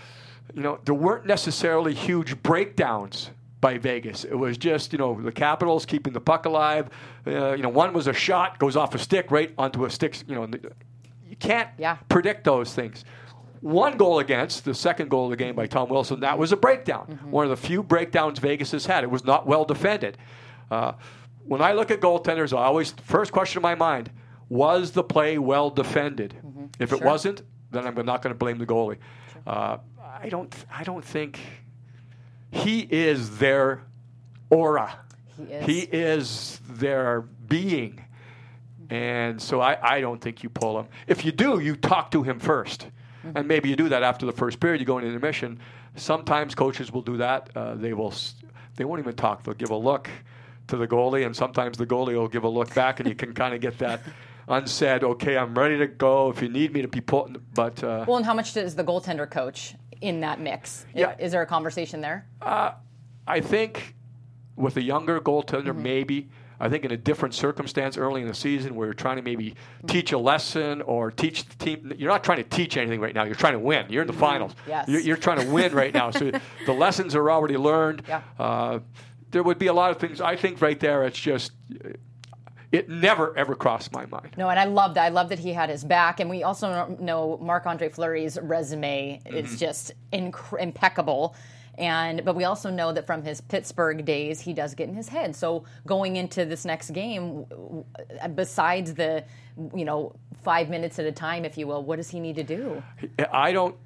you 0.54 0.62
know 0.62 0.78
there 0.84 0.94
weren't 0.94 1.26
necessarily 1.26 1.94
huge 1.94 2.42
breakdowns 2.42 3.30
by 3.60 3.78
Vegas. 3.78 4.24
It 4.24 4.34
was 4.34 4.58
just 4.58 4.92
you 4.92 4.98
know 4.98 5.20
the 5.20 5.32
Capitals 5.32 5.86
keeping 5.86 6.12
the 6.12 6.20
puck 6.20 6.46
alive. 6.46 6.88
Uh, 7.26 7.52
you 7.54 7.62
know 7.62 7.68
one 7.68 7.92
was 7.92 8.06
a 8.08 8.12
shot 8.12 8.58
goes 8.58 8.76
off 8.76 8.94
a 8.94 8.98
stick 8.98 9.30
right 9.30 9.52
onto 9.56 9.84
a 9.84 9.90
stick. 9.90 10.20
You 10.28 10.34
know 10.34 10.48
you 11.28 11.36
can't 11.36 11.68
Yeah. 11.78 11.96
predict 12.08 12.44
those 12.44 12.74
things. 12.74 13.04
One 13.66 13.96
goal 13.96 14.20
against 14.20 14.64
the 14.64 14.74
second 14.74 15.10
goal 15.10 15.24
of 15.24 15.30
the 15.30 15.36
game 15.36 15.56
by 15.56 15.66
Tom 15.66 15.88
Wilson. 15.88 16.20
That 16.20 16.38
was 16.38 16.52
a 16.52 16.56
breakdown. 16.56 17.18
One 17.30 17.44
of 17.44 17.50
the 17.50 17.56
few 17.56 17.82
breakdowns 17.82 18.38
Vegas 18.38 18.70
has 18.70 18.86
had. 18.86 19.02
It 19.02 19.10
was 19.10 19.24
not 19.24 19.44
well 19.48 19.64
defended. 19.64 20.18
Uh, 20.70 20.92
when 21.44 21.60
I 21.60 21.72
look 21.72 21.90
at 21.90 22.00
goaltenders, 22.00 22.56
I 22.56 22.62
always 22.62 22.92
first 22.92 23.32
question 23.32 23.58
in 23.58 23.62
my 23.62 23.74
mind: 23.74 24.10
Was 24.48 24.92
the 24.92 25.02
play 25.02 25.38
well 25.38 25.70
defended? 25.70 26.34
If 26.78 26.92
it 26.92 26.98
Sure. 26.98 27.06
wasn't, 27.06 27.42
then 27.72 27.86
I'm 27.88 27.94
not 28.06 28.22
going 28.22 28.32
to 28.32 28.38
blame 28.38 28.58
the 28.58 28.66
goalie. 28.66 28.98
Uh, 29.44 29.78
I 30.22 30.28
don't. 30.28 30.54
I 30.72 30.84
don't 30.84 31.04
think 31.04 31.40
he 32.52 32.80
is 32.82 33.38
their 33.38 33.82
aura. 34.48 34.96
He 35.36 35.42
is. 35.42 35.66
He 35.66 35.80
is 35.80 36.60
their 36.68 37.22
being. 37.22 38.00
And 38.90 39.42
so 39.42 39.60
I, 39.60 39.96
I 39.96 40.00
don't 40.00 40.20
think 40.20 40.44
you 40.44 40.50
pull 40.50 40.78
him. 40.78 40.86
If 41.08 41.24
you 41.24 41.32
do, 41.32 41.58
you 41.58 41.74
talk 41.74 42.12
to 42.12 42.22
him 42.22 42.38
1st 43.26 43.32
And 43.36 43.48
maybe 43.48 43.68
you 43.68 43.76
do 43.76 43.88
that 43.88 44.02
after 44.02 44.26
the 44.26 44.32
first 44.32 44.60
period, 44.60 44.80
you 44.80 44.86
go 44.86 44.98
into 44.98 45.08
intermission. 45.08 45.58
Sometimes 45.96 46.54
coaches 46.54 46.92
will 46.92 47.02
do 47.02 47.16
that. 47.18 47.50
Uh, 47.54 47.74
they 47.74 47.92
will, 47.92 48.12
they 48.76 48.84
won't 48.84 49.00
even 49.00 49.14
talk. 49.14 49.42
They'll 49.42 49.54
give 49.54 49.70
a 49.70 49.76
look 49.76 50.08
to 50.68 50.76
the 50.76 50.86
goalie, 50.86 51.24
and 51.24 51.34
sometimes 51.34 51.78
the 51.78 51.86
goalie 51.86 52.14
will 52.14 52.28
give 52.28 52.44
a 52.44 52.48
look 52.48 52.74
back, 52.74 53.00
and 53.00 53.08
you 53.08 53.14
can 53.14 53.32
kind 53.34 53.54
of 53.54 53.60
get 53.60 53.78
that 53.78 54.00
unsaid. 54.48 55.04
Okay, 55.04 55.36
I'm 55.38 55.54
ready 55.54 55.78
to 55.78 55.86
go. 55.86 56.28
If 56.30 56.42
you 56.42 56.48
need 56.48 56.72
me 56.72 56.82
to 56.82 56.88
be 56.88 57.00
put, 57.00 57.40
but 57.54 57.82
uh, 57.84 58.04
Well, 58.06 58.16
and 58.16 58.26
how 58.26 58.34
much 58.34 58.52
does 58.54 58.74
the 58.74 58.84
goaltender 58.84 59.28
coach 59.30 59.74
in 60.00 60.20
that 60.20 60.40
mix? 60.40 60.84
Yeah. 60.94 61.14
Is 61.18 61.32
there 61.32 61.42
a 61.42 61.46
conversation 61.46 62.00
there? 62.00 62.26
I 62.42 63.40
think 63.40 63.94
with 64.56 64.76
a 64.76 64.82
younger 64.82 65.20
goaltender, 65.20 65.68
Mm-hmm. 65.68 65.82
maybe. 65.82 66.28
I 66.58 66.68
think 66.68 66.84
in 66.84 66.90
a 66.92 66.96
different 66.96 67.34
circumstance 67.34 67.96
early 67.96 68.22
in 68.22 68.28
the 68.28 68.34
season 68.34 68.74
where 68.74 68.86
you're 68.86 68.94
trying 68.94 69.16
to 69.16 69.22
maybe 69.22 69.54
teach 69.86 70.12
a 70.12 70.18
lesson 70.18 70.82
or 70.82 71.10
teach 71.10 71.46
the 71.48 71.56
team. 71.56 71.92
You're 71.98 72.10
not 72.10 72.24
trying 72.24 72.38
to 72.38 72.48
teach 72.48 72.76
anything 72.76 73.00
right 73.00 73.14
now. 73.14 73.24
You're 73.24 73.34
trying 73.34 73.52
to 73.54 73.58
win. 73.58 73.86
You're 73.90 74.02
in 74.02 74.06
the 74.06 74.12
finals. 74.14 74.52
Mm-hmm. 74.54 74.70
Yes. 74.70 74.88
You're, 74.88 75.00
you're 75.00 75.16
trying 75.16 75.40
to 75.40 75.50
win 75.52 75.74
right 75.74 75.92
now. 75.92 76.10
So 76.10 76.30
the 76.66 76.72
lessons 76.72 77.14
are 77.14 77.30
already 77.30 77.56
learned. 77.56 78.02
Yeah. 78.08 78.22
Uh, 78.38 78.78
there 79.30 79.42
would 79.42 79.58
be 79.58 79.66
a 79.66 79.72
lot 79.72 79.90
of 79.90 79.98
things. 79.98 80.20
I 80.20 80.36
think 80.36 80.62
right 80.62 80.78
there, 80.80 81.04
it's 81.04 81.18
just, 81.18 81.52
it 82.72 82.88
never, 82.88 83.36
ever 83.36 83.54
crossed 83.54 83.92
my 83.92 84.06
mind. 84.06 84.30
No, 84.36 84.48
and 84.48 84.58
I 84.58 84.64
love 84.64 84.94
that. 84.94 85.04
I 85.04 85.08
love 85.08 85.28
that 85.28 85.38
he 85.38 85.52
had 85.52 85.68
his 85.70 85.84
back. 85.84 86.20
And 86.20 86.28
we 86.30 86.42
also 86.42 86.96
know 87.00 87.38
Marc 87.40 87.66
Andre 87.66 87.88
Fleury's 87.88 88.38
resume 88.40 89.20
Mm-hmm. 89.26 89.36
is 89.36 89.58
just 89.58 89.92
inc- 90.12 90.60
impeccable. 90.60 91.34
And 91.78 92.24
but 92.24 92.34
we 92.36 92.44
also 92.44 92.70
know 92.70 92.92
that 92.92 93.06
from 93.06 93.22
his 93.22 93.40
Pittsburgh 93.40 94.04
days, 94.04 94.40
he 94.40 94.52
does 94.54 94.74
get 94.74 94.88
in 94.88 94.94
his 94.94 95.08
head. 95.08 95.36
So 95.36 95.64
going 95.86 96.16
into 96.16 96.44
this 96.46 96.64
next 96.64 96.90
game, 96.90 97.44
w- 97.50 97.84
besides 98.34 98.94
the 98.94 99.24
you 99.74 99.84
know 99.84 100.14
five 100.42 100.68
minutes 100.70 100.98
at 100.98 101.06
a 101.06 101.12
time, 101.12 101.44
if 101.44 101.58
you 101.58 101.66
will, 101.66 101.82
what 101.82 101.96
does 101.96 102.08
he 102.08 102.18
need 102.20 102.36
to 102.36 102.44
do? 102.44 102.82
I 103.32 103.52
don't. 103.52 103.76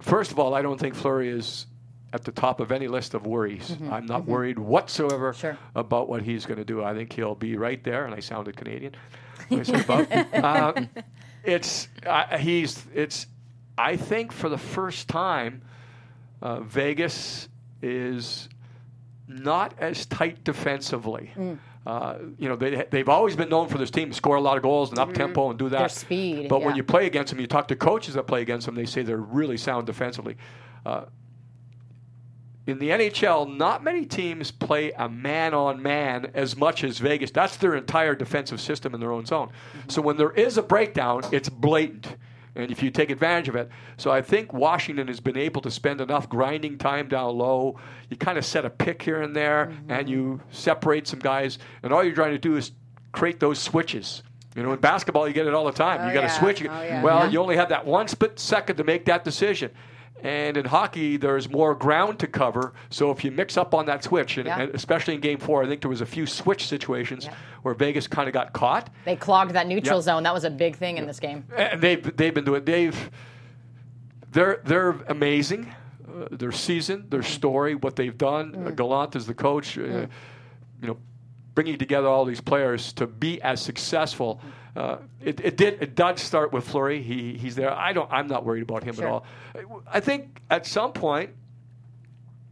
First 0.00 0.30
of 0.30 0.38
all, 0.38 0.54
I 0.54 0.62
don't 0.62 0.78
think 0.78 0.94
Fleury 0.94 1.28
is 1.28 1.66
at 2.12 2.24
the 2.24 2.32
top 2.32 2.60
of 2.60 2.70
any 2.70 2.86
list 2.88 3.14
of 3.14 3.26
worries. 3.26 3.76
I'm 3.90 4.06
not 4.06 4.26
worried 4.26 4.58
whatsoever 4.58 5.32
Mm-hmm. 5.32 5.40
Sure. 5.40 5.58
about 5.74 6.08
what 6.08 6.22
he's 6.22 6.46
going 6.46 6.58
to 6.58 6.64
do. 6.64 6.82
I 6.84 6.94
think 6.94 7.12
he'll 7.12 7.34
be 7.34 7.56
right 7.56 7.82
there. 7.82 8.04
And 8.06 8.14
I 8.14 8.20
sounded 8.20 8.56
Canadian. 8.56 8.94
I 9.50 9.62
said 9.62 9.80
about. 9.84 10.74
um, 10.76 10.88
it's 11.44 11.88
uh, 12.06 12.38
he's 12.38 12.82
it's. 12.94 13.26
I 13.78 13.96
think 13.96 14.32
for 14.32 14.48
the 14.48 14.56
first 14.58 15.08
time, 15.08 15.60
uh, 16.42 16.60
Vegas 16.60 17.48
is 17.82 18.48
not 19.28 19.74
as 19.78 20.06
tight 20.06 20.44
defensively. 20.44 21.30
Mm. 21.36 21.58
Uh, 21.86 22.18
you 22.38 22.48
know, 22.48 22.56
they, 22.56 22.84
they've 22.90 23.08
always 23.08 23.36
been 23.36 23.48
known 23.48 23.68
for 23.68 23.78
this 23.78 23.92
team 23.92 24.08
to 24.08 24.14
score 24.14 24.34
a 24.34 24.40
lot 24.40 24.56
of 24.56 24.62
goals 24.62 24.90
and 24.90 24.98
up 24.98 25.12
tempo 25.12 25.50
and 25.50 25.58
do 25.58 25.68
that. 25.68 25.78
Their 25.78 25.88
speed, 25.88 26.48
But 26.48 26.62
when 26.62 26.74
you 26.74 26.82
play 26.82 27.06
against 27.06 27.30
them, 27.30 27.40
you 27.40 27.46
talk 27.46 27.68
to 27.68 27.76
coaches 27.76 28.14
that 28.14 28.24
play 28.24 28.42
against 28.42 28.66
them, 28.66 28.74
they 28.74 28.86
say 28.86 29.02
they're 29.02 29.16
really 29.16 29.56
sound 29.56 29.86
defensively. 29.86 30.36
Uh, 30.84 31.04
in 32.66 32.80
the 32.80 32.90
NHL, 32.90 33.56
not 33.56 33.84
many 33.84 34.04
teams 34.04 34.50
play 34.50 34.90
a 34.92 35.08
man 35.08 35.54
on 35.54 35.80
man 35.80 36.32
as 36.34 36.56
much 36.56 36.82
as 36.82 36.98
Vegas. 36.98 37.30
That's 37.30 37.56
their 37.56 37.76
entire 37.76 38.16
defensive 38.16 38.60
system 38.60 38.92
in 38.92 38.98
their 38.98 39.12
own 39.12 39.24
zone. 39.24 39.50
So 39.86 40.02
when 40.02 40.16
there 40.16 40.32
is 40.32 40.58
a 40.58 40.62
breakdown, 40.62 41.22
it's 41.30 41.48
blatant. 41.48 42.16
And 42.56 42.70
if 42.70 42.82
you 42.82 42.90
take 42.90 43.10
advantage 43.10 43.48
of 43.48 43.56
it. 43.56 43.70
So 43.96 44.10
I 44.10 44.22
think 44.22 44.52
Washington 44.52 45.08
has 45.08 45.20
been 45.20 45.36
able 45.36 45.60
to 45.60 45.70
spend 45.70 46.00
enough 46.00 46.28
grinding 46.28 46.78
time 46.78 47.08
down 47.08 47.36
low. 47.36 47.78
You 48.08 48.16
kind 48.16 48.38
of 48.38 48.44
set 48.44 48.64
a 48.64 48.70
pick 48.70 49.02
here 49.02 49.22
and 49.22 49.36
there, 49.36 49.66
mm-hmm. 49.66 49.90
and 49.90 50.08
you 50.08 50.40
separate 50.50 51.06
some 51.06 51.18
guys. 51.18 51.58
And 51.82 51.92
all 51.92 52.02
you're 52.02 52.14
trying 52.14 52.32
to 52.32 52.38
do 52.38 52.56
is 52.56 52.72
create 53.12 53.40
those 53.40 53.58
switches. 53.58 54.22
You 54.54 54.62
know, 54.62 54.72
in 54.72 54.80
basketball, 54.80 55.28
you 55.28 55.34
get 55.34 55.46
it 55.46 55.52
all 55.52 55.66
the 55.66 55.72
time. 55.72 56.00
Oh, 56.00 56.08
you 56.08 56.14
got 56.14 56.22
to 56.22 56.28
yeah. 56.28 56.38
switch. 56.38 56.62
Oh, 56.62 56.82
yeah. 56.82 57.02
Well, 57.02 57.30
you 57.30 57.40
only 57.40 57.56
have 57.56 57.68
that 57.68 57.84
one 57.84 58.08
split 58.08 58.38
second 58.38 58.76
to 58.76 58.84
make 58.84 59.04
that 59.04 59.22
decision. 59.22 59.70
And 60.22 60.56
in 60.56 60.64
hockey, 60.64 61.16
there's 61.18 61.48
more 61.50 61.74
ground 61.74 62.18
to 62.20 62.26
cover. 62.26 62.72
So 62.90 63.10
if 63.10 63.22
you 63.24 63.30
mix 63.30 63.56
up 63.56 63.74
on 63.74 63.86
that 63.86 64.02
switch, 64.02 64.38
and, 64.38 64.46
Yeah. 64.46 64.60
and 64.60 64.74
especially 64.74 65.14
in 65.14 65.20
Game 65.20 65.38
Four, 65.38 65.62
I 65.62 65.66
think 65.66 65.82
there 65.82 65.90
was 65.90 66.00
a 66.00 66.06
few 66.06 66.26
switch 66.26 66.66
situations 66.66 67.28
where 67.62 67.74
Vegas 67.74 68.08
kind 68.08 68.26
of 68.26 68.32
got 68.32 68.52
caught. 68.52 68.88
They 69.04 69.14
clogged 69.16 69.52
that 69.52 69.66
neutral 69.66 69.98
Yeah. 69.98 70.02
zone. 70.02 70.22
That 70.22 70.34
was 70.34 70.44
a 70.44 70.50
big 70.50 70.76
thing 70.76 70.96
in 70.96 71.06
this 71.06 71.20
game. 71.20 71.44
And 71.56 71.80
they've 71.80 72.16
they've 72.16 72.32
been 72.34 72.44
doing. 72.44 72.64
They've 72.64 73.10
they're 74.32 74.60
they're 74.64 74.90
amazing. 75.08 75.72
Uh, 76.08 76.28
their 76.30 76.52
season, 76.52 77.06
their 77.10 77.22
story, 77.22 77.74
what 77.74 77.96
they've 77.96 78.16
done. 78.16 78.54
Uh, 78.66 78.70
Gallant 78.70 79.16
is 79.16 79.26
the 79.26 79.34
coach. 79.34 79.76
Uh, 79.78 80.06
You 80.82 80.88
know, 80.88 80.96
bringing 81.54 81.78
together 81.78 82.06
all 82.06 82.24
these 82.26 82.40
players 82.42 82.92
to 82.94 83.06
be 83.06 83.40
as 83.42 83.62
successful. 83.62 84.40
Uh, 84.76 84.98
it, 85.22 85.40
it 85.40 85.56
did. 85.56 85.82
It 85.82 85.94
does 85.94 86.20
start 86.20 86.52
with 86.52 86.68
Fleury. 86.68 87.02
He 87.02 87.34
he's 87.38 87.54
there. 87.56 87.72
I 87.72 87.92
don't. 87.94 88.10
I'm 88.12 88.26
not 88.26 88.44
worried 88.44 88.62
about 88.62 88.84
him 88.84 88.94
Sure. 88.94 89.04
at 89.06 89.10
all. 89.10 89.24
I 89.90 90.00
think 90.00 90.40
at 90.50 90.66
some 90.66 90.92
point 90.92 91.30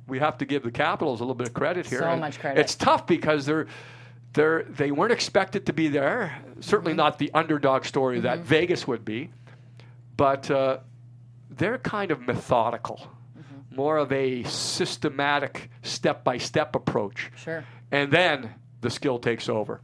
we 0.06 0.18
have 0.20 0.38
to 0.38 0.44
give 0.46 0.62
the 0.62 0.70
Capitals 0.70 1.20
a 1.20 1.24
little 1.24 1.34
bit 1.34 1.48
of 1.48 1.54
credit 1.54 1.86
here. 1.86 2.00
So 2.00 2.06
And 2.06 2.20
much 2.20 2.38
credit. 2.38 2.60
It's 2.60 2.74
tough 2.74 3.06
because 3.06 3.44
they're 3.46 3.66
they're 4.32 4.62
they 4.64 4.90
weren't 4.90 5.12
expected 5.12 5.66
to 5.66 5.72
be 5.72 5.88
there. 5.88 6.38
Certainly 6.60 6.92
Mm-hmm. 6.92 6.96
not 6.98 7.18
the 7.18 7.30
underdog 7.34 7.84
story 7.84 8.20
that 8.20 8.40
Vegas 8.40 8.86
would 8.86 9.04
be, 9.04 9.30
but 10.16 10.50
uh, 10.50 10.78
they're 11.50 11.78
kind 11.78 12.10
of 12.10 12.20
methodical, 12.26 13.06
Mm-hmm. 13.38 13.76
more 13.76 13.98
of 13.98 14.10
a 14.12 14.44
systematic 14.44 15.68
step 15.82 16.24
by 16.24 16.38
step 16.38 16.74
approach. 16.74 17.30
Sure. 17.36 17.64
And 17.92 18.10
then 18.10 18.54
the 18.80 18.90
skill 18.90 19.18
takes 19.18 19.48
over. 19.48 19.80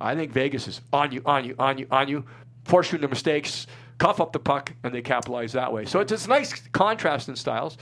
I 0.00 0.14
think 0.14 0.32
Vegas 0.32 0.68
is 0.68 0.80
on 0.92 1.12
you, 1.12 1.22
on 1.24 1.44
you, 1.44 1.54
on 1.58 1.78
you, 1.78 1.86
on 1.90 2.08
you, 2.08 2.24
force 2.64 2.92
you 2.92 2.96
into 2.96 3.08
mistakes, 3.08 3.66
cuff 3.98 4.20
up 4.20 4.32
the 4.32 4.38
puck, 4.38 4.72
and 4.82 4.94
they 4.94 5.02
capitalize 5.02 5.52
that 5.52 5.72
way. 5.72 5.84
So 5.84 6.00
it's, 6.00 6.12
it's 6.12 6.26
a 6.26 6.28
nice 6.28 6.52
contrast 6.72 7.28
in 7.28 7.36
styles. 7.36 7.78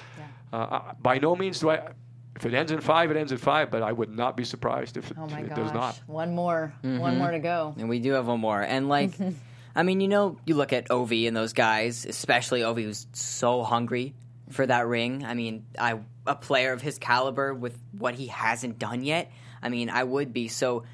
Uh, 0.53 0.57
uh, 0.57 0.92
by 1.01 1.18
no 1.18 1.35
means 1.35 1.61
do 1.61 1.70
I. 1.70 1.88
If 2.35 2.46
it 2.46 2.55
ends 2.55 2.72
in 2.72 2.81
five, 2.81 3.11
it 3.11 3.16
ends 3.16 3.31
in 3.31 3.38
five. 3.38 3.70
But 3.70 3.83
I 3.83 3.92
would 3.92 4.11
not 4.11 4.37
be 4.37 4.44
surprised 4.44 4.96
if 4.96 5.11
it, 5.11 5.16
Oh 5.18 5.27
my 5.27 5.40
it 5.40 5.55
does 5.55 5.72
not. 5.72 6.01
One 6.07 6.35
more. 6.35 6.72
Mm-hmm. 6.83 6.98
One 6.98 7.18
more 7.18 7.31
to 7.31 7.38
go. 7.38 7.75
And 7.79 7.88
we 7.88 7.98
do 8.01 8.12
have 8.12 8.27
one 8.27 8.40
more. 8.40 8.61
And 8.61 8.88
like, 8.88 9.12
I 9.75 9.83
mean, 9.83 10.01
you 10.01 10.09
know, 10.09 10.38
you 10.46 10.55
look 10.55 10.72
at 10.72 10.88
Ovi 10.88 11.29
and 11.29 11.37
those 11.37 11.53
guys, 11.53 12.05
especially 12.05 12.61
Ovi, 12.61 12.85
who's 12.85 13.07
so 13.12 13.62
hungry 13.62 14.14
for 14.51 14.66
that 14.66 14.87
ring. 14.87 15.25
I 15.25 15.35
mean, 15.35 15.66
I 15.79 16.01
a 16.27 16.35
player 16.35 16.72
of 16.72 16.83
his 16.83 16.98
caliber 16.98 17.53
with 17.55 17.79
what 17.98 18.14
he 18.14 18.27
hasn't 18.29 18.79
done 18.79 19.03
yet. 19.03 19.31
I 19.62 19.68
mean, 19.68 19.90
I 19.90 20.05
would 20.05 20.33
be 20.33 20.48
so. 20.48 20.85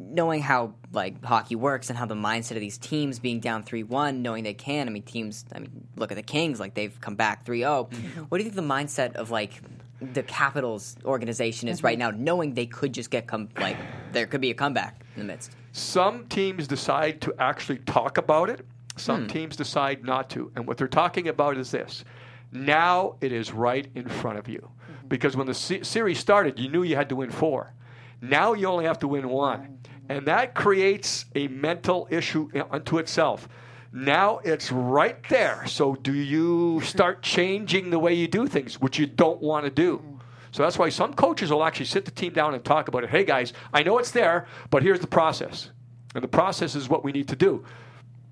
Knowing 0.00 0.40
how 0.40 0.74
like 0.92 1.24
hockey 1.24 1.56
works 1.56 1.90
and 1.90 1.98
how 1.98 2.06
the 2.06 2.14
mindset 2.14 2.52
of 2.52 2.60
these 2.60 2.78
teams 2.78 3.18
being 3.18 3.40
down 3.40 3.64
three 3.64 3.82
one, 3.82 4.22
knowing 4.22 4.44
they 4.44 4.54
can. 4.54 4.86
I 4.86 4.90
mean, 4.90 5.02
teams. 5.02 5.44
I 5.52 5.58
mean, 5.58 5.88
look 5.96 6.12
at 6.12 6.16
the 6.16 6.22
Kings; 6.22 6.60
like 6.60 6.74
they've 6.74 6.98
come 7.00 7.16
back 7.16 7.44
3-0. 7.44 7.90
Mm-hmm. 7.90 8.20
What 8.22 8.38
do 8.38 8.44
you 8.44 8.50
think 8.50 8.54
the 8.54 8.74
mindset 8.74 9.14
of 9.14 9.30
like 9.30 9.60
the 10.00 10.22
Capitals 10.22 10.96
organization 11.04 11.68
is 11.68 11.82
right 11.82 11.98
mm-hmm. 11.98 12.16
now, 12.16 12.24
knowing 12.24 12.54
they 12.54 12.66
could 12.66 12.92
just 12.92 13.10
get 13.10 13.26
come 13.26 13.48
like 13.58 13.76
there 14.12 14.26
could 14.26 14.40
be 14.40 14.50
a 14.50 14.54
comeback 14.54 15.02
in 15.16 15.22
the 15.22 15.26
midst? 15.26 15.52
Some 15.72 16.26
teams 16.26 16.66
decide 16.66 17.20
to 17.22 17.34
actually 17.38 17.78
talk 17.78 18.18
about 18.18 18.50
it. 18.50 18.64
Some 18.96 19.22
hmm. 19.22 19.28
teams 19.28 19.56
decide 19.56 20.04
not 20.04 20.28
to. 20.30 20.50
And 20.56 20.66
what 20.66 20.76
they're 20.76 20.88
talking 20.88 21.28
about 21.28 21.56
is 21.56 21.70
this. 21.70 22.04
Now 22.50 23.16
it 23.20 23.32
is 23.32 23.52
right 23.52 23.88
in 23.94 24.08
front 24.08 24.38
of 24.38 24.48
you. 24.48 24.58
Mm-hmm. 24.58 25.08
Because 25.08 25.36
when 25.36 25.46
the 25.46 25.54
se- 25.54 25.84
series 25.84 26.18
started, 26.18 26.58
you 26.58 26.68
knew 26.68 26.82
you 26.82 26.96
had 26.96 27.08
to 27.10 27.16
win 27.16 27.30
four. 27.30 27.74
Now 28.20 28.54
you 28.54 28.66
only 28.66 28.84
have 28.86 28.98
to 29.00 29.08
win 29.08 29.28
one. 29.28 29.77
And 30.08 30.26
that 30.26 30.54
creates 30.54 31.26
a 31.34 31.48
mental 31.48 32.08
issue 32.10 32.48
unto 32.70 32.98
itself. 32.98 33.48
Now 33.92 34.38
it's 34.44 34.70
right 34.70 35.16
there. 35.28 35.66
So 35.66 35.94
do 35.94 36.12
you 36.12 36.80
start 36.82 37.22
changing 37.36 37.90
the 37.90 37.98
way 37.98 38.14
you 38.14 38.28
do 38.28 38.46
things, 38.46 38.80
which 38.80 38.98
you 38.98 39.06
don't 39.06 39.40
want 39.40 39.64
to 39.64 39.70
do? 39.70 40.02
So 40.50 40.62
that's 40.62 40.78
why 40.78 40.88
some 40.88 41.14
coaches 41.14 41.50
will 41.50 41.64
actually 41.64 41.86
sit 41.86 42.04
the 42.04 42.10
team 42.10 42.32
down 42.32 42.54
and 42.54 42.64
talk 42.64 42.88
about 42.88 43.04
it. 43.04 43.10
Hey 43.10 43.24
guys, 43.24 43.52
I 43.72 43.82
know 43.82 43.98
it's 43.98 44.10
there, 44.10 44.46
but 44.70 44.82
here's 44.82 45.00
the 45.00 45.06
process. 45.06 45.70
And 46.14 46.24
the 46.24 46.28
process 46.28 46.74
is 46.74 46.88
what 46.88 47.04
we 47.04 47.12
need 47.12 47.28
to 47.28 47.36
do. 47.36 47.64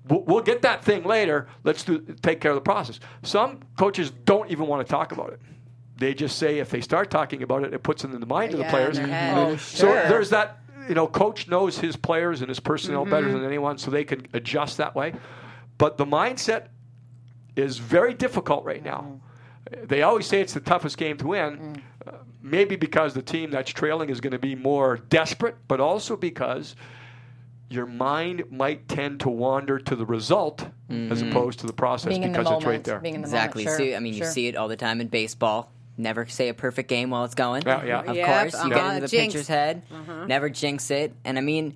We'll, 0.09 0.21
we'll 0.23 0.41
get 0.41 0.61
that 0.63 0.83
thing 0.83 1.03
later. 1.03 1.47
Let's 1.63 1.83
do 1.83 1.99
take 2.21 2.41
care 2.41 2.51
of 2.51 2.55
the 2.55 2.61
process. 2.61 2.99
Some 3.23 3.59
coaches 3.77 4.11
don't 4.11 4.49
even 4.49 4.67
want 4.67 4.85
to 4.85 4.91
talk 4.91 5.11
about 5.11 5.33
it. 5.33 5.39
They 5.97 6.13
just 6.13 6.37
say 6.37 6.59
if 6.59 6.69
they 6.69 6.81
start 6.81 7.09
talking 7.09 7.43
about 7.43 7.63
it, 7.63 7.73
it 7.73 7.81
puts 7.83 8.03
it 8.03 8.11
in 8.11 8.19
the 8.19 8.25
mind 8.25 8.53
of 8.53 8.59
the 8.59 8.65
players. 8.65 8.97
in 8.97 9.09
their 9.09 9.19
mm-hmm. 9.19 9.35
head. 9.35 9.53
Oh, 9.53 9.57
So 9.57 9.87
there's 9.87 10.29
that. 10.29 10.59
You 10.87 10.95
know, 10.95 11.07
coach 11.07 11.47
knows 11.47 11.79
his 11.79 11.95
players 11.95 12.41
and 12.41 12.49
his 12.49 12.59
personnel 12.59 13.05
better 13.05 13.27
Mm-hmm. 13.27 13.37
than 13.37 13.45
anyone, 13.45 13.77
so 13.77 13.91
they 13.91 14.03
can 14.03 14.25
adjust 14.33 14.77
that 14.77 14.95
way. 14.95 15.13
But 15.77 15.97
the 15.97 16.05
mindset 16.05 16.67
is 17.55 17.77
very 17.77 18.13
difficult 18.13 18.63
right 18.65 18.83
now. 18.83 19.19
They 19.83 20.01
always 20.03 20.25
say 20.27 20.39
it's 20.41 20.53
the 20.53 20.59
toughest 20.61 20.97
game 20.97 21.17
to 21.17 21.27
win, 21.27 21.81
uh, 22.07 22.11
maybe 22.41 22.75
because 22.77 23.13
the 23.13 23.21
team 23.21 23.51
that's 23.51 23.69
trailing 23.71 24.09
is 24.09 24.21
going 24.21 24.31
to 24.31 24.39
be 24.39 24.55
more 24.55 24.97
desperate, 25.09 25.55
but 25.67 25.79
also 25.81 26.15
because 26.15 26.75
your 27.69 27.85
mind 27.85 28.43
might 28.49 28.87
tend 28.87 29.19
to 29.19 29.29
wander 29.29 29.77
to 29.77 29.95
the 29.95 30.05
result 30.05 30.65
as 30.89 31.21
opposed 31.21 31.59
to 31.59 31.67
the 31.67 31.73
process 31.73 32.09
Being 32.11 32.23
in 32.23 32.31
the 32.31 32.37
because 32.37 32.45
moment. 32.45 32.63
it's 32.63 32.65
right 32.67 32.83
there. 32.85 32.99
Being 32.99 33.15
in 33.15 33.21
the 33.21 33.27
Exactly. 33.27 33.65
moment. 33.65 33.77
See, 33.77 33.87
Sure. 33.89 33.97
I 33.97 33.99
mean, 33.99 34.13
you 34.13 34.23
see 34.23 34.47
it 34.47 34.55
all 34.55 34.69
the 34.69 34.77
time 34.77 35.01
in 35.01 35.07
baseball. 35.07 35.69
Never 35.97 36.27
say 36.27 36.49
a 36.49 36.53
perfect 36.53 36.89
game 36.89 37.09
while 37.09 37.25
it's 37.25 37.33
going. 37.35 37.63
Yeah, 37.65 37.83
yeah. 37.83 37.99
Of 38.01 38.15
Yep, 38.15 38.25
course, 38.51 38.63
you 38.63 38.69
get 38.69 38.77
uh-huh, 38.77 38.89
into 38.89 39.01
the 39.01 39.07
jinx. 39.07 39.33
pitcher's 39.33 39.47
head. 39.47 39.81
Never 40.27 40.49
jinx 40.49 40.91
it. 40.91 41.13
And 41.25 41.37
I 41.37 41.41
mean, 41.41 41.75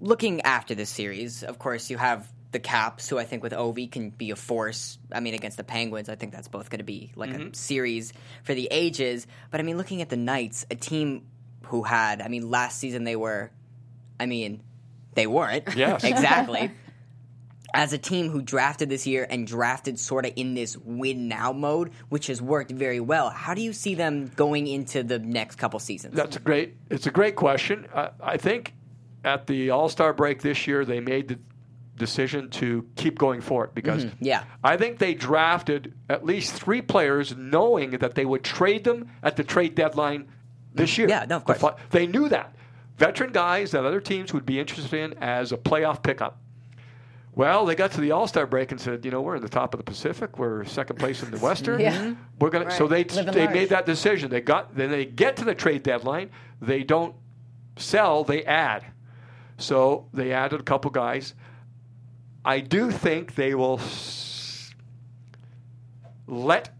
looking 0.00 0.40
after 0.42 0.74
this 0.74 0.88
series, 0.88 1.42
of 1.42 1.58
course, 1.58 1.90
you 1.90 1.98
have 1.98 2.26
the 2.52 2.58
Caps, 2.58 3.08
who 3.08 3.18
I 3.18 3.24
think 3.24 3.42
with 3.42 3.52
Ovi 3.52 3.90
can 3.90 4.10
be 4.10 4.30
a 4.30 4.36
force. 4.36 4.98
I 5.12 5.20
mean, 5.20 5.34
against 5.34 5.56
the 5.56 5.62
Penguins, 5.64 6.08
I 6.08 6.16
think 6.16 6.32
that's 6.32 6.48
both 6.48 6.68
going 6.70 6.78
to 6.78 6.84
be 6.84 7.12
like 7.16 7.30
a 7.30 7.54
series 7.54 8.12
for 8.42 8.54
the 8.54 8.66
ages. 8.70 9.26
But 9.50 9.60
I 9.60 9.62
mean, 9.62 9.76
looking 9.76 10.02
at 10.02 10.08
the 10.08 10.16
Knights, 10.16 10.66
a 10.70 10.74
team 10.74 11.26
who 11.66 11.82
had, 11.82 12.20
I 12.22 12.28
mean, 12.28 12.50
last 12.50 12.78
season 12.78 13.04
they 13.04 13.14
were, 13.14 13.50
I 14.18 14.26
mean, 14.26 14.62
they 15.14 15.26
weren't. 15.26 15.76
Yes. 15.76 16.02
exactly. 16.04 16.72
As 17.72 17.92
a 17.92 17.98
team 17.98 18.30
who 18.30 18.42
drafted 18.42 18.88
this 18.88 19.06
year 19.06 19.26
and 19.28 19.46
drafted 19.46 19.98
sort 19.98 20.26
of 20.26 20.32
in 20.36 20.54
this 20.54 20.76
win 20.76 21.28
now 21.28 21.52
mode, 21.52 21.92
which 22.08 22.26
has 22.26 22.42
worked 22.42 22.72
very 22.72 23.00
well, 23.00 23.30
how 23.30 23.54
do 23.54 23.62
you 23.62 23.72
see 23.72 23.94
them 23.94 24.28
going 24.34 24.66
into 24.66 25.02
the 25.02 25.18
next 25.18 25.56
couple 25.56 25.78
seasons? 25.78 26.14
That's 26.16 26.36
a 26.36 26.40
great. 26.40 26.74
It's 26.90 27.06
a 27.06 27.10
great 27.10 27.36
question. 27.36 27.86
I, 27.94 28.10
I 28.20 28.36
think 28.36 28.74
at 29.24 29.46
the 29.46 29.70
All 29.70 29.88
Star 29.88 30.12
break 30.12 30.42
this 30.42 30.66
year, 30.66 30.84
they 30.84 31.00
made 31.00 31.28
the 31.28 31.38
decision 31.96 32.48
to 32.48 32.88
keep 32.96 33.18
going 33.18 33.40
for 33.42 33.64
it 33.66 33.74
because 33.74 34.04
Mm-hmm. 34.06 34.24
yeah. 34.24 34.44
I 34.64 34.76
think 34.78 34.98
they 34.98 35.12
drafted 35.14 35.92
at 36.08 36.24
least 36.24 36.54
three 36.54 36.80
players 36.80 37.36
knowing 37.36 37.90
that 37.98 38.14
they 38.14 38.24
would 38.24 38.42
trade 38.42 38.84
them 38.84 39.10
at 39.22 39.36
the 39.36 39.44
trade 39.44 39.74
deadline 39.74 40.28
this 40.74 40.96
year. 40.96 41.08
Yeah, 41.08 41.26
no, 41.28 41.36
of 41.36 41.44
course. 41.44 41.62
They 41.90 42.06
knew 42.06 42.28
that. 42.30 42.54
Veteran 42.96 43.32
guys 43.32 43.72
that 43.72 43.84
other 43.84 44.00
teams 44.00 44.32
would 44.32 44.46
be 44.46 44.58
interested 44.58 44.94
in 44.98 45.14
as 45.22 45.52
a 45.52 45.56
playoff 45.58 46.02
pickup. 46.02 46.38
Well, 47.34 47.64
they 47.64 47.74
got 47.74 47.92
to 47.92 48.00
the 48.00 48.10
All 48.10 48.26
Star 48.26 48.46
break 48.46 48.72
and 48.72 48.80
said, 48.80 49.04
you 49.04 49.10
know, 49.10 49.20
we're 49.20 49.36
in 49.36 49.42
the 49.42 49.48
top 49.48 49.72
of 49.72 49.78
the 49.78 49.84
Pacific. 49.84 50.38
We're 50.38 50.64
second 50.64 50.98
place 50.98 51.22
in 51.22 51.30
the 51.30 51.38
Western. 51.38 51.80
Yeah. 51.80 52.14
We're 52.40 52.50
gonna. 52.50 52.70
So 52.70 52.88
they 52.88 53.04
Live 53.04 53.32
they 53.32 53.44
learn. 53.44 53.54
made 53.54 53.68
that 53.68 53.86
decision. 53.86 54.30
They 54.30 54.40
got 54.40 54.74
then 54.74 54.90
they 54.90 55.04
get 55.04 55.36
to 55.36 55.44
the 55.44 55.54
trade 55.54 55.82
deadline. 55.82 56.30
They 56.60 56.82
don't 56.82 57.14
sell. 57.76 58.24
They 58.24 58.44
add. 58.44 58.84
So 59.58 60.08
they 60.12 60.32
added 60.32 60.60
a 60.60 60.64
couple 60.64 60.90
guys. 60.90 61.34
I 62.44 62.60
do 62.60 62.90
think 62.90 63.34
they 63.34 63.54
will 63.54 63.78
s- 63.78 64.74
let 66.26 66.70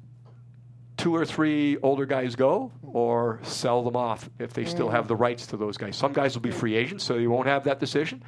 two 0.96 1.14
or 1.14 1.24
three 1.24 1.76
older 1.78 2.06
guys 2.06 2.34
go 2.34 2.72
or 2.82 3.40
sell 3.42 3.82
them 3.82 3.96
off 3.96 4.28
if 4.38 4.52
they 4.52 4.64
still 4.64 4.88
mm. 4.88 4.92
have 4.92 5.08
the 5.08 5.16
rights 5.16 5.46
to 5.48 5.56
those 5.56 5.76
guys. 5.76 5.96
Some 5.96 6.12
guys 6.12 6.34
will 6.34 6.42
be 6.42 6.50
free 6.50 6.74
agents, 6.74 7.04
so 7.04 7.16
you 7.16 7.30
won't 7.30 7.46
have 7.46 7.64
that 7.64 7.78
decision. 7.78 8.22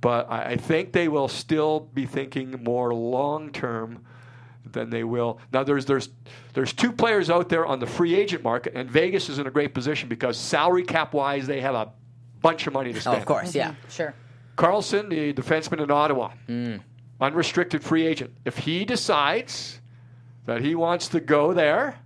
But 0.00 0.30
I, 0.30 0.52
I 0.52 0.56
think 0.56 0.92
they 0.92 1.08
will 1.08 1.28
still 1.28 1.80
be 1.80 2.06
thinking 2.06 2.62
more 2.62 2.94
long 2.94 3.50
term 3.50 4.04
than 4.64 4.90
they 4.90 5.04
will. 5.04 5.38
Now 5.52 5.62
there's 5.64 5.84
there's 5.86 6.08
there's 6.54 6.72
two 6.72 6.92
players 6.92 7.28
out 7.30 7.48
there 7.48 7.66
on 7.66 7.80
the 7.80 7.86
free 7.86 8.14
agent 8.14 8.42
market, 8.42 8.72
and 8.74 8.90
Vegas 8.90 9.28
is 9.28 9.38
in 9.38 9.46
a 9.46 9.50
great 9.50 9.74
position 9.74 10.08
because 10.08 10.36
salary 10.38 10.84
cap 10.84 11.12
wise 11.12 11.46
they 11.46 11.60
have 11.60 11.74
a 11.74 11.92
bunch 12.40 12.66
of 12.66 12.72
money 12.72 12.92
to 12.92 12.98
Oh, 12.98 13.00
spend. 13.00 13.16
of 13.18 13.26
course, 13.26 13.54
yeah. 13.54 13.70
Mm-hmm. 13.72 13.90
Sure. 13.90 14.14
Karlsson, 14.56 15.08
the 15.08 15.32
defenseman 15.32 15.82
in 15.82 15.90
Ottawa, 15.90 16.32
mm. 16.48 16.80
unrestricted 17.20 17.82
free 17.82 18.06
agent. 18.06 18.32
If 18.44 18.58
he 18.58 18.84
decides 18.84 19.80
that 20.46 20.60
he 20.60 20.74
wants 20.74 21.08
to 21.08 21.20
go 21.20 21.52
there, 21.54 21.98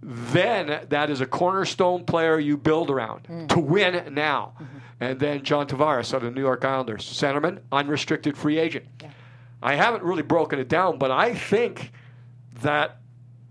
then 0.00 0.86
that 0.88 1.10
is 1.10 1.20
a 1.20 1.26
cornerstone 1.26 2.04
player 2.04 2.38
you 2.38 2.56
build 2.56 2.90
around 2.90 3.24
mm. 3.28 3.48
to 3.48 3.58
win 3.60 4.14
now. 4.14 4.54
Mm-hmm. 4.60 4.71
And 5.02 5.18
then 5.18 5.42
John 5.42 5.66
Tavares 5.66 6.14
out 6.14 6.18
of 6.18 6.22
the 6.22 6.30
New 6.30 6.42
York 6.42 6.64
Islanders, 6.64 7.04
centerman, 7.04 7.58
unrestricted 7.72 8.38
free 8.38 8.56
agent. 8.56 8.86
I 9.60 9.74
haven't 9.74 10.04
really 10.04 10.22
broken 10.22 10.60
it 10.60 10.68
down, 10.68 10.96
but 10.96 11.10
I 11.10 11.34
think 11.34 11.90
that 12.60 12.98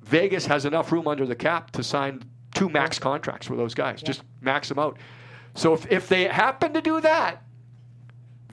Vegas 0.01 0.45
has 0.45 0.63
enough 0.63 0.93
room 0.93 1.09
under 1.09 1.25
the 1.25 1.35
cap 1.35 1.71
to 1.71 1.83
sign 1.83 2.23
two 2.55 2.69
max 2.69 2.99
contracts 2.99 3.47
for 3.47 3.57
those 3.57 3.73
guys. 3.73 4.01
Just 4.01 4.23
max 4.39 4.69
them 4.69 4.79
out. 4.79 4.97
So 5.53 5.73
if, 5.73 5.91
if 5.91 6.07
they 6.07 6.23
happen 6.23 6.71
to 6.71 6.81
do 6.81 7.01
that, 7.01 7.43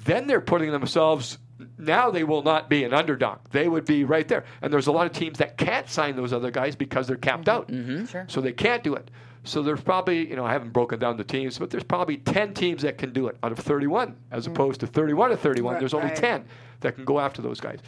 then 0.04 0.26
they're 0.26 0.40
putting 0.40 0.72
themselves 0.72 1.38
now 1.78 2.10
they 2.10 2.24
will 2.24 2.42
not 2.42 2.68
be 2.68 2.82
an 2.82 2.92
underdog. 2.92 3.38
They 3.52 3.68
would 3.68 3.84
be 3.84 4.02
right 4.02 4.26
there. 4.26 4.44
And 4.60 4.72
there's 4.72 4.88
a 4.88 4.92
lot 4.92 5.06
of 5.06 5.12
teams 5.12 5.38
that 5.38 5.56
can't 5.56 5.88
sign 5.88 6.16
those 6.16 6.32
other 6.32 6.50
guys 6.50 6.74
because 6.74 7.06
they're 7.06 7.16
capped 7.16 7.44
mm-hmm. 7.44 7.50
out. 7.50 7.68
Mm-hmm. 7.68 8.06
Sure. 8.06 8.26
So 8.28 8.40
they 8.40 8.52
can't 8.52 8.82
do 8.82 8.94
it. 8.94 9.08
So 9.44 9.62
there's 9.62 9.80
probably, 9.80 10.28
you 10.28 10.36
know, 10.36 10.44
I 10.44 10.52
haven't 10.52 10.72
broken 10.72 10.98
down 10.98 11.16
the 11.16 11.24
teams, 11.24 11.58
but 11.58 11.70
there's 11.70 11.84
probably 11.84 12.18
10 12.18 12.54
teams 12.54 12.82
that 12.82 12.98
can 12.98 13.12
do 13.12 13.28
it 13.28 13.36
out 13.42 13.52
of 13.52 13.58
31 13.58 14.16
as 14.30 14.46
mm. 14.46 14.52
opposed 14.52 14.80
to 14.80 14.86
31 14.86 15.32
of 15.32 15.40
31. 15.40 15.74
Right, 15.74 15.80
There's 15.80 15.94
only 15.94 16.08
right. 16.08 16.16
10 16.16 16.44
that 16.80 16.94
can 16.94 17.04
go 17.04 17.18
after 17.18 17.42
those 17.42 17.60
guys. 17.60 17.80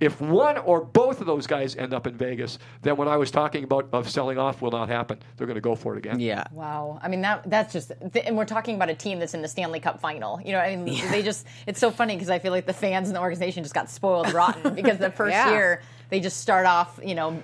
If 0.00 0.20
one 0.20 0.58
or 0.58 0.80
both 0.80 1.20
of 1.20 1.26
those 1.26 1.46
guys 1.48 1.74
end 1.74 1.92
up 1.92 2.06
in 2.06 2.16
Vegas, 2.16 2.60
then 2.82 2.96
what 2.96 3.08
I 3.08 3.16
was 3.16 3.32
talking 3.32 3.64
about 3.64 3.88
of 3.92 4.08
selling 4.08 4.38
off 4.38 4.62
will 4.62 4.70
not 4.70 4.88
happen. 4.88 5.18
They're 5.36 5.46
going 5.48 5.56
to 5.56 5.60
go 5.60 5.74
for 5.74 5.94
it 5.94 5.98
again. 5.98 6.20
Yeah. 6.20 6.44
Wow. 6.52 7.00
I 7.02 7.08
mean 7.08 7.20
that 7.22 7.50
that's 7.50 7.72
just 7.72 7.90
th- 8.12 8.24
and 8.24 8.36
we're 8.36 8.44
talking 8.44 8.76
about 8.76 8.90
a 8.90 8.94
team 8.94 9.18
that's 9.18 9.34
in 9.34 9.42
the 9.42 9.48
Stanley 9.48 9.80
Cup 9.80 10.00
final. 10.00 10.40
You 10.40 10.52
know, 10.52 10.60
I 10.60 10.76
mean 10.76 11.02
they 11.10 11.22
just 11.22 11.46
it's 11.66 11.80
so 11.80 11.90
funny 11.90 12.14
because 12.14 12.30
I 12.30 12.38
feel 12.38 12.52
like 12.52 12.66
the 12.66 12.72
fans 12.72 13.08
and 13.08 13.16
the 13.16 13.20
organization 13.20 13.64
just 13.64 13.74
got 13.74 13.90
spoiled 13.90 14.32
rotten 14.32 14.74
because 14.76 14.98
the 14.98 15.10
first 15.10 15.32
Yeah. 15.32 15.50
year 15.50 15.82
they 16.10 16.20
just 16.20 16.38
start 16.40 16.66
off, 16.66 17.00
you 17.04 17.16
know, 17.16 17.42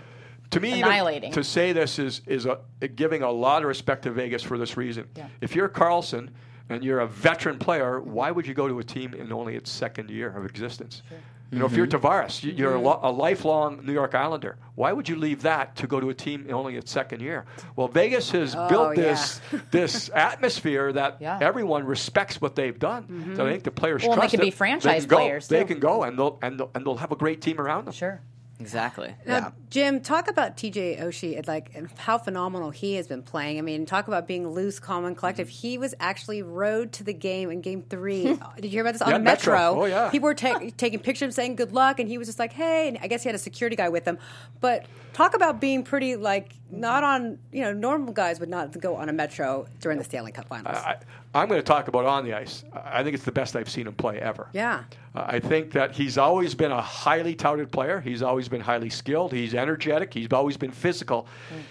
to 0.55 0.61
me, 0.61 0.79
even 0.79 1.33
to 1.33 1.45
say 1.45 1.73
this 1.73 1.99
is 1.99 2.23
is 2.27 2.47
a, 2.47 2.59
giving 2.89 3.23
a 3.23 3.31
lot 3.31 3.63
of 3.63 3.69
respect 3.69 4.03
to 4.05 4.11
Vegas 4.11 4.43
for 4.43 4.59
this 4.59 4.77
reason. 4.77 5.07
Yeah. 5.17 5.29
If 5.41 5.55
you're 5.55 5.69
Karlsson 5.69 6.31
and 6.69 6.83
you're 6.83 7.01
a 7.01 7.07
veteran 7.07 7.59
player, 7.59 8.01
why 8.01 8.31
would 8.31 8.47
you 8.47 8.55
go 8.55 8.69
to 8.69 8.79
a 8.79 8.85
team 8.85 9.15
in 9.15 9.33
only 9.33 9.55
its 9.57 9.71
second 9.71 10.11
year 10.11 10.35
of 10.37 10.45
existence? 10.45 11.03
You 11.51 11.61
know, 11.61 11.67
if 11.67 11.75
you're 11.75 11.87
mm-hmm. 11.87 12.05
Tavares, 12.05 12.43
you- 12.43 12.53
you're 12.53 12.73
a, 12.73 12.77
mm-hmm. 12.77 12.87
lo- 12.87 13.01
a 13.03 13.13
lifelong 13.13 13.85
New 13.85 13.93
York 13.93 14.15
Islander. 14.15 14.57
Why 14.75 14.93
would 14.93 15.09
you 15.09 15.15
leave 15.15 15.43
that 15.43 15.77
to 15.77 15.87
go 15.87 16.01
to 16.01 16.11
a 16.11 16.15
team 16.15 16.47
in 16.49 16.55
only 16.55 16.75
its 16.77 16.91
second 16.91 17.21
year? 17.21 17.45
Well, 17.77 17.87
Vegas 17.87 18.31
has 18.33 18.57
oh, 18.57 18.69
built 18.69 18.97
yeah. 18.97 19.03
this 19.05 19.41
this 19.71 20.11
atmosphere 20.15 20.93
that 20.93 21.19
Yeah. 21.21 21.39
everyone 21.41 21.85
respects 21.85 22.41
what 22.41 22.57
they've 22.57 22.79
done. 22.79 23.05
Mm-hmm. 23.05 23.37
So 23.37 23.47
I 23.47 23.51
think 23.53 23.63
the 23.63 23.71
players 23.71 24.03
Well, 24.03 24.13
and 24.13 24.19
they 24.19 24.23
trust 24.23 24.31
can 24.33 24.41
it. 24.41 24.45
be 24.45 24.51
franchise 24.51 25.03
can 25.03 25.11
go. 25.11 25.17
players, 25.17 25.47
They 25.47 25.61
too. 25.61 25.67
can 25.67 25.79
go, 25.79 26.03
and 26.03 26.19
they'll 26.19 26.39
and 26.43 26.59
they'll, 26.59 26.71
and 26.75 26.85
they'll 26.85 26.97
have 26.97 27.13
a 27.13 27.17
great 27.17 27.41
team 27.41 27.61
around 27.61 27.85
them. 27.85 27.95
sure. 27.95 28.21
Exactly. 28.61 29.15
Now, 29.27 29.37
yeah. 29.39 29.51
Jim, 29.69 30.01
talk 30.01 30.29
about 30.31 30.57
TJ 30.57 31.01
Oshie 31.03 31.37
and 31.37 31.47
like 31.49 31.73
and 31.75 31.91
how 31.99 32.19
phenomenal 32.19 32.71
he 32.71 32.95
has 32.95 33.07
been 33.09 33.23
playing. 33.23 33.59
I 33.59 33.63
mean, 33.63 33.85
talk 33.85 34.07
about 34.07 34.29
being 34.29 34.49
loose, 34.49 34.79
calm, 34.79 35.05
and 35.05 35.17
collective. 35.17 35.49
He 35.49 35.77
was 35.77 35.93
actually 35.99 36.41
rode 36.43 36.93
to 36.93 37.05
the 37.05 37.13
game 37.13 37.51
in 37.51 37.61
Game 37.61 37.83
Three. 37.83 38.39
Uh, 38.45 38.49
did 38.57 38.65
you 38.67 38.71
hear 38.71 38.83
about 38.83 38.93
this 38.93 39.03
Yeah, 39.07 39.15
on 39.15 39.25
Metro. 39.25 39.53
Metro? 39.55 39.83
Oh, 39.83 39.85
yeah. 39.87 40.09
people 40.11 40.27
were 40.27 40.35
ta- 40.35 40.61
taking 40.77 40.99
pictures, 41.01 41.35
saying 41.35 41.57
good 41.57 41.73
luck, 41.73 41.99
and 41.99 42.09
he 42.09 42.17
was 42.19 42.29
just 42.29 42.39
like, 42.39 42.53
"Hey." 42.53 42.89
And 42.89 42.99
I 43.03 43.07
guess 43.07 43.23
he 43.23 43.29
had 43.29 43.35
a 43.35 43.39
security 43.39 43.77
guy 43.77 43.89
with 43.89 44.05
him. 44.07 44.19
But 44.61 44.87
talk 45.13 45.35
about 45.35 45.61
being 45.61 45.83
pretty 45.83 46.15
like 46.17 46.55
not 46.71 47.03
on. 47.05 47.39
You 47.53 47.63
know, 47.63 47.73
normal 47.73 48.13
guys 48.13 48.39
would 48.41 48.49
not 48.49 48.79
go 48.81 48.97
on 48.97 49.09
a 49.09 49.13
Metro 49.13 49.67
during 49.81 49.99
the 49.99 50.05
Stanley 50.05 50.33
Cup 50.33 50.47
Finals. 50.49 50.77
I, 50.77 50.97
I'm 51.35 51.49
going 51.49 51.59
to 51.59 51.65
talk 51.65 51.89
about 51.89 52.05
on 52.07 52.25
the 52.25 52.33
ice. 52.33 52.65
I 52.73 53.03
think 53.03 53.15
it's 53.15 53.25
the 53.25 53.33
best 53.33 53.57
I've 53.57 53.69
seen 53.69 53.87
him 53.87 53.95
play 53.95 54.19
ever. 54.21 54.49
yeah. 54.53 54.85
Uh, 55.17 55.25
I 55.29 55.39
think 55.39 55.71
that 55.73 55.93
he's 55.93 56.19
always 56.19 56.55
been 56.57 56.73
a 56.73 56.81
highly 56.83 57.35
touted 57.37 57.71
player. 57.71 58.01
He's 58.01 58.21
always 58.23 58.49
been 58.49 58.61
highly 58.61 58.91
skilled. 58.91 59.33
He's 59.33 59.55
energetic. 59.55 60.13
He's 60.13 60.27
always 60.33 60.57
been 60.57 60.73
physical. 60.73 61.29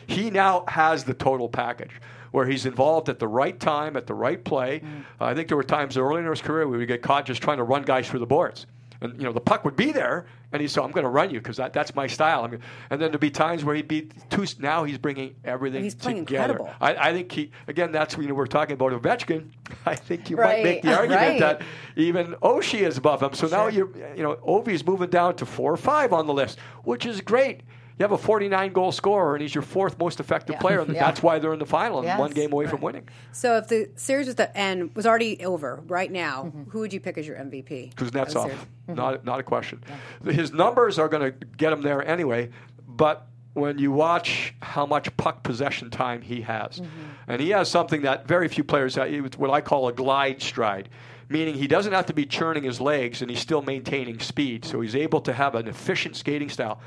He 0.08 0.30
now 0.30 0.64
has 0.70 1.04
the 1.04 1.14
total 1.14 1.50
package 1.50 1.92
where 2.32 2.46
he's 2.46 2.66
involved 2.66 3.10
at 3.10 3.20
the 3.20 3.28
right 3.28 3.60
time, 3.60 3.98
at 3.98 4.08
the 4.08 4.14
right 4.14 4.42
play. 4.44 4.82
Uh, 5.20 5.26
I 5.26 5.34
think 5.36 5.50
there 5.50 5.58
were 5.58 5.64
times 5.64 5.98
early 5.98 6.22
in 6.22 6.26
his 6.26 6.42
career 6.42 6.66
where 6.68 6.72
we 6.74 6.78
would 6.80 6.88
get 6.88 7.02
caught 7.02 7.26
just 7.26 7.42
trying 7.42 7.58
to 7.58 7.64
run 7.64 7.84
guys 7.84 8.08
through 8.10 8.20
the 8.22 8.26
boards. 8.26 8.66
And 9.04 9.18
you 9.18 9.24
know 9.24 9.34
the 9.34 9.42
puck 9.42 9.66
would 9.66 9.76
be 9.76 9.92
there, 9.92 10.26
and 10.52 10.62
he 10.62 10.68
said, 10.68 10.84
"I'm 10.84 10.92
going 10.92 11.04
to 11.04 11.10
run 11.10 11.30
you 11.30 11.40
because 11.40 11.58
that, 11.58 11.74
that's 11.74 11.94
my 11.96 12.08
style." 12.08 12.44
I 12.44 12.48
mean, 12.48 12.62
and 12.90 13.02
then 13.02 13.12
there'd 13.12 13.20
be 13.20 13.30
times 13.30 13.64
where 13.64 13.76
he'd 13.76 13.88
be 13.88 14.10
too. 14.30 14.46
Now 14.60 14.84
he's 14.84 14.98
bringing 14.98 15.36
everything 15.44 15.84
He's 15.84 15.96
playing 15.96 16.26
together. 16.26 16.54
incredible. 16.54 16.76
I, 16.82 17.10
I 17.10 17.14
think 17.14 17.32
he 17.32 17.52
again. 17.68 17.92
That's 17.92 18.18
when 18.18 18.34
we're 18.34 18.48
talking 18.48 18.74
about 18.74 18.92
Ovechkin. 18.94 19.50
I 19.86 19.96
think 19.96 20.30
you 20.30 20.38
might 20.38 20.64
make 20.64 20.82
the 20.82 20.96
argument 20.96 21.22
right. 21.22 21.40
that 21.40 21.62
even 21.96 22.34
Oshie 22.42 22.82
is 22.82 22.98
above 22.98 23.22
him. 23.22 23.34
So 23.34 23.48
now 23.48 23.68
you're, 23.68 23.90
you 24.16 24.24
know, 24.24 24.36
Ovi's 24.36 24.86
moving 24.86 25.10
down 25.10 25.36
to 25.38 25.46
four 25.46 25.72
or 25.72 25.78
five 25.78 26.14
on 26.14 26.28
the 26.28 26.34
list, 26.34 26.60
which 26.84 27.06
is 27.06 27.22
great. 27.22 27.62
You 28.00 28.04
have 28.04 28.12
a 28.12 28.18
49 28.18 28.74
goal 28.74 28.92
scorer, 28.92 29.36
and 29.36 29.42
he's 29.42 29.54
your 29.54 29.62
fourth 29.62 29.98
most 30.00 30.20
effective 30.20 30.56
Yeah. 30.56 30.60
player, 30.62 30.80
and 30.80 30.90
Yeah. 30.96 31.06
that's 31.06 31.22
why 31.22 31.40
they're 31.40 31.54
in 31.54 31.60
the 31.60 31.66
final 31.66 32.00
and 32.00 32.06
Yes. 32.08 32.20
one 32.20 32.32
game 32.32 32.52
away 32.52 32.66
from 32.68 32.82
winning. 32.82 33.08
So 33.32 33.58
if 33.58 33.68
the 33.68 33.90
series 33.96 34.28
was 34.28 34.36
the 34.36 34.56
end 34.58 34.96
was 34.96 35.06
already 35.06 35.44
over 35.46 35.82
right 35.88 36.12
now, 36.12 36.46
mm-hmm. 36.46 36.70
who 36.72 36.80
would 36.80 36.92
you 36.94 37.00
pick 37.00 37.18
as 37.18 37.28
your 37.28 37.38
MVP? 37.38 37.94
Kuznetsov, 37.96 38.26
Of 38.26 38.34
the 38.34 38.40
series? 38.40 38.98
not 38.98 39.26
not 39.26 39.40
a 39.40 39.44
question. 39.44 39.84
His 40.26 40.52
numbers 40.52 40.98
are 40.98 41.08
going 41.08 41.32
to 41.32 41.46
get 41.58 41.72
him 41.72 41.82
there 41.82 42.06
anyway, 42.08 42.50
but 42.88 43.28
when 43.54 43.78
you 43.78 43.92
watch 43.92 44.56
how 44.64 44.86
much 44.86 45.16
puck 45.16 45.44
possession 45.44 45.92
time 45.92 46.22
he 46.22 46.42
has, 46.42 46.80
mm-hmm. 46.80 46.88
and 47.28 47.40
he 47.40 47.52
has 47.52 47.70
something 47.70 48.02
that 48.02 48.28
very 48.28 48.48
few 48.48 48.64
players 48.64 48.96
have, 48.96 49.08
it's 49.10 49.38
what 49.38 49.52
I 49.52 49.62
call 49.62 49.88
a 49.88 49.94
glide 49.94 50.42
stride. 50.42 50.90
Meaning 51.30 51.56
he 51.56 51.68
doesn't 51.68 51.94
have 51.94 52.08
to 52.08 52.14
be 52.14 52.26
churning 52.26 52.64
his 52.64 52.82
legs 52.82 53.22
and 53.22 53.30
he's 53.32 53.40
still 53.40 53.62
maintaining 53.62 54.20
speed. 54.20 54.66
So 54.66 54.82
he's 54.82 54.96
able 54.96 55.22
to 55.22 55.34
have 55.34 55.56
an 55.56 55.68
efficient 55.68 56.16
skating 56.16 56.50
style. 56.50 56.80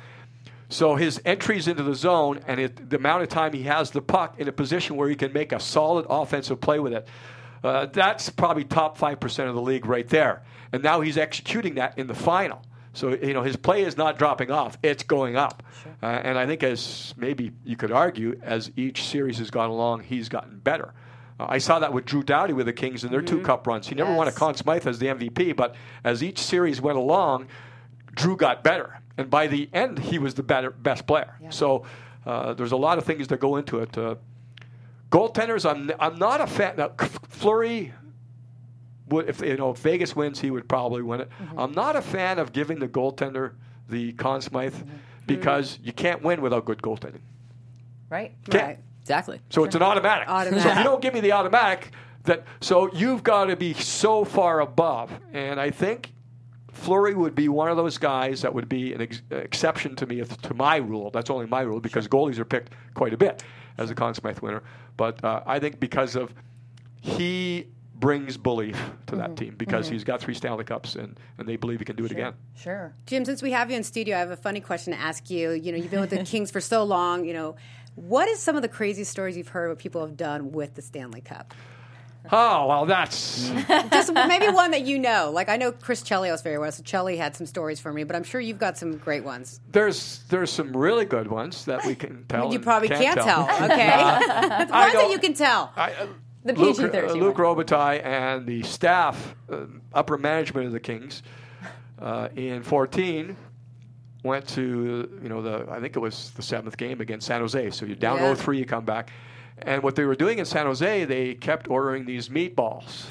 So 0.68 0.96
his 0.96 1.20
entries 1.24 1.68
into 1.68 1.82
the 1.82 1.94
zone 1.94 2.40
and 2.46 2.58
it, 2.60 2.90
the 2.90 2.96
amount 2.96 3.22
of 3.22 3.28
time 3.28 3.52
he 3.52 3.62
has 3.64 3.90
the 3.92 4.02
puck 4.02 4.38
in 4.38 4.48
a 4.48 4.52
position 4.52 4.96
where 4.96 5.08
he 5.08 5.14
can 5.14 5.32
make 5.32 5.52
a 5.52 5.60
solid 5.60 6.06
offensive 6.08 6.60
play 6.60 6.80
with 6.80 6.92
it, 6.92 7.06
uh, 7.62 7.86
that's 7.86 8.30
probably 8.30 8.64
top 8.64 8.98
five 8.98 9.20
percent 9.20 9.48
of 9.48 9.54
the 9.54 9.60
league 9.62 9.86
right 9.86 10.08
there. 10.08 10.42
And 10.72 10.82
now 10.82 11.00
he's 11.00 11.16
executing 11.16 11.76
that 11.76 11.98
in 11.98 12.06
the 12.06 12.14
final. 12.14 12.62
So 12.92 13.10
you 13.14 13.34
know 13.34 13.42
his 13.42 13.56
play 13.56 13.82
is 13.82 13.96
not 13.96 14.18
dropping 14.18 14.50
off; 14.50 14.78
it's 14.82 15.02
going 15.02 15.36
up. 15.36 15.62
Uh, 16.02 16.06
and 16.06 16.38
I 16.38 16.46
think, 16.46 16.62
as 16.62 17.12
maybe 17.16 17.52
you 17.64 17.76
could 17.76 17.92
argue, 17.92 18.40
as 18.42 18.70
each 18.74 19.04
series 19.04 19.38
has 19.38 19.50
gone 19.50 19.68
along, 19.70 20.00
he's 20.04 20.28
gotten 20.30 20.58
better. 20.58 20.94
Uh, 21.38 21.46
I 21.48 21.58
saw 21.58 21.78
that 21.80 21.92
with 21.92 22.06
Drew 22.06 22.22
Doughty 22.22 22.54
with 22.54 22.66
the 22.66 22.72
Kings 22.72 23.04
in 23.04 23.10
their 23.10 23.20
two 23.20 23.42
cup 23.42 23.66
runs. 23.66 23.86
He 23.86 23.94
never 23.94 24.14
won 24.14 24.26
a 24.26 24.30
Yes. 24.30 24.38
Conn 24.38 24.54
Smythe 24.54 24.86
as 24.86 24.98
the 24.98 25.06
MVP, 25.08 25.54
but 25.54 25.74
as 26.04 26.22
each 26.22 26.38
series 26.38 26.80
went 26.80 26.96
along, 26.96 27.48
Drew 28.14 28.34
got 28.36 28.64
better, 28.64 28.98
and 29.18 29.30
by 29.30 29.46
the 29.46 29.68
end, 29.72 29.98
he 29.98 30.18
was 30.18 30.34
the 30.34 30.42
better, 30.42 30.70
best 30.70 31.06
player. 31.06 31.36
So 31.50 31.84
uh, 32.26 32.54
there's 32.54 32.72
a 32.72 32.76
lot 32.76 32.98
of 32.98 33.04
things 33.04 33.28
that 33.28 33.40
go 33.40 33.56
into 33.56 33.78
it. 33.80 33.96
Uh, 33.96 34.16
goaltenders, 35.10 35.68
I'm 35.68 35.90
I'm 35.98 36.18
not 36.18 36.40
a 36.40 36.46
fan. 36.46 36.76
Now, 36.76 36.90
Fleury 37.28 37.92
would 39.08 39.28
if 39.28 39.40
you 39.40 39.56
know 39.56 39.70
if 39.70 39.78
Vegas 39.78 40.16
wins, 40.16 40.40
he 40.40 40.50
would 40.50 40.68
probably 40.68 41.02
win 41.02 41.20
it. 41.20 41.30
I'm 41.56 41.72
not 41.72 41.96
a 41.96 42.02
fan 42.02 42.38
of 42.38 42.52
giving 42.52 42.78
the 42.78 42.88
goaltender 42.88 43.52
the 43.88 44.12
Conn 44.14 44.40
Smythe 44.40 44.74
because 45.26 45.78
you 45.82 45.92
can't 45.92 46.22
win 46.22 46.40
without 46.40 46.64
good 46.64 46.82
goaltending. 46.82 47.20
Right? 48.10 48.34
Can't. 48.50 48.64
Right. 48.64 48.78
Exactly. 49.02 49.40
So 49.50 49.62
it's 49.62 49.76
an 49.76 49.82
automatic. 49.82 50.28
Automatic. 50.28 50.62
So 50.62 50.70
if 50.70 50.78
you 50.78 50.84
don't 50.84 51.00
give 51.00 51.14
me 51.14 51.20
the 51.20 51.32
automatic, 51.32 51.92
that 52.24 52.44
so 52.60 52.92
you've 52.92 53.22
got 53.22 53.44
to 53.44 53.56
be 53.56 53.72
so 53.74 54.24
far 54.24 54.60
above. 54.60 55.12
And 55.32 55.60
I 55.60 55.70
think 55.70 56.12
Fleury 56.76 57.14
would 57.14 57.34
be 57.34 57.48
one 57.48 57.68
of 57.68 57.76
those 57.76 57.98
guys 57.98 58.42
that 58.42 58.52
would 58.52 58.68
be 58.68 58.92
an 58.92 59.00
ex- 59.00 59.22
exception 59.30 59.96
to 59.96 60.06
me 60.06 60.20
if, 60.20 60.40
to 60.42 60.54
my 60.54 60.76
rule. 60.76 61.10
That's 61.10 61.30
only 61.30 61.46
my 61.46 61.62
rule 61.62 61.80
because 61.80 62.06
goalies 62.06 62.38
are 62.38 62.44
picked 62.44 62.72
quite 62.94 63.12
a 63.12 63.16
bit 63.16 63.42
as 63.78 63.90
a 63.90 63.94
Conn 63.94 64.14
Smythe 64.14 64.40
winner. 64.40 64.62
But 64.96 65.22
uh, 65.24 65.42
I 65.46 65.58
think 65.58 65.80
because 65.80 66.16
of 66.16 66.32
he 67.00 67.66
brings 67.94 68.36
belief 68.36 68.78
to 69.06 69.16
that 69.16 69.36
team 69.36 69.54
because 69.56 69.88
he's 69.88 70.04
got 70.04 70.20
three 70.20 70.34
Stanley 70.34 70.64
Cups 70.64 70.96
and, 70.96 71.18
and 71.38 71.48
they 71.48 71.56
believe 71.56 71.78
he 71.78 71.84
can 71.86 71.96
do 71.96 72.04
it 72.04 72.12
again. 72.12 72.34
Sure. 72.54 72.94
Jim, 73.06 73.24
since 73.24 73.42
we 73.42 73.52
have 73.52 73.70
you 73.70 73.76
in 73.76 73.82
studio, 73.82 74.16
I 74.16 74.20
have 74.20 74.30
a 74.30 74.36
funny 74.36 74.60
question 74.60 74.92
to 74.92 74.98
ask 74.98 75.30
you. 75.30 75.52
You 75.52 75.72
know, 75.72 75.78
you've 75.78 75.90
been 75.90 76.00
with 76.00 76.10
the 76.10 76.24
Kings 76.24 76.50
for 76.50 76.60
so 76.60 76.84
long. 76.84 77.24
You 77.24 77.32
know, 77.32 77.56
what 77.94 78.28
is 78.28 78.38
some 78.38 78.54
of 78.54 78.62
the 78.62 78.68
crazy 78.68 79.04
stories 79.04 79.36
you've 79.36 79.48
heard 79.48 79.70
what 79.70 79.78
people 79.78 80.02
have 80.02 80.16
done 80.16 80.52
with 80.52 80.74
the 80.74 80.82
Stanley 80.82 81.22
Cup? 81.22 81.54
Oh 82.32 82.66
well, 82.66 82.86
that's 82.86 83.48
Just 83.90 84.12
maybe 84.12 84.48
one 84.48 84.70
that 84.72 84.82
you 84.82 84.98
know. 84.98 85.30
Like 85.32 85.48
I 85.48 85.56
know 85.56 85.72
Chris 85.72 86.02
Chelios 86.02 86.42
very 86.42 86.58
well, 86.58 86.70
so 86.72 86.82
Chelly 86.82 87.16
had 87.16 87.34
some 87.36 87.46
stories 87.46 87.80
for 87.80 87.92
me, 87.92 88.04
but 88.04 88.16
I'm 88.16 88.24
sure 88.24 88.40
you've 88.40 88.58
got 88.58 88.76
some 88.78 88.96
great 88.96 89.24
ones. 89.24 89.60
there's 89.72 90.22
there's 90.28 90.50
some 90.50 90.76
really 90.76 91.04
good 91.04 91.28
ones 91.28 91.64
that 91.66 91.84
we 91.86 91.94
can 91.94 92.24
tell. 92.28 92.52
You 92.52 92.58
probably 92.60 92.88
can't, 92.88 93.20
tell. 93.20 93.44
Okay, 93.44 93.76
That's 93.76 94.70
I 94.72 94.80
ones 94.88 94.94
that 94.94 95.10
you 95.10 95.18
can 95.18 95.34
tell. 95.34 95.72
I, 95.76 95.92
uh, 95.92 96.06
The 96.44 96.54
PG-13 96.54 97.08
uh, 97.10 97.12
Luc 97.14 97.36
Robitaille 97.36 98.04
and 98.04 98.46
the 98.46 98.62
staff, 98.62 99.34
uh, 99.50 99.66
upper 99.92 100.16
management 100.18 100.66
of 100.66 100.72
the 100.72 100.80
Kings, 100.80 101.22
uh, 102.00 102.28
in 102.36 102.62
14 102.62 103.36
went 104.22 104.46
to 104.48 105.08
you 105.22 105.28
know 105.28 105.40
the 105.40 105.66
I 105.70 105.78
think 105.80 105.94
it 105.96 106.00
was 106.00 106.30
the 106.32 106.42
seventh 106.42 106.76
game 106.76 107.00
against 107.00 107.26
San 107.26 107.40
Jose. 107.40 107.70
So 107.70 107.86
you're 107.86 107.94
down 107.96 108.18
Yeah. 108.18 108.34
0-3, 108.34 108.58
you 108.58 108.64
come 108.64 108.84
back, 108.84 109.10
and 109.58 109.82
what 109.82 109.96
they 109.96 110.04
were 110.04 110.14
doing 110.14 110.38
in 110.38 110.44
San 110.44 110.66
Jose, 110.66 111.04
they 111.04 111.34
kept 111.34 111.68
ordering 111.68 112.04
these 112.04 112.28
meatballs. 112.28 113.06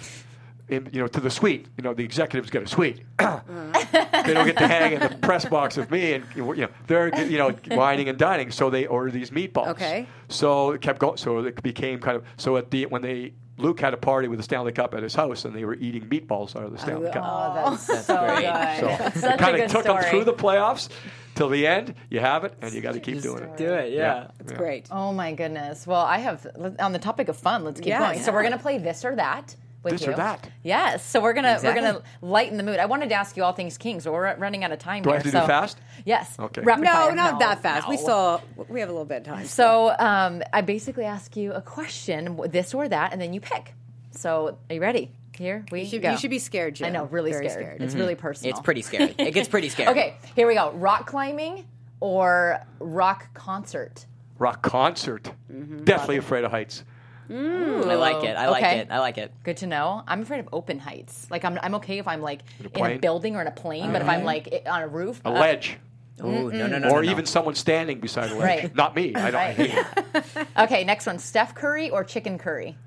In, 0.67 0.89
you 0.91 0.99
know, 0.99 1.05
to 1.05 1.19
the 1.19 1.29
suite. 1.29 1.67
You 1.77 1.83
know, 1.83 1.93
the 1.93 2.03
executives 2.03 2.49
get 2.49 2.63
a 2.63 2.67
suite. 2.67 3.03
they 3.19 4.33
don't 4.33 4.47
get 4.47 4.57
to 4.57 4.67
hang 4.67 4.93
in 4.93 4.99
the 4.99 5.15
press 5.21 5.45
box 5.45 5.77
with 5.77 5.91
me, 5.91 6.13
and 6.13 6.25
you 6.35 6.43
know 6.55 6.67
they're 6.87 7.23
you 7.23 7.37
know 7.37 7.51
whining 7.69 8.09
and 8.09 8.17
dining. 8.17 8.49
So 8.49 8.71
they 8.71 8.87
order 8.87 9.11
these 9.11 9.29
meatballs. 9.29 9.67
Okay. 9.67 10.07
So 10.27 10.71
it 10.71 10.81
kept 10.81 10.97
going. 10.97 11.17
So 11.17 11.37
it 11.37 11.61
became 11.61 11.99
kind 11.99 12.17
of 12.17 12.25
so 12.37 12.57
at 12.57 12.71
the 12.71 12.87
when 12.87 13.03
they 13.03 13.33
Luc 13.57 13.79
had 13.79 13.93
a 13.93 13.97
party 13.97 14.27
with 14.27 14.39
the 14.39 14.43
Stanley 14.43 14.71
Cup 14.71 14.95
at 14.95 15.03
his 15.03 15.13
house, 15.13 15.45
and 15.45 15.55
they 15.55 15.65
were 15.65 15.75
eating 15.75 16.09
meatballs 16.09 16.55
out 16.55 16.63
of 16.63 16.71
the 16.71 16.79
Stanley 16.79 17.09
oh, 17.09 17.13
Cup. 17.13 17.23
Oh, 17.25 17.69
that's, 17.69 18.05
so 18.05 18.25
great. 18.25 18.41
good. 18.41 19.13
So 19.13 19.19
Such 19.19 19.33
it 19.35 19.39
kind 19.39 19.57
of 19.57 19.71
took 19.71 19.83
story. 19.83 20.01
them 20.01 20.09
through 20.09 20.23
the 20.23 20.33
playoffs 20.33 20.89
till 21.35 21.49
the 21.49 21.67
end. 21.67 21.93
You 22.09 22.19
have 22.21 22.43
it, 22.43 22.53
and 22.61 22.73
you 22.73 22.81
got 22.81 22.93
to 22.93 22.99
keep 22.99 23.21
doing 23.21 23.43
it. 23.43 23.57
Do 23.57 23.73
it, 23.73 23.93
yeah. 23.93 24.29
It's 24.39 24.51
great. 24.53 24.87
Oh 24.91 25.13
my 25.13 25.33
goodness. 25.33 25.85
Well, 25.85 26.01
I 26.01 26.17
have 26.17 26.47
on 26.79 26.91
the 26.93 26.99
topic 26.99 27.27
of 27.29 27.37
fun. 27.37 27.63
Let's 27.63 27.79
keep 27.79 27.89
Yeah, 27.89 27.99
going. 27.99 28.19
So 28.23 28.31
we're 28.31 28.43
gonna 28.43 28.57
play 28.57 28.77
this 28.79 29.05
or 29.05 29.15
that. 29.15 29.55
With 29.83 29.91
This 29.99 30.07
you. 30.07 30.13
or 30.13 30.15
that? 30.15 30.49
Yes. 30.63 31.05
So 31.05 31.21
we're 31.21 31.33
gonna 31.33 31.53
Exactly. 31.53 31.79
we're 31.83 31.91
gonna 31.91 32.03
lighten 32.23 32.57
the 32.57 32.63
mood. 32.63 32.79
I 32.79 32.87
wanted 32.87 33.09
to 33.09 33.15
ask 33.15 33.37
you 33.37 33.43
all 33.43 33.51
things 33.53 33.77
Kings, 33.77 34.05
but 34.05 34.13
we're 34.13 34.35
running 34.37 34.63
out 34.63 34.71
of 34.71 34.79
time 34.79 35.03
Do 35.03 35.11
I 35.11 35.17
have 35.17 35.23
to 35.23 35.29
so 35.29 35.41
do 35.41 35.45
fast? 35.45 35.77
Yes. 36.05 36.35
Okay. 36.39 36.61
Rapid 36.61 36.85
No, 36.85 36.91
fire. 36.91 37.13
not 37.15 37.33
No, 37.33 37.39
that 37.39 37.61
fast. 37.61 37.87
We 37.87 37.95
no. 37.97 38.01
still 38.01 38.41
we 38.67 38.79
have 38.79 38.89
a 38.89 38.91
little 38.91 39.05
bit 39.05 39.17
of 39.17 39.25
time. 39.35 39.45
So 39.45 39.93
um, 39.99 40.41
I 40.51 40.61
basically 40.61 41.05
ask 41.05 41.37
you 41.37 41.53
a 41.53 41.61
question, 41.61 42.35
this 42.49 42.73
or 42.73 42.89
that, 42.89 43.13
and 43.13 43.21
then 43.21 43.31
you 43.31 43.39
pick. 43.41 43.75
So 44.09 44.57
are 44.71 44.73
you 44.73 44.81
ready? 44.81 45.11
Here 45.37 45.65
we 45.71 45.81
you 45.81 45.85
should, 45.87 46.01
go. 46.01 46.11
you 46.11 46.17
should 46.17 46.29
be 46.29 46.39
scared, 46.39 46.75
Jim. 46.75 46.87
I 46.87 46.89
know, 46.89 47.05
really 47.05 47.31
Very 47.31 47.49
scared. 47.49 47.81
It's 47.81 47.95
really 47.95 48.15
personal. 48.15 48.51
It's 48.51 48.59
pretty 48.61 48.81
scary. 48.81 49.13
It 49.17 49.31
gets 49.33 49.49
pretty 49.49 49.69
scary. 49.69 49.89
Okay, 49.95 50.15
here 50.35 50.47
we 50.47 50.53
go. 50.55 50.71
Rock 50.71 51.07
climbing 51.07 51.65
or 51.99 52.61
rock 52.79 53.33
concert? 53.33 54.05
Rock 54.39 54.61
concert. 54.61 55.31
Mm-hmm. 55.51 55.83
Definitely 55.83 56.17
afraid 56.17 56.43
of 56.43 56.51
heights. 56.51 56.83
I 57.29 57.33
like 57.33 58.23
it. 58.23 58.37
I 58.37 58.49
like 58.49 58.63
Okay. 58.63 58.79
it. 58.79 58.87
I 58.91 58.99
like 58.99 59.17
it. 59.17 59.31
Good 59.43 59.57
to 59.57 59.67
know. 59.67 60.03
I'm 60.07 60.21
afraid 60.21 60.39
of 60.41 60.49
open 60.53 60.79
heights. 60.79 61.27
Like 61.31 61.43
I'm, 61.43 61.57
I'm 61.63 61.75
okay 61.75 61.97
if 61.97 62.07
I'm 62.07 62.21
like 62.21 62.41
in 62.59 62.67
a, 62.67 62.69
plane? 62.69 62.99
building 62.99 63.35
or 63.35 63.41
in 63.41 63.47
a 63.47 63.51
plane, 63.51 63.91
but 63.91 64.01
if 64.01 64.07
I'm 64.07 64.23
like 64.23 64.49
i- 64.65 64.69
on 64.69 64.81
a 64.83 64.87
roof, 64.87 65.21
A 65.25 65.29
uh, 65.29 65.31
ledge. 65.31 65.77
Ooh, 66.23 66.49
no, 66.49 66.67
no, 66.67 66.79
no, 66.79 66.89
or 66.89 67.01
no, 67.01 67.07
no. 67.07 67.11
even 67.11 67.25
someone 67.25 67.55
standing 67.55 67.99
beside 67.99 68.31
a 68.31 68.35
ledge. 68.35 68.63
Right. 68.63 68.75
Not 68.75 68.95
me. 68.95 69.13
I 69.15 69.31
don't. 69.31 69.41
I 69.41 69.51
hate 69.53 69.73
it. 69.73 70.47
okay, 70.57 70.83
next 70.85 71.05
one: 71.07 71.19
Steph 71.19 71.53
Curry 71.55 71.89
or 71.89 72.03
chicken 72.05 72.37
curry? 72.37 72.77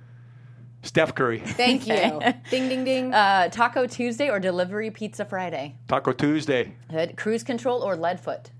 Steph 0.82 1.14
Curry. 1.14 1.40
Thank 1.40 1.86
you. 1.86 1.94
ding, 2.50 2.68
ding, 2.68 2.84
ding. 2.84 3.12
Uh, 3.12 3.48
Taco 3.48 3.86
Tuesday 3.86 4.30
or 4.30 4.38
Delivery 4.38 4.90
Pizza 4.90 5.24
Friday? 5.24 5.74
Taco 5.88 6.12
Tuesday. 6.12 6.74
Good. 6.90 7.16
Cruise 7.16 7.42
control 7.42 7.82
or 7.82 7.96
lead 7.96 8.20
foot? 8.20 8.50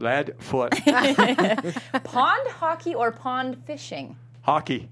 Lead 0.00 0.34
foot. 0.38 0.72
Pond 2.04 2.48
hockey 2.48 2.94
or 2.94 3.12
pond 3.12 3.64
fishing? 3.64 4.16
Hockey. 4.42 4.88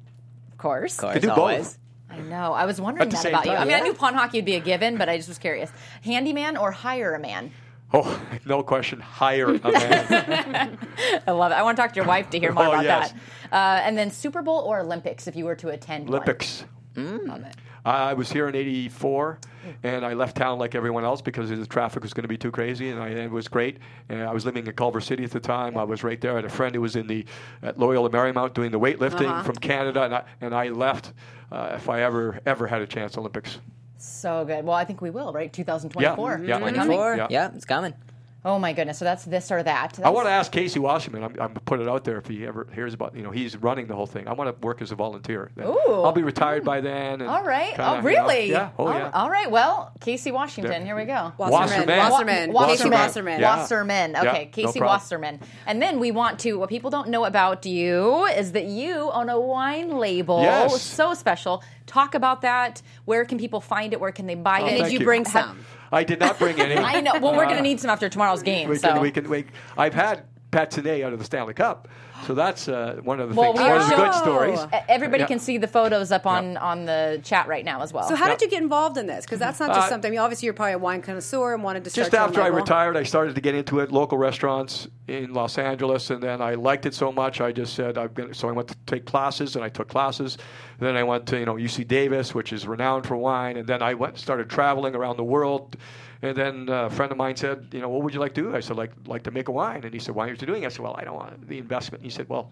Of 0.52 0.58
course. 0.58 0.94
Of 0.94 1.00
course, 1.02 1.14
Could 1.14 1.22
do 1.22 1.30
always. 1.30 1.78
I 2.08 2.18
know. 2.20 2.52
I 2.52 2.64
was 2.66 2.80
wondering 2.80 3.02
At 3.02 3.10
the 3.10 3.16
that 3.16 3.22
same 3.22 3.34
about 3.34 3.46
you. 3.46 3.52
I 3.52 3.56
time, 3.56 3.68
mean, 3.68 3.74
I 3.74 3.78
yeah. 3.78 3.84
knew 3.84 3.94
pond 3.94 4.16
hockey 4.16 4.38
would 4.38 4.44
be 4.44 4.54
a 4.54 4.60
given, 4.60 4.96
but 4.96 5.08
I 5.08 5.16
just 5.16 5.28
was 5.28 5.38
curious. 5.38 5.70
Handyman 6.04 6.56
or 6.56 6.70
hire 6.70 7.14
a 7.14 7.18
man? 7.20 7.52
Oh, 7.92 8.22
no 8.46 8.62
question. 8.62 9.00
Hire 9.00 9.54
a 9.54 9.72
man. 9.72 10.78
I 11.26 11.30
love 11.30 11.52
it. 11.52 11.56
I 11.56 11.62
want 11.62 11.76
to 11.76 11.82
talk 11.82 11.92
to 11.92 11.96
your 11.96 12.06
wife 12.06 12.30
to 12.30 12.38
hear 12.38 12.52
more 12.52 12.64
Oh, 12.68 12.72
about 12.72 12.84
yes. 12.84 13.12
that. 13.50 13.52
Uh, 13.52 13.80
and 13.86 13.98
then 13.98 14.10
Super 14.10 14.42
Bowl 14.42 14.60
or 14.60 14.80
Olympics 14.80 15.26
if 15.26 15.34
you 15.36 15.44
were 15.44 15.56
to 15.56 15.68
attend? 15.70 16.08
Olympics. 16.08 16.64
It. 16.96 17.56
I 17.84 18.12
was 18.12 18.30
here 18.30 18.46
in 18.48 18.54
'84, 18.54 19.38
and 19.84 20.04
I 20.04 20.12
left 20.12 20.36
town 20.36 20.58
like 20.58 20.74
everyone 20.74 21.04
else 21.04 21.22
because 21.22 21.48
the 21.48 21.66
traffic 21.66 22.02
was 22.02 22.12
going 22.12 22.22
to 22.24 22.28
be 22.28 22.36
too 22.36 22.50
crazy, 22.50 22.90
and 22.90 23.00
I, 23.00 23.08
it 23.08 23.30
was 23.30 23.48
great. 23.48 23.78
And 24.10 24.22
I 24.22 24.32
was 24.32 24.44
living 24.44 24.66
in 24.66 24.72
Culver 24.74 25.00
City 25.00 25.24
at 25.24 25.30
the 25.30 25.40
time. 25.40 25.78
I 25.78 25.84
was 25.84 26.04
right 26.04 26.20
there. 26.20 26.32
I 26.32 26.36
had 26.36 26.44
a 26.44 26.50
friend 26.50 26.74
who 26.74 26.82
was 26.82 26.96
in 26.96 27.06
the 27.06 27.24
at 27.62 27.78
Loyola 27.78 28.10
Marymount 28.10 28.52
doing 28.52 28.70
the 28.70 28.78
weightlifting 28.78 29.44
from 29.44 29.56
Canada, 29.56 30.02
and 30.02 30.14
I, 30.14 30.24
and 30.42 30.54
I 30.54 30.68
left 30.68 31.12
uh, 31.50 31.72
if 31.76 31.88
I 31.88 32.02
ever 32.02 32.38
ever 32.44 32.66
had 32.66 32.82
a 32.82 32.86
chance 32.86 33.16
Olympics. 33.16 33.58
So 34.00 34.44
good. 34.46 34.64
Well, 34.64 34.76
I 34.76 34.84
think 34.84 35.02
we 35.02 35.10
will, 35.10 35.32
right? 35.32 35.52
2024. 35.52 36.38
Yeah, 36.38 36.46
yeah. 36.46 36.56
It's 36.56 36.74
coming. 36.74 36.74
24. 36.74 37.16
Yeah. 37.16 37.26
Yeah. 37.28 37.50
it's 37.54 37.64
coming. 37.66 37.94
Oh 38.42 38.58
my 38.58 38.72
goodness. 38.72 38.98
So 38.98 39.04
that's 39.04 39.24
this 39.26 39.52
or 39.52 39.62
that. 39.62 40.00
I 40.02 40.08
want 40.08 40.26
to 40.26 40.30
ask 40.30 40.50
Casey 40.50 40.78
Wasserman. 40.78 41.22
I'm, 41.22 41.30
I'm 41.32 41.36
going 41.52 41.54
put 41.66 41.78
it 41.80 41.88
out 41.88 42.04
there 42.04 42.16
if 42.16 42.26
he 42.26 42.46
ever 42.46 42.66
hears 42.74 42.94
about. 42.94 43.14
You 43.14 43.22
know, 43.22 43.30
he's 43.30 43.54
running 43.56 43.86
the 43.86 43.94
whole 43.94 44.06
thing. 44.06 44.26
I 44.28 44.32
want 44.32 44.48
to 44.58 44.66
work 44.66 44.80
as 44.80 44.92
a 44.92 44.94
volunteer. 44.94 45.50
Then. 45.56 45.66
Ooh. 45.66 45.76
I'll 46.02 46.12
be 46.12 46.22
retired 46.22 46.64
by 46.64 46.80
then. 46.80 47.20
And 47.20 47.28
All 47.28 47.44
right. 47.44 47.74
kinda, 47.74 47.86
oh, 47.86 47.96
you 47.96 48.00
know, 48.00 48.06
really? 48.08 48.50
yeah. 48.50 48.70
Oh, 48.78 48.86
all, 48.86 48.94
yeah. 48.94 49.10
all 49.12 49.28
right. 49.28 49.50
Well, 49.50 49.92
Casey 50.00 50.32
Washington. 50.32 50.86
Here 50.86 50.96
we 50.96 51.04
go. 51.04 51.32
Wasserman. 51.36 51.86
Wasserman. 51.86 51.98
Wasserman. 51.98 52.52
Wa- 52.54 52.66
Casey 52.66 52.88
Wasserman. 52.88 52.98
Wasserman. 53.00 53.40
Yeah. 53.40 53.56
Wasserman. 53.58 54.16
Okay, 54.16 54.44
no 54.46 54.50
Casey 54.52 54.78
problem. 54.78 54.86
Wasserman. 54.86 55.40
And 55.66 55.82
then 55.82 55.98
we 56.00 56.10
want 56.10 56.38
to, 56.40 56.54
what 56.58 56.70
people 56.70 56.88
don't 56.88 57.08
know 57.10 57.26
about 57.26 57.66
you 57.66 58.24
is 58.26 58.52
that 58.52 58.64
you 58.64 59.10
own 59.12 59.28
a 59.28 59.38
wine 59.38 59.98
label. 59.98 60.40
Yes. 60.40 60.80
So 60.80 61.12
special. 61.12 61.62
Talk 61.86 62.14
about 62.14 62.40
that. 62.40 62.80
Where 63.04 63.26
can 63.26 63.36
people 63.36 63.60
find 63.60 63.92
it? 63.92 64.00
Where 64.00 64.12
can 64.12 64.26
they 64.26 64.34
buy 64.34 64.62
Oh, 64.62 64.66
it? 64.66 64.78
Did 64.84 64.92
you 64.92 65.00
you. 65.00 65.04
bring 65.04 65.24
Have- 65.26 65.32
some? 65.32 65.64
I 65.92 66.04
did 66.04 66.20
not 66.20 66.38
bring 66.38 66.60
any. 66.60 66.76
I 66.76 67.00
know. 67.00 67.18
Well, 67.20 67.34
we're 67.34 67.46
going 67.46 67.56
to 67.56 67.62
need 67.62 67.80
some 67.80 67.90
after 67.90 68.08
tomorrow's 68.08 68.42
game. 68.42 68.68
We 68.68 68.76
so. 68.76 68.92
can, 68.92 69.00
we 69.02 69.10
can, 69.10 69.28
we, 69.28 69.44
I've 69.76 69.94
had 69.94 70.24
Patiné 70.60 71.04
out 71.04 71.12
of 71.12 71.18
the 71.20 71.24
Stanley 71.24 71.54
Cup, 71.54 71.86
so 72.26 72.34
that's 72.34 72.66
uh, 72.68 72.98
one 73.04 73.20
of 73.20 73.28
the 73.28 73.34
Well, 73.36 73.52
things. 73.52 73.62
we 73.64 73.68
One 73.70 73.80
of 73.80 73.88
the 73.88 73.94
are- 73.94 74.04
good 74.06 74.14
stories. 74.14 74.60
Everybody 74.88 75.22
Yeah. 75.22 75.26
can 75.28 75.38
see 75.38 75.58
the 75.58 75.68
photos 75.68 76.10
up 76.10 76.26
on, 76.26 76.56
on 76.56 76.86
the 76.86 77.20
chat 77.22 77.46
right 77.46 77.64
now 77.64 77.82
as 77.82 77.92
well. 77.92 78.08
So 78.08 78.16
how 78.16 78.26
Yeah. 78.26 78.32
did 78.32 78.42
you 78.42 78.50
get 78.50 78.62
involved 78.62 78.96
in 78.98 79.06
this? 79.06 79.24
Because 79.24 79.38
that's 79.38 79.60
not 79.60 79.68
just 79.68 79.86
Uh, 79.86 79.88
something. 79.90 80.08
I 80.08 80.10
mean, 80.10 80.18
obviously, 80.18 80.46
you're 80.46 80.54
probably 80.54 80.72
a 80.72 80.78
wine 80.78 81.02
connoisseur 81.02 81.54
and 81.54 81.62
wanted 81.62 81.84
to 81.84 81.90
start. 81.90 82.06
Just 82.06 82.12
your 82.12 82.22
after 82.22 82.42
I 82.42 82.48
retired, 82.48 82.96
I 82.96 83.04
started 83.04 83.36
to 83.36 83.40
get 83.40 83.54
into 83.54 83.78
it. 83.78 83.92
Local 83.92 84.18
restaurants 84.18 84.88
in 85.06 85.32
Los 85.32 85.56
Angeles, 85.56 86.10
and 86.10 86.20
then 86.22 86.42
I 86.42 86.54
liked 86.54 86.84
it 86.84 86.94
so 86.94 87.12
much, 87.12 87.40
I 87.40 87.52
just 87.52 87.74
said 87.74 87.96
I'm 87.96 88.12
going. 88.12 88.34
So 88.34 88.48
I 88.48 88.52
went 88.52 88.68
to 88.68 88.76
take 88.86 89.04
classes, 89.06 89.54
and 89.54 89.64
I 89.64 89.68
took 89.68 89.88
classes. 89.88 90.36
Then 90.80 90.96
I 90.96 91.04
went 91.04 91.26
to 91.26 91.38
you 91.38 91.46
know 91.46 91.54
UC 91.54 91.84
Davis, 91.86 92.34
which 92.34 92.52
is 92.52 92.66
renowned 92.66 93.06
for 93.06 93.16
wine, 93.16 93.56
and 93.56 93.66
then 93.68 93.82
I 93.82 93.94
went 93.94 94.18
started 94.18 94.50
traveling 94.50 94.96
around 94.96 95.16
the 95.16 95.24
world. 95.24 95.76
And 96.22 96.36
then 96.36 96.68
uh, 96.68 96.86
a 96.86 96.90
friend 96.90 97.10
of 97.12 97.16
mine 97.18 97.36
said, 97.36 97.68
you 97.72 97.80
know, 97.80 97.88
what 97.88 98.02
would 98.02 98.12
you 98.12 98.20
like 98.20 98.34
to 98.34 98.42
do? 98.42 98.54
I 98.54 98.60
said, 98.60 98.76
like, 98.76 98.92
like 99.06 99.22
to 99.22 99.30
make 99.30 99.48
a 99.48 99.52
wine. 99.52 99.84
And 99.84 99.92
he 99.94 99.98
said, 100.00 100.14
why 100.14 100.28
aren't 100.28 100.40
you 100.40 100.46
doing 100.46 100.62
it? 100.64 100.66
I 100.66 100.68
said, 100.68 100.80
well, 100.80 100.94
I 100.98 101.04
don't 101.04 101.14
want 101.16 101.48
the 101.48 101.56
investment. 101.58 102.02
And 102.02 102.10
he 102.10 102.14
said, 102.14 102.28
well, 102.28 102.50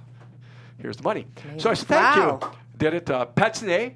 here's 0.79 0.97
the 0.97 1.03
money. 1.03 1.27
So 1.59 1.69
I 1.71 1.75
said, 1.75 1.89
thank 1.89 2.16
Wow. 2.16 2.39
you. 2.43 2.51
Did 2.79 2.95
it. 2.95 3.11
Uh, 3.11 3.27
Patiné. 3.37 3.95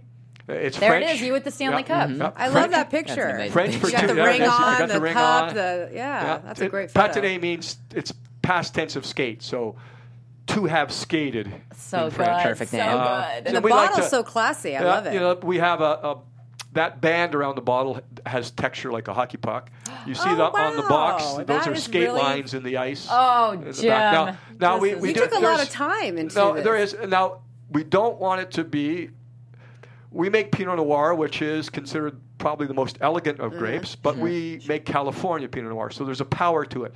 Uh, 0.49 0.53
It's 0.55 0.79
There 0.79 0.95
it 0.97 1.03
French. 1.05 1.14
is, 1.14 1.23
you 1.23 1.33
with 1.33 1.45
the 1.45 1.51
Stanley 1.51 1.85
Yeah. 1.89 2.07
Cup. 2.07 2.11
Yeah. 2.18 2.33
I 2.37 2.49
love 2.49 2.70
that 2.73 2.91
picture. 2.91 3.29
amazing. 3.29 3.53
French 3.53 3.77
for 3.77 3.87
You 3.87 3.93
got 3.93 4.01
two. 4.03 4.07
the 4.09 4.14
yeah, 4.16 4.25
ring 4.25 4.41
yes, 4.41 4.51
on, 4.53 4.79
got 4.79 4.89
the, 4.89 4.95
the 4.95 5.01
ring 5.01 5.12
cup, 5.14 5.49
on. 5.51 5.55
the 5.55 5.91
yeah, 5.95 6.39
That's 6.45 6.61
a 6.61 6.64
It- 6.64 6.70
great 6.70 6.91
photo. 6.91 7.20
Patiné 7.20 7.41
means 7.41 7.79
it's 7.95 8.12
past 8.43 8.75
tense 8.75 8.97
of 8.97 9.07
skate. 9.07 9.43
So 9.43 9.77
to 10.49 10.64
have 10.66 10.93
skated. 10.93 11.51
So 11.77 12.07
good. 12.11 12.14
French. 12.14 12.43
Perfect 12.43 12.73
so 12.73 12.77
name. 12.77 12.89
Uh, 12.89 13.35
good. 13.37 13.47
And 13.47 13.57
the 13.57 13.61
we 13.61 13.70
like 13.70 13.91
bottle's 13.93 14.07
to- 14.07 14.16
so 14.16 14.23
classy. 14.25 14.77
I 14.77 14.81
Yeah, 14.81 14.87
love 14.87 15.07
it. 15.07 15.14
You 15.14 15.20
know, 15.20 15.35
we 15.43 15.59
have 15.59 15.81
a, 15.81 15.85
a 15.85 16.18
that 16.73 17.01
band 17.01 17.35
around 17.35 17.55
the 17.57 17.61
bottle 17.62 18.01
has 18.27 18.51
texture 18.51 18.91
like 18.91 19.09
a 19.09 19.14
hockey 19.14 19.37
puck. 19.37 19.70
You 20.07 20.14
see 20.14 20.23
Oh, 20.31 20.37
that 20.37 20.55
on 20.55 20.77
the 20.77 20.83
box. 20.83 21.23
wow. 21.25 21.37
Those 21.39 21.47
That 21.47 21.68
are 21.68 21.77
skate 21.77 22.09
really- 22.09 22.20
lines 22.20 22.55
in 22.55 22.62
the 22.62 22.79
ice. 22.79 23.07
Oh, 23.11 23.53
in. 23.53 23.73
Jim, 23.73 23.89
Now, 23.91 24.37
now 24.59 24.79
we, 24.79 24.95
we 24.95 25.12
do, 25.12 25.20
took 25.20 25.35
a 25.35 25.39
lot 25.41 25.61
of 25.62 25.68
time 25.68 26.16
into 26.18 26.35
no, 26.35 26.55
this. 26.55 26.64
there 26.64 26.77
is 26.77 26.97
now 27.09 27.43
we 27.70 27.85
don't 27.85 28.18
want 28.18 28.41
it 28.41 28.51
to 28.53 28.64
be. 28.64 29.11
We 30.11 30.29
make 30.29 30.53
Pinot 30.53 30.77
Noir, 30.77 31.14
which 31.14 31.41
is 31.41 31.70
considered 31.70 32.20
probably 32.39 32.66
the 32.66 32.75
most 32.75 32.99
elegant 33.01 33.39
Mm-hmm. 33.39 33.53
of 33.53 33.59
grapes, 33.59 33.95
but 33.97 34.16
we 34.18 34.61
make 34.68 34.85
California 34.85 35.49
Pinot 35.49 35.70
Noir, 35.70 35.91
so 35.91 36.05
there's 36.05 36.20
a 36.20 36.27
power 36.27 36.64
to 36.66 36.85
it. 36.85 36.93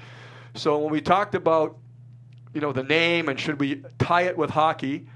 So 0.55 0.79
when 0.79 0.91
we 0.93 1.01
talked 1.01 1.35
about, 1.35 1.77
you 2.53 2.61
know, 2.61 2.73
the 2.73 2.83
name 2.83 3.29
and 3.31 3.39
should 3.41 3.59
we 3.61 3.83
tie 3.99 4.23
it 4.23 4.37
with 4.37 4.51
hockey, 4.51 5.07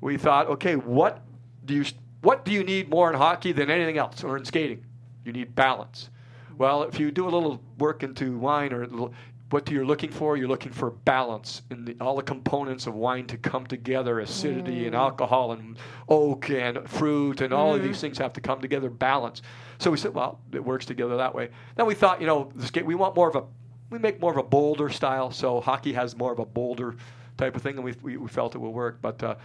we 0.00 0.16
thought, 0.18 0.46
okay, 0.48 0.76
what 0.76 1.22
do 1.64 1.74
you 1.74 1.84
what 2.28 2.44
do 2.44 2.52
you 2.52 2.62
need 2.62 2.90
more 2.90 3.10
in 3.10 3.16
hockey 3.16 3.52
than 3.52 3.70
anything 3.70 3.96
else 3.96 4.22
or 4.22 4.36
in 4.36 4.44
skating? 4.44 4.84
You 5.24 5.32
need 5.32 5.54
balance. 5.54 6.10
Well, 6.58 6.82
if 6.82 7.00
you 7.00 7.10
do 7.10 7.26
a 7.26 7.30
little 7.30 7.58
work 7.78 8.02
into 8.02 8.36
wine 8.36 8.70
or 8.74 8.86
little, 8.86 9.14
what 9.48 9.70
you're 9.70 9.86
looking 9.86 10.10
for, 10.10 10.36
you're 10.36 10.46
looking 10.46 10.70
for 10.70 10.90
balance 10.90 11.62
in 11.70 11.86
the, 11.86 11.96
all 12.02 12.16
the 12.16 12.22
components 12.22 12.86
of 12.86 12.94
wine 12.94 13.26
to 13.28 13.38
come 13.38 13.66
together 13.66 14.20
acidity 14.20 14.84
and 14.84 14.94
mm. 14.94 14.98
alcohol 14.98 15.52
and 15.52 15.78
oak 16.10 16.50
and 16.50 16.86
fruit 16.86 17.40
and 17.40 17.54
all 17.54 17.74
of 17.74 17.82
these 17.82 17.96
mm. 17.96 18.00
things 18.02 18.18
have 18.18 18.34
to 18.34 18.42
come 18.42 18.60
together 18.60 18.90
balance. 18.90 19.40
So 19.78 19.90
we 19.90 19.96
said, 19.96 20.12
well, 20.12 20.38
it 20.52 20.62
works 20.62 20.84
together 20.84 21.16
that 21.16 21.34
way. 21.34 21.48
Then 21.76 21.86
we 21.86 21.94
thought, 21.94 22.20
you 22.20 22.26
know, 22.26 22.52
the 22.54 22.66
skate, 22.66 22.84
we 22.84 22.94
want 22.94 23.16
more 23.16 23.30
of 23.30 23.36
a, 23.36 23.44
we 23.88 23.98
make 23.98 24.20
more 24.20 24.32
of 24.32 24.36
a 24.36 24.42
bolder 24.42 24.90
style. 24.90 25.30
So 25.30 25.62
hockey 25.62 25.94
has 25.94 26.14
more 26.14 26.34
of 26.34 26.40
a 26.40 26.44
bolder 26.44 26.94
type 27.38 27.56
of 27.56 27.62
thing, 27.62 27.76
and 27.76 27.84
we, 27.84 27.94
we, 28.02 28.16
we 28.16 28.28
felt 28.28 28.54
it 28.54 28.58
will 28.58 28.72
work. 28.72 28.98
But 29.00 29.22
uh, 29.22 29.36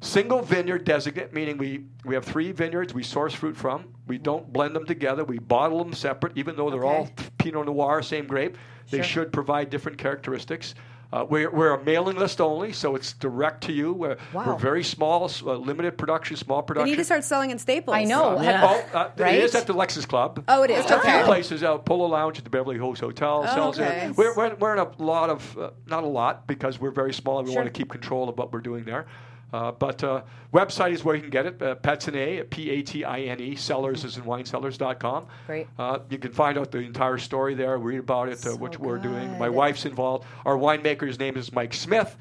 single 0.00 0.40
vineyard 0.40 0.84
designate, 0.84 1.34
meaning 1.34 1.58
we, 1.58 1.84
we 2.04 2.14
have 2.14 2.24
three 2.24 2.52
vineyards 2.52 2.94
we 2.94 3.02
source 3.02 3.34
fruit 3.34 3.56
from. 3.56 3.92
We 4.06 4.16
don't 4.16 4.50
blend 4.52 4.74
them 4.74 4.86
together. 4.86 5.24
We 5.24 5.38
bottle 5.38 5.78
them 5.78 5.92
separate, 5.92 6.32
even 6.36 6.56
though 6.56 6.70
they're 6.70 6.84
all 6.84 7.10
Pinot 7.38 7.66
Noir, 7.66 8.02
same 8.02 8.26
grape. 8.26 8.56
They 8.88 9.02
should 9.02 9.32
provide 9.32 9.70
different 9.70 9.98
characteristics. 9.98 10.74
Uh, 11.12 11.26
we're, 11.28 11.50
we're 11.50 11.74
a 11.74 11.82
mailing 11.82 12.16
list 12.16 12.40
only, 12.40 12.72
so 12.72 12.94
it's 12.94 13.14
direct 13.14 13.64
to 13.64 13.72
you. 13.72 13.92
We're, 13.92 14.16
Wow. 14.32 14.44
we're 14.46 14.54
very 14.56 14.84
small, 14.84 15.24
uh, 15.44 15.54
limited 15.56 15.98
production, 15.98 16.36
small 16.36 16.62
They 16.62 16.66
production. 16.66 16.90
need 16.92 16.96
to 16.98 17.04
start 17.04 17.24
selling 17.24 17.50
in 17.50 17.58
Staples. 17.58 17.96
I 17.96 18.04
know. 18.04 18.36
Uh, 18.36 18.42
Have- 18.42 18.86
oh, 18.94 18.98
uh, 18.98 19.10
Right? 19.18 19.34
It 19.34 19.42
is 19.44 19.54
at 19.56 19.66
the 19.66 19.74
Lexus 19.74 20.06
Club. 20.06 20.44
Oh, 20.46 20.62
it 20.62 20.70
is. 20.70 20.86
There's 20.86 21.00
a 21.00 21.04
few 21.04 21.24
places 21.24 21.64
out. 21.64 21.84
Polo 21.84 22.06
Lounge 22.06 22.38
at 22.38 22.44
the 22.44 22.50
Beverly 22.50 22.76
Hills 22.76 23.00
Hotel 23.00 23.44
Oh, 23.48 23.52
sells 23.54 23.80
okay. 23.80 24.06
it. 24.10 24.16
We're, 24.16 24.34
we're, 24.36 24.54
we're 24.54 24.72
in 24.74 24.78
a 24.78 25.02
lot 25.02 25.30
of, 25.30 25.58
uh, 25.58 25.70
not 25.86 26.04
a 26.04 26.06
lot, 26.06 26.46
because 26.46 26.80
we're 26.80 26.92
very 26.92 27.12
small 27.12 27.40
and 27.40 27.48
we 27.48 27.54
Sure. 27.54 27.62
want 27.62 27.74
to 27.74 27.76
keep 27.76 27.90
control 27.90 28.28
of 28.28 28.38
what 28.38 28.52
we're 28.52 28.60
doing 28.60 28.84
there. 28.84 29.06
Uh, 29.52 29.72
but 29.72 30.02
uh, 30.04 30.22
website 30.52 30.92
is 30.92 31.04
where 31.04 31.14
you 31.14 31.20
can 31.22 31.30
get 31.30 31.46
it. 31.46 31.60
Uh, 31.60 31.74
Patine, 31.76 32.44
P-A-T-I-N-E, 32.44 33.56
cellars 33.56 34.04
is 34.04 34.16
in 34.16 34.24
winesellers.com. 34.24 35.26
Great. 35.46 35.66
Uh, 35.78 35.98
you 36.08 36.18
can 36.18 36.32
find 36.32 36.58
out 36.58 36.70
the 36.70 36.78
entire 36.78 37.18
story 37.18 37.54
there, 37.54 37.76
read 37.78 37.98
about 38.00 38.28
it, 38.28 38.34
uh, 38.34 38.50
So 38.50 38.56
what 38.56 38.78
we're 38.78 38.98
doing. 38.98 39.38
My 39.38 39.48
wife's 39.48 39.84
involved. 39.84 40.24
Our 40.44 40.56
winemaker's 40.56 41.18
name 41.18 41.36
is 41.36 41.52
Mike 41.52 41.74
Smith. 41.74 42.16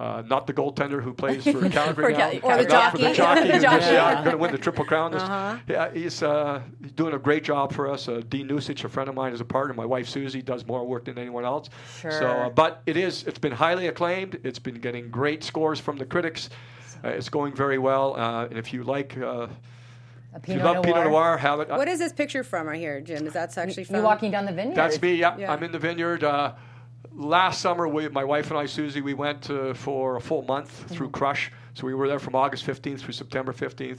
Uh, 0.00 0.22
not 0.26 0.46
the 0.46 0.54
goaltender 0.54 1.02
who 1.02 1.12
plays 1.12 1.44
for 1.44 1.68
Calgary 1.78 2.14
For 2.14 2.18
now, 2.18 2.30
Or 2.42 2.56
the 2.56 2.62
not 2.70 2.92
for 2.92 2.96
the 2.98 3.12
jockey. 3.12 3.14
jockey 3.14 3.40
The 3.48 3.52
who's 3.52 3.62
just 3.62 3.92
yeah, 3.92 4.14
going 4.24 4.30
to 4.30 4.38
win 4.38 4.50
the 4.50 4.56
triple 4.56 4.86
crown. 4.86 5.12
This- 5.12 5.22
Uh-huh. 5.22 5.58
Yeah, 5.68 5.90
he's, 5.92 6.22
uh, 6.22 6.62
he's 6.82 6.92
doing 6.92 7.12
a 7.12 7.18
great 7.18 7.44
job 7.44 7.70
for 7.74 7.86
us. 7.90 8.08
Uh, 8.08 8.22
Dean 8.30 8.46
Nusich, 8.46 8.82
a 8.84 8.88
friend 8.88 9.10
of 9.10 9.14
mine, 9.14 9.34
is 9.34 9.42
a 9.42 9.44
partner. 9.44 9.74
My 9.74 9.84
wife 9.84 10.08
Susie 10.08 10.40
does 10.40 10.64
more 10.66 10.86
work 10.86 11.04
than 11.04 11.18
anyone 11.18 11.44
else. 11.44 11.68
So, 12.00 12.08
Sure. 12.08 12.44
uh, 12.46 12.48
but 12.48 12.80
it 12.86 12.96
is. 12.96 13.24
It's 13.24 13.38
been 13.38 13.52
highly 13.52 13.88
acclaimed. 13.88 14.40
It's 14.42 14.58
been 14.58 14.76
getting 14.80 15.10
great 15.10 15.44
scores 15.44 15.78
from 15.78 15.98
the 15.98 16.06
critics. 16.06 16.48
Uh, 17.04 17.08
it's 17.08 17.28
going 17.28 17.52
very 17.54 17.76
well. 17.76 18.16
Uh, 18.18 18.46
and 18.46 18.56
if 18.56 18.72
you 18.72 18.84
like, 18.84 19.18
uh, 19.18 19.48
A 19.48 19.48
if 20.36 20.48
you 20.48 20.54
Pinot 20.54 20.64
love 20.64 20.82
Pinot 20.84 21.04
Noir, 21.10 21.36
have 21.36 21.60
it. 21.60 21.68
What 21.68 21.88
is 21.88 21.98
this 21.98 22.14
picture 22.14 22.42
from 22.42 22.68
right 22.68 22.80
here, 22.80 23.02
Jim? 23.02 23.26
Is 23.26 23.34
that 23.34 23.58
actually 23.58 23.84
from? 23.84 23.96
you 23.96 24.02
walking 24.02 24.30
down 24.30 24.46
the 24.46 24.52
vineyard? 24.52 24.76
That's 24.76 25.02
me. 25.02 25.14
Yeah, 25.16 25.36
Yeah. 25.36 25.52
I'm 25.52 25.62
in 25.62 25.72
the 25.72 25.78
vineyard. 25.78 26.24
Last 27.14 27.60
summer, 27.60 27.88
we, 27.88 28.08
my 28.08 28.24
wife 28.24 28.50
and 28.50 28.58
I, 28.58 28.66
Susie, 28.66 29.00
we 29.00 29.14
went 29.14 29.50
uh, 29.50 29.74
for 29.74 30.16
a 30.16 30.20
full 30.20 30.42
month 30.42 30.70
through 30.90 31.08
Mm-hmm. 31.08 31.16
Crush. 31.18 31.52
So 31.74 31.86
we 31.86 31.94
were 31.94 32.08
there 32.08 32.18
from 32.18 32.34
August 32.34 32.66
15th 32.66 33.00
through 33.00 33.12
September 33.14 33.52
15th. 33.52 33.98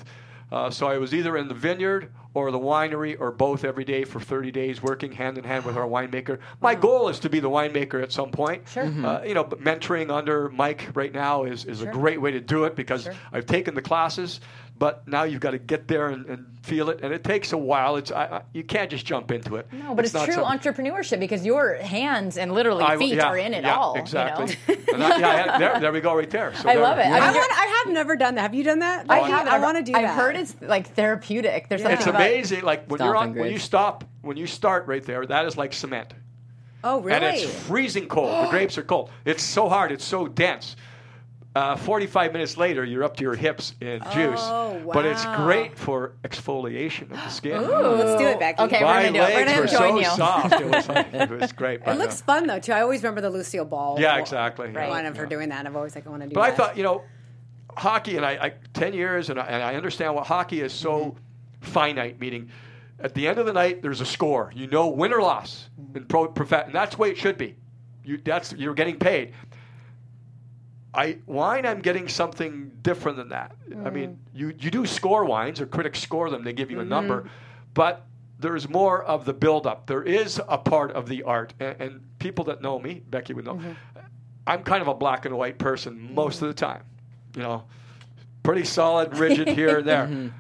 Uh, 0.51 0.69
so 0.69 0.85
I 0.87 0.97
was 0.97 1.13
either 1.13 1.37
in 1.37 1.47
the 1.47 1.53
vineyard 1.53 2.11
or 2.33 2.51
the 2.51 2.59
winery 2.59 3.15
or 3.17 3.31
both 3.31 3.63
every 3.63 3.85
day 3.85 4.03
for 4.03 4.19
30 4.19 4.51
days, 4.51 4.83
working 4.83 5.13
hand 5.13 5.37
in 5.37 5.45
hand 5.45 5.63
with 5.63 5.77
our 5.77 5.87
winemaker. 5.87 6.39
My 6.59 6.75
goal 6.75 7.07
is 7.07 7.19
to 7.19 7.29
be 7.29 7.39
the 7.39 7.49
winemaker 7.49 8.03
at 8.03 8.11
some 8.11 8.31
point. 8.31 8.67
Sure. 8.67 8.83
Uh, 8.83 9.23
you 9.23 9.33
know, 9.33 9.45
but 9.45 9.61
mentoring 9.61 10.11
under 10.11 10.49
Mike 10.49 10.89
right 10.93 11.13
now 11.13 11.43
is, 11.45 11.63
is 11.63 11.81
a 11.81 11.85
great 11.87 12.19
way 12.21 12.31
to 12.31 12.41
do 12.41 12.65
it 12.65 12.75
because 12.75 13.03
Sure. 13.03 13.15
I've 13.31 13.45
taken 13.45 13.75
the 13.75 13.81
classes, 13.81 14.41
but 14.81 15.07
now 15.07 15.21
you've 15.21 15.41
got 15.41 15.51
to 15.51 15.59
get 15.59 15.87
there 15.87 16.07
and, 16.07 16.25
and 16.25 16.47
feel 16.63 16.89
it, 16.89 17.01
and 17.03 17.13
it 17.13 17.23
takes 17.23 17.53
a 17.53 17.57
while. 17.57 17.97
It's 17.97 18.11
I, 18.11 18.23
I, 18.25 18.41
you 18.51 18.63
can't 18.63 18.89
just 18.89 19.05
jump 19.05 19.31
into 19.31 19.57
it. 19.57 19.71
No, 19.71 19.93
but 19.93 20.05
it's, 20.05 20.13
not 20.15 20.25
true 20.25 20.33
something- 20.33 20.73
entrepreneurship 20.73 21.19
because 21.19 21.45
your 21.45 21.75
hands 21.75 22.35
and 22.35 22.51
literally 22.51 22.83
I- 22.83 22.97
feet 22.97 23.13
yeah, 23.13 23.27
are 23.27 23.37
in 23.37 23.53
it 23.53 23.63
yeah, 23.63 23.75
all. 23.75 23.91
you 23.91 23.97
know? 23.97 24.01
Exactly. 24.01 24.55
And 24.91 25.03
I- 25.03 25.19
yeah, 25.19 25.29
I 25.29 25.35
had- 25.35 25.61
there, 25.61 25.79
there 25.81 25.91
we 25.91 26.01
go, 26.01 26.15
right 26.15 26.27
there. 26.27 26.55
So 26.55 26.67
I 26.67 26.73
there- 26.73 26.81
love 26.83 26.97
it. 26.97 27.05
I 27.05 27.09
I, 27.19 27.27
mean, 27.27 27.35
want, 27.35 27.51
I 27.59 27.83
have 27.85 27.93
never 27.93 28.15
done 28.15 28.33
that. 28.35 28.41
Have 28.41 28.55
you 28.55 28.63
done 28.63 28.79
that? 28.79 29.05
I 29.07 29.19
Becky? 29.19 29.31
have. 29.31 29.47
I 29.47 29.59
want 29.59 29.77
to 29.77 29.83
do 29.83 29.91
that. 29.91 29.97
I've 29.99 30.07
that. 30.07 30.15
heard 30.15 30.35
it's 30.35 30.55
like 30.61 30.87
therapeutic. 30.95 31.69
There's 31.69 31.83
something 31.83 31.99
It's 31.99 32.07
about 32.07 32.21
amazing. 32.21 32.63
Like 32.63 32.89
when 32.89 33.01
you're 33.01 33.15
on, 33.15 33.25
Stomping 33.25 33.41
when 33.43 33.51
you 33.51 33.59
stop, 33.59 34.03
when 34.23 34.35
you 34.35 34.47
start 34.47 34.87
right 34.87 35.03
there, 35.03 35.23
that 35.27 35.45
is 35.45 35.57
like 35.57 35.73
cement, 35.73 36.15
Oh, 36.83 37.01
really? 37.01 37.15
and 37.17 37.23
it's 37.37 37.45
freezing 37.67 38.07
cold. 38.07 38.47
the 38.47 38.49
grapes 38.55 38.79
are 38.79 38.83
cold. 38.83 39.11
It's 39.25 39.43
so 39.43 39.69
hard. 39.69 39.91
It's 39.91 40.03
so 40.05 40.27
dense. 40.27 40.75
Uh, 41.53 41.75
45 41.75 42.31
minutes 42.31 42.55
later, 42.55 42.85
you're 42.85 43.03
up 43.03 43.17
to 43.17 43.23
your 43.23 43.35
hips 43.35 43.75
in 43.81 43.99
juice. 44.13 44.39
Oh, 44.41 44.81
But 44.93 45.05
it's 45.05 45.25
great 45.35 45.77
for 45.77 46.13
exfoliation 46.23 47.03
of 47.03 47.09
the 47.09 47.27
skin. 47.29 47.57
Ooh, 47.61 47.65
Let's 47.67 48.21
do 48.21 48.27
it, 48.27 48.39
Becky. 48.39 48.61
Okay, 48.63 48.79
we're 48.79 48.85
My 48.85 49.03
gonna 49.03 49.11
do 49.11 49.19
it. 49.19 49.35
We're 49.35 49.45
legs 49.45 49.51
gonna 49.51 49.61
were 49.61 49.67
join 49.67 50.03
so 50.05 50.09
you. 50.11 50.15
soft. 50.17 50.53
It 50.61 50.65
was, 50.69 50.87
like, 50.87 51.13
it 51.13 51.29
was 51.29 51.51
great. 51.61 51.81
It 51.85 51.97
looks 51.97 52.21
uh, 52.21 52.25
fun 52.25 52.47
though 52.47 52.59
too. 52.59 52.71
I 52.71 52.81
always 52.81 53.03
remember 53.03 53.19
the 53.19 53.29
Lucille 53.29 53.65
Ball. 53.65 53.99
Yeah, 53.99 54.17
exactly. 54.17 54.69
Right. 54.69 54.87
One 54.89 55.05
of 55.05 55.17
her 55.17 55.25
doing 55.25 55.49
that. 55.49 55.65
I've 55.67 55.75
always 55.75 55.93
like 55.93 56.07
I 56.07 56.09
want 56.09 56.21
to 56.23 56.29
do. 56.29 56.35
But 56.35 56.41
I 56.49 56.51
thought, 56.51 56.77
you 56.77 56.83
know, 56.83 57.03
hockey, 57.75 58.15
and 58.15 58.25
I, 58.25 58.31
I 58.31 58.53
ten 58.73 58.93
years, 58.93 59.29
and 59.29 59.37
I, 59.37 59.43
and 59.45 59.61
I 59.61 59.75
understand 59.75 60.15
what 60.15 60.27
hockey 60.27 60.61
is 60.61 60.71
so 60.73 61.17
Mm-hmm. 61.61 61.71
finite. 61.73 62.19
Meaning, 62.19 62.49
at 63.01 63.13
the 63.13 63.27
end 63.27 63.39
of 63.39 63.45
the 63.45 63.53
night, 63.53 63.81
there's 63.81 63.99
a 63.99 64.05
score. 64.05 64.51
You 64.55 64.67
know, 64.67 64.87
win 64.87 65.11
or 65.11 65.21
loss 65.21 65.69
in 65.95 66.05
pro, 66.05 66.29
prof- 66.29 66.53
and 66.53 66.73
that's 66.73 66.95
the 66.95 67.01
way 67.01 67.09
it 67.11 67.17
should 67.17 67.37
be. 67.37 67.57
You, 68.05 68.19
that's 68.23 68.53
you're 68.53 68.73
getting 68.73 68.97
paid. 68.97 69.33
I 70.93 71.19
wine, 71.25 71.65
I'm 71.65 71.79
getting 71.81 72.07
something 72.09 72.71
different 72.81 73.17
than 73.17 73.29
that. 73.29 73.55
I 73.85 73.89
mean, 73.89 74.09
Mm. 74.09 74.17
you 74.33 74.53
you 74.59 74.69
do 74.71 74.85
score 74.85 75.23
wines, 75.25 75.61
or 75.61 75.65
critics 75.65 75.99
score 76.01 76.29
them. 76.29 76.43
They 76.43 76.53
give 76.53 76.69
you 76.71 76.79
a 76.79 76.81
Mm-hmm. 76.81 76.89
number, 76.89 77.29
but 77.73 78.05
there's 78.39 78.67
more 78.67 79.03
of 79.03 79.23
the 79.25 79.33
build-up. 79.33 79.85
There 79.87 80.01
is 80.03 80.41
a 80.49 80.57
part 80.57 80.91
of 80.91 81.07
the 81.07 81.23
art, 81.23 81.53
and, 81.59 81.79
and 81.79 82.01
people 82.19 82.43
that 82.45 82.61
know 82.61 82.79
me, 82.79 83.01
Becky 83.09 83.33
would 83.33 83.45
know. 83.45 83.53
Mm-hmm. 83.55 83.71
I'm 84.47 84.63
kind 84.63 84.81
of 84.81 84.87
a 84.87 84.93
black 84.95 85.25
and 85.25 85.37
white 85.37 85.59
person 85.59 86.13
most 86.15 86.41
of 86.41 86.47
the 86.47 86.53
time. 86.55 86.83
You 87.35 87.43
know, 87.43 87.63
pretty 88.43 88.65
solid, 88.65 89.17
rigid 89.17 89.47
here 89.59 89.77
and 89.77 89.87
there. 89.87 90.31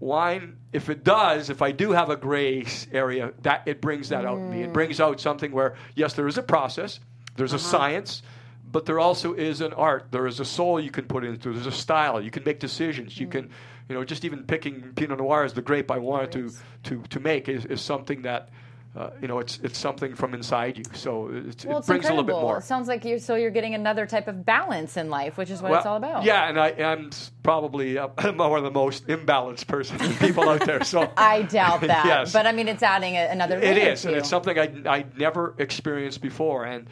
Wine, 0.00 0.56
if 0.72 0.90
it 0.90 1.02
does, 1.02 1.48
if 1.50 1.60
I 1.62 1.72
do 1.72 1.90
have 1.92 2.08
a 2.10 2.16
gray 2.16 2.64
area, 2.92 3.32
that 3.42 3.62
it 3.66 3.80
brings 3.80 4.10
that 4.10 4.24
out 4.24 4.38
in 4.38 4.50
me. 4.50 4.62
It 4.62 4.72
brings 4.72 5.00
out 5.00 5.20
something 5.20 5.50
where 5.50 5.74
yes, 5.96 6.12
there 6.14 6.28
is 6.28 6.38
a 6.38 6.42
process, 6.42 7.00
there's 7.36 7.52
a 7.52 7.58
science, 7.58 8.22
but 8.70 8.86
there 8.86 8.98
also 8.98 9.34
is 9.34 9.60
an 9.60 9.72
art. 9.72 10.08
There 10.10 10.26
is 10.26 10.40
a 10.40 10.44
soul 10.44 10.80
you 10.80 10.90
can 10.90 11.06
put 11.06 11.24
into. 11.24 11.50
it. 11.50 11.54
There's 11.54 11.66
a 11.66 11.72
style. 11.72 12.20
You 12.20 12.30
can 12.30 12.44
make 12.44 12.60
decisions. 12.60 13.18
You 13.18 13.26
can, 13.26 13.50
you 13.88 13.94
know, 13.94 14.04
just 14.04 14.24
even 14.24 14.44
picking 14.44 14.92
Pinot 14.94 15.18
Noir 15.18 15.44
as 15.44 15.52
the 15.52 15.62
grape 15.62 15.90
I 15.90 15.98
wanted 15.98 16.32
to 16.32 16.50
to 16.84 17.02
to 17.08 17.20
make 17.20 17.48
is, 17.48 17.64
is 17.64 17.80
something 17.80 18.22
that. 18.22 18.50
Uh, 18.96 19.10
you 19.20 19.28
know, 19.28 19.38
it's 19.38 19.60
it's 19.62 19.78
something 19.78 20.14
from 20.14 20.34
inside 20.34 20.76
you, 20.78 20.82
so 20.94 21.28
it's, 21.30 21.64
Well, 21.64 21.78
it 21.78 21.86
brings 21.86 22.06
a 22.06 22.08
little 22.08 22.24
bit 22.24 22.34
more. 22.34 22.58
It 22.58 22.64
sounds 22.64 22.88
like 22.88 23.04
you're 23.04 23.18
So 23.18 23.36
you're 23.36 23.50
getting 23.50 23.74
another 23.74 24.06
type 24.06 24.26
of 24.26 24.46
balance 24.46 24.96
in 24.96 25.08
life, 25.10 25.36
which 25.36 25.50
is 25.50 25.60
what 25.62 25.72
it's 25.72 25.86
all 25.86 25.98
about. 25.98 26.24
Yeah, 26.24 26.48
and 26.48 26.58
I 26.58 26.70
am 26.70 27.10
probably 27.42 27.98
uh, 27.98 28.08
one 28.16 28.58
of 28.58 28.64
the 28.64 28.70
most 28.72 29.06
imbalanced 29.06 29.66
person 29.68 29.98
people 30.16 30.48
out 30.48 30.64
there. 30.64 30.82
So 30.82 31.12
I 31.16 31.42
doubt 31.42 31.82
that. 31.82 32.06
Yes. 32.06 32.32
But 32.32 32.46
I 32.46 32.52
mean, 32.52 32.66
it's 32.66 32.82
adding 32.82 33.14
a, 33.14 33.28
another. 33.28 33.58
It 33.58 33.76
is, 33.76 34.04
and 34.04 34.14
you. 34.14 34.20
it's 34.20 34.28
something 34.28 34.58
I 34.58 34.72
I 34.86 35.04
never 35.16 35.54
experienced 35.58 36.22
before, 36.22 36.64
and 36.64 36.88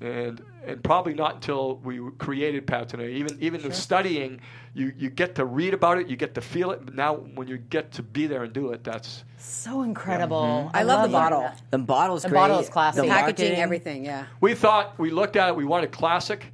and 0.00 0.42
and 0.66 0.82
probably 0.82 1.14
not 1.14 1.36
until 1.36 1.76
we 1.76 2.00
created 2.18 2.66
Patiné. 2.66 3.10
Even 3.10 3.36
even 3.40 3.60
in 3.62 3.72
studying, 3.72 4.40
you 4.74 4.92
you 4.96 5.10
get 5.10 5.34
to 5.36 5.44
read 5.44 5.74
about 5.74 5.98
it, 5.98 6.08
you 6.08 6.16
get 6.16 6.34
to 6.34 6.40
feel 6.40 6.70
it, 6.70 6.84
but 6.84 6.94
now 6.94 7.14
when 7.16 7.48
you 7.48 7.58
get 7.58 7.92
to 7.92 8.02
be 8.02 8.26
there 8.26 8.42
and 8.44 8.52
do 8.52 8.70
it, 8.72 8.82
that's 8.84 9.24
so 9.38 9.82
incredible. 9.82 10.42
Mm-hmm. 10.42 10.76
I 10.76 10.82
love 10.82 11.02
the 11.02 11.12
bottle. 11.12 11.40
that. 11.42 11.60
The 11.70 11.78
bottle's 11.78 12.22
The 12.22 12.28
great. 12.30 12.38
bottle 12.38 12.58
is 12.58 12.68
classy. 12.68 13.00
The 13.02 13.08
packaging, 13.08 13.48
marketing- 13.48 13.62
everything. 13.62 14.04
Yeah. 14.04 14.26
we 14.40 14.54
thought 14.54 14.98
we 14.98 15.10
looked 15.10 15.36
at 15.36 15.48
it. 15.48 15.56
We 15.56 15.64
wanted 15.64 15.92
classic. 15.92 16.46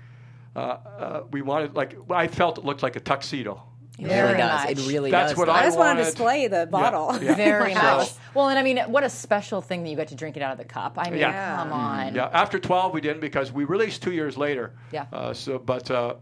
Uh, 0.55 0.59
uh, 0.59 1.23
we 1.31 1.43
wanted 1.43 1.75
like 1.75 1.97
I 2.11 2.27
felt 2.29 2.59
it 2.59 2.65
looked 2.65 2.83
like 2.83 2.97
a 2.97 3.01
tuxedo. 3.01 3.63
It 3.99 4.07
Very 4.09 4.27
really 4.29 4.37
does. 4.39 4.65
much. 4.65 4.71
It 4.79 4.89
really 4.89 5.11
That's 5.11 5.33
does. 5.33 5.39
what 5.39 5.47
though. 5.47 5.53
I 5.53 5.61
I 5.61 5.65
just 5.65 5.79
want 5.79 5.99
to 5.99 6.05
display 6.05 6.49
the 6.49 6.67
bottle. 6.67 7.17
yeah. 7.23 7.35
Very 7.37 7.75
So- 7.75 7.81
much. 7.83 8.11
Well, 8.35 8.49
and 8.51 8.59
I 8.59 8.63
mean, 8.63 8.79
what 8.89 9.05
a 9.05 9.09
special 9.09 9.63
thing 9.63 9.83
that 9.85 9.89
you 9.91 9.97
got 9.97 10.09
to 10.09 10.15
drink 10.15 10.37
it 10.37 10.43
out 10.43 10.53
of 10.53 10.59
the 10.59 10.65
cup. 10.67 10.97
I 10.99 11.09
mean, 11.09 11.21
Yeah. 11.21 11.57
come 11.57 11.73
on. 11.73 12.15
Yeah, 12.15 12.29
after 12.33 12.59
12 12.59 12.93
we 12.93 13.01
didn't 13.01 13.21
because 13.21 13.51
we 13.53 13.65
released 13.65 14.03
two 14.03 14.13
years 14.13 14.37
later. 14.37 14.73
Yeah. 14.93 15.07
Uh, 15.13 15.33
so, 15.33 15.59
but 15.59 15.91
uh, 15.91 16.17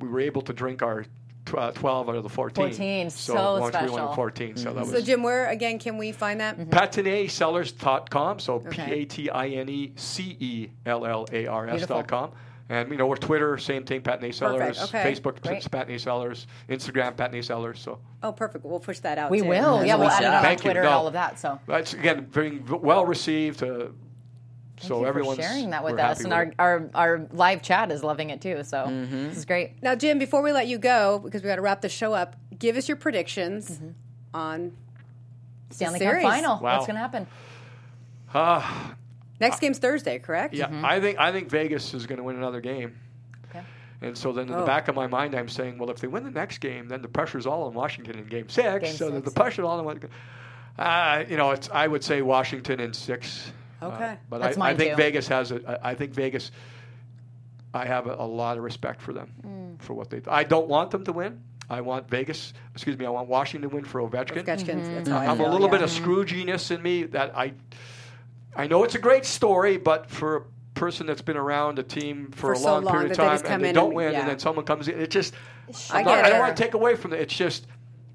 we 0.00 0.08
were 0.08 0.20
able 0.20 0.40
to 0.42 0.52
drink 0.54 0.82
our 0.82 1.04
uh, 1.54 1.72
12 1.72 2.08
out 2.08 2.14
of 2.14 2.22
the 2.22 2.28
14. 2.28 2.64
14, 2.70 3.10
So, 3.10 3.34
so 3.34 3.60
once 3.60 3.74
we 3.74 3.80
went 3.80 3.90
special. 3.90 4.08
to 4.08 4.14
14, 4.14 4.56
so 4.56 4.72
that 4.72 4.86
So. 4.86 5.00
Jim, 5.02 5.22
where 5.22 5.48
again 5.48 5.78
can 5.78 5.98
we 5.98 6.12
find 6.12 6.40
that? 6.40 6.58
PatineCellars.com. 6.70 8.38
So 8.40 8.54
Okay. 8.66 8.84
P 8.86 8.92
A 8.92 9.04
T 9.04 9.30
I 9.30 9.48
N 9.48 9.68
E 9.68 9.92
C 9.96 10.36
E 10.38 10.68
L 10.86 11.04
L 11.04 11.26
A 11.32 11.46
R 11.46 11.66
S 11.66 11.72
Beautiful. 11.72 11.96
dot 11.96 12.06
com. 12.08 12.32
And 12.70 12.88
you 12.90 12.96
know 12.96 13.06
we're 13.08 13.16
Twitter, 13.16 13.58
same 13.58 13.84
thing, 13.84 14.00
Patiné 14.00 14.32
Cellars. 14.32 14.80
okay. 14.84 15.02
Facebook, 15.12 15.42
Great. 15.42 15.56
it's 15.58 15.68
Patiné 15.68 15.98
Cellars. 16.00 16.46
Instagram, 16.68 17.14
Patiné 17.16 17.44
Cellars. 17.44 17.80
So 17.80 17.98
Oh, 18.22 18.30
perfect. 18.32 18.64
We'll 18.64 18.78
push 18.80 19.00
that 19.00 19.18
out. 19.18 19.30
We 19.30 19.40
too. 19.42 19.48
will. 19.48 19.84
Yeah, 19.84 19.96
we 19.96 20.02
we'll 20.02 20.10
add 20.10 20.18
should. 20.18 20.26
it 20.28 20.34
on 20.34 20.42
Thank 20.42 20.60
you. 20.60 20.62
Twitter 20.70 20.80
and 20.80 20.88
all 20.88 21.06
of 21.08 21.12
that. 21.14 21.38
So 21.40 21.58
that's 21.66 21.92
again 21.94 22.26
very 22.26 22.58
v- 22.58 22.74
well 22.74 23.04
received. 23.04 23.62
Uh, 23.62 23.66
thank 23.78 23.92
so 24.78 25.00
you 25.00 25.06
everyone's 25.06 25.36
for 25.38 25.42
sharing 25.42 25.70
that 25.70 25.82
with 25.84 25.98
us, 25.98 26.20
and 26.20 26.28
with 26.28 26.32
our, 26.32 26.52
our 26.60 26.90
our 26.94 27.26
live 27.32 27.60
chat 27.60 27.90
is 27.90 28.02
loving 28.04 28.30
it 28.30 28.40
too. 28.40 28.62
So 28.62 28.86
this 28.88 29.36
is 29.36 29.44
great. 29.44 29.82
Now, 29.82 29.94
Jim, 29.96 30.18
before 30.20 30.40
we 30.40 30.52
let 30.52 30.68
you 30.68 30.78
go, 30.78 31.18
because 31.18 31.42
we 31.42 31.48
got 31.48 31.56
to 31.56 31.62
wrap 31.62 31.80
the 31.80 31.88
show 31.88 32.14
up, 32.14 32.36
give 32.56 32.76
us 32.76 32.86
your 32.88 32.96
predictions 32.96 33.68
Mm-hmm. 33.68 33.88
on 34.32 34.72
Stanley 35.70 35.98
Cup 35.98 36.22
final. 36.22 36.58
Wow. 36.60 36.76
What's 36.76 36.86
going 36.86 36.94
to 36.94 37.00
happen? 37.00 37.26
Next 39.40 39.60
game's 39.60 39.78
Thursday, 39.78 40.18
correct? 40.18 40.54
Yeah, 40.54 40.68
I 40.84 41.00
think 41.00 41.18
I 41.18 41.32
think 41.32 41.48
Vegas 41.48 41.94
is 41.94 42.06
going 42.06 42.18
to 42.18 42.22
win 42.24 42.36
another 42.36 42.60
game. 42.60 42.96
Okay. 43.50 43.64
And 44.02 44.16
so 44.16 44.32
then 44.32 44.48
in 44.48 44.54
Oh. 44.54 44.60
the 44.60 44.66
back 44.66 44.88
of 44.88 44.94
my 44.94 45.06
mind, 45.06 45.34
I'm 45.34 45.48
saying, 45.48 45.78
well, 45.78 45.90
if 45.90 45.98
they 45.98 46.06
win 46.08 46.24
the 46.24 46.30
next 46.30 46.58
game, 46.58 46.88
then 46.88 47.02
the 47.02 47.08
pressure's 47.08 47.46
all 47.46 47.64
on 47.64 47.74
Washington 47.74 48.18
in 48.18 48.26
Game 48.26 48.48
Six. 48.48 48.84
Game 48.84 48.94
so 48.96 49.10
that 49.10 49.16
six. 49.24 49.32
the 49.34 49.40
pressure's 49.40 49.64
all 49.64 49.78
on. 49.78 49.84
one- 49.84 50.00
Uh, 50.78 51.24
you 51.28 51.36
know, 51.36 51.50
it's 51.50 51.68
I 51.70 51.86
would 51.86 52.02
say 52.04 52.22
Washington 52.22 52.80
in 52.80 52.92
six. 52.92 53.52
Uh, 53.82 53.86
Okay. 53.86 54.16
but 54.28 54.40
That's 54.42 54.58
I, 54.58 54.70
I 54.70 54.74
think 54.76 54.90
too. 54.92 54.96
Vegas 54.96 55.28
has 55.28 55.52
a. 55.52 55.80
I 55.82 55.90
I 55.90 55.94
think 55.94 56.12
Vegas. 56.12 56.50
I 57.72 57.86
have 57.86 58.06
a, 58.08 58.14
a 58.14 58.26
lot 58.26 58.56
of 58.58 58.64
respect 58.64 59.00
for 59.00 59.12
them 59.12 59.30
Mm. 59.46 59.82
for 59.82 59.94
what 59.94 60.10
they. 60.10 60.20
Do. 60.20 60.30
I 60.30 60.44
don't 60.44 60.66
want 60.68 60.90
them 60.90 61.04
to 61.04 61.12
win. 61.12 61.40
I 61.68 61.80
want 61.82 62.08
Vegas. 62.10 62.52
Excuse 62.74 62.98
me. 62.98 63.06
I 63.06 63.10
want 63.10 63.28
Washington 63.28 63.70
to 63.70 63.74
win 63.76 63.84
for 63.84 64.00
Ovechkin. 64.00 64.42
Ovechkin's, 64.44 64.88
Mm-hmm. 65.08 65.12
I 65.14 65.26
I'm 65.26 65.38
a 65.40 65.44
little 65.48 65.68
yeah. 65.68 65.72
bit 65.78 65.82
of 65.82 65.90
Scrooginess 65.90 66.70
in 66.74 66.82
me 66.82 67.04
that 67.04 67.36
I. 67.36 67.52
I 68.56 68.66
know 68.66 68.84
it's 68.84 68.94
a 68.94 68.98
great 68.98 69.24
story, 69.24 69.76
but 69.76 70.10
for 70.10 70.36
a 70.36 70.42
person 70.74 71.06
that's 71.06 71.22
been 71.22 71.36
around 71.36 71.78
a 71.78 71.82
team 71.82 72.30
for, 72.32 72.36
For 72.48 72.52
a 72.52 72.56
so 72.56 72.64
long 72.74 72.84
long 72.84 72.94
period 72.94 73.10
of 73.12 73.16
time 73.16 73.40
and 73.46 73.64
they 73.64 73.72
don't 73.72 73.86
and- 73.88 73.94
win, 73.96 74.12
yeah. 74.12 74.20
and 74.20 74.28
then 74.28 74.38
someone 74.38 74.64
comes 74.64 74.88
in, 74.88 75.00
it 75.00 75.10
just. 75.10 75.34
I 75.90 76.02
not- 76.02 76.24
I 76.24 76.30
don't 76.30 76.40
want 76.40 76.56
to 76.56 76.62
take 76.62 76.74
away 76.74 76.96
from 76.96 77.12
it. 77.12 77.20
It's 77.20 77.34
just. 77.34 77.66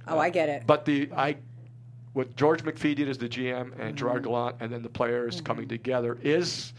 Oh, 0.07 0.19
I 0.19 0.29
get 0.29 0.49
it. 0.49 0.63
But 0.67 0.85
the 0.85 1.09
I, 1.15 1.37
what 2.13 2.35
George 2.35 2.63
McPhee 2.63 2.95
did 2.95 3.09
as 3.09 3.17
the 3.17 3.27
GM 3.29 3.61
and 3.61 3.73
Mm-hmm. 3.79 3.95
Gerard 3.95 4.23
Gallant 4.23 4.55
and 4.59 4.71
then 4.71 4.81
the 4.83 4.89
players 4.89 5.41
coming 5.41 5.67
together 5.67 6.17
is 6.21 6.73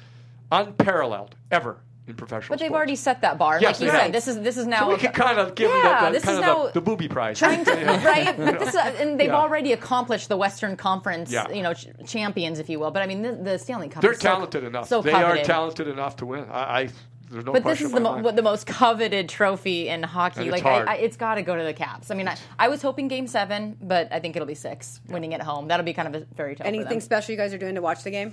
unparalleled 0.52 1.34
ever 1.50 1.78
in 2.08 2.14
professional. 2.14 2.50
But 2.54 2.60
they've 2.60 2.66
sports. 2.68 2.76
already 2.76 2.96
set 2.96 3.20
that 3.22 3.36
bar. 3.38 3.58
Yes, 3.60 3.74
like 3.76 3.80
you 3.80 3.86
they 3.86 3.92
said, 3.98 4.02
have. 4.04 4.12
this 4.12 4.28
is 4.28 4.40
this 4.40 4.56
is 4.56 4.66
now. 4.66 4.80
So 4.80 4.88
we 4.90 4.96
can 4.96 5.12
kind 5.12 5.38
of 5.38 5.54
give 5.54 5.70
Yeah, 5.70 5.82
them 6.02 6.12
the, 6.12 6.18
this 6.18 6.24
kind 6.24 6.34
is 6.34 6.38
of 6.38 6.44
now 6.46 6.66
the, 6.66 6.72
the 6.72 6.80
booby 6.80 7.08
prize. 7.08 7.38
trying 7.38 7.64
to 7.64 7.70
Yeah. 7.72 8.04
right, 8.06 8.36
but 8.36 8.58
this 8.60 8.74
uh, 8.74 8.94
and 8.98 9.18
they've 9.18 9.28
Yeah. 9.28 9.34
already 9.36 9.72
accomplished 9.72 10.28
the 10.28 10.36
Western 10.36 10.76
Conference, 10.76 11.30
Yeah. 11.32 11.48
you 11.50 11.62
know, 11.62 11.74
ch- 11.74 11.88
champions, 12.06 12.58
if 12.58 12.68
you 12.68 12.78
will. 12.78 12.90
But 12.90 13.02
I 13.02 13.06
mean, 13.06 13.22
the, 13.22 13.32
the 13.32 13.58
Stanley 13.58 13.88
Cup. 13.88 14.02
They're 14.02 14.12
is 14.12 14.18
so- 14.18 14.28
talented 14.28 14.64
enough. 14.64 14.88
So 14.88 15.02
they 15.02 15.10
coveted. 15.10 15.42
are 15.42 15.44
talented 15.44 15.88
enough 15.88 16.16
to 16.16 16.26
win. 16.26 16.44
I, 16.50 16.80
I 16.82 16.88
there's 17.28 17.44
no 17.44 17.52
But 17.54 17.64
this 17.64 17.80
is 17.80 17.90
the 17.90 17.98
mo- 17.98 18.30
the 18.30 18.40
most 18.42 18.68
coveted 18.68 19.28
trophy 19.28 19.88
in 19.88 20.04
hockey. 20.04 20.42
And 20.42 20.50
like 20.52 20.62
hard. 20.62 20.86
I, 20.86 20.92
I, 20.92 20.96
it's 20.98 21.16
got 21.16 21.34
to 21.34 21.42
go 21.42 21.56
to 21.56 21.64
the 21.64 21.74
Caps. 21.74 22.12
I 22.12 22.14
mean, 22.14 22.28
I, 22.28 22.36
I 22.56 22.68
was 22.68 22.82
hoping 22.82 23.08
Game 23.08 23.26
Seven, 23.26 23.76
but 23.82 24.12
I 24.12 24.20
think 24.20 24.36
it'll 24.36 24.46
be 24.46 24.54
six, 24.54 25.00
winning 25.08 25.34
at 25.34 25.42
home. 25.42 25.66
That'll 25.66 25.84
be 25.84 25.92
kind 25.92 26.14
of 26.14 26.22
a 26.22 26.26
fairy 26.36 26.54
tale. 26.54 26.62
for 26.62 26.68
Anything 26.68 26.88
them. 26.88 27.00
special 27.00 27.32
you 27.32 27.36
guys 27.36 27.52
are 27.52 27.58
doing 27.58 27.74
to 27.74 27.82
watch 27.82 28.04
the 28.04 28.12
game? 28.12 28.32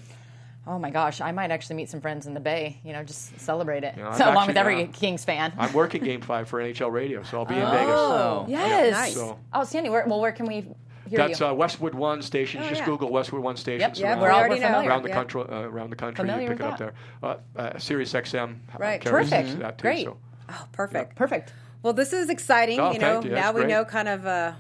Oh 0.65 0.79
my 0.79 0.89
gosh, 0.91 1.19
I 1.19 1.31
might 1.33 1.51
actually 1.51 1.75
meet 1.75 1.89
some 1.89 1.99
friends 1.99 2.25
in 2.25 2.33
the 2.33 2.39
Bay. 2.39 2.79
You 2.85 2.93
know, 2.93 3.03
just 3.03 3.37
celebrate 3.39 3.83
it. 3.83 3.95
Yeah, 3.97 4.09
I'm 4.09 4.17
so 4.17 4.31
along 4.31 4.47
with 4.47 4.55
every 4.57 4.83
uh, 4.83 4.87
Kings 4.93 5.25
fan. 5.25 5.51
I'm 5.57 5.73
working 5.73 6.03
Game 6.03 6.21
Five 6.21 6.47
for 6.47 6.61
NHL 6.61 6.91
Radio, 6.91 7.21
so 7.23 7.39
I'll 7.39 7.45
be 7.45 7.55
in 7.55 7.69
Vegas. 7.69 7.89
Oh, 7.97 8.45
yes. 8.47 8.91
Nice. 8.93 9.13
So 9.13 9.39
Oh, 9.53 9.63
Sandy, 9.65 9.89
where, 9.89 10.05
well, 10.07 10.21
where 10.21 10.31
can 10.31 10.45
we 10.45 10.61
hear 11.09 11.17
that's 11.17 11.41
you? 11.41 11.47
uh, 11.47 11.53
Westwood 11.53 11.93
One 11.93 12.21
station. 12.21 12.61
Oh, 12.63 12.69
Just 12.69 12.79
yeah. 12.81 12.85
Google 12.85 13.09
Westwood 13.11 13.41
One 13.43 13.57
stations 13.57 13.99
Yep, 13.99 14.03
Yeah, 14.05 14.11
around, 14.13 14.21
we're 14.21 14.31
all 14.31 14.39
already 14.39 14.55
we're 14.55 14.61
know. 14.61 14.67
familiar. 14.67 14.89
around 14.89 15.03
the 15.03 15.09
Yeah. 15.09 15.15
country. 15.15 15.41
Uh, 15.41 15.55
around 15.63 15.89
the 15.89 15.95
country, 15.97 16.23
Familiar 16.23 16.41
you 16.43 16.47
pick 16.55 16.59
it 16.61 16.65
up 16.65 16.77
that. 16.77 16.93
there. 17.21 17.29
Uh, 17.57 17.59
uh, 17.75 17.77
Sirius 17.79 18.13
XM 18.13 18.55
uh, 18.73 18.77
Right. 18.79 19.01
carries 19.01 19.29
Perfect. 19.31 19.59
that 19.59 19.77
too. 19.77 19.81
Great. 19.81 20.05
So. 20.05 20.17
Oh, 20.49 20.65
perfect. 20.71 21.15
Perfect. 21.17 21.53
Well, 21.81 21.91
this 21.91 22.13
is 22.13 22.29
exciting. 22.29 22.79
Oh, 22.79 22.93
you 22.93 22.99
know, 22.99 23.15
thank 23.15 23.25
you. 23.25 23.31
now 23.31 23.41
That's 23.51 23.55
we 23.55 23.61
great. 23.63 23.69
know 23.71 23.83
kind 23.83 24.07
of 24.07 24.25
uh, 24.25 24.53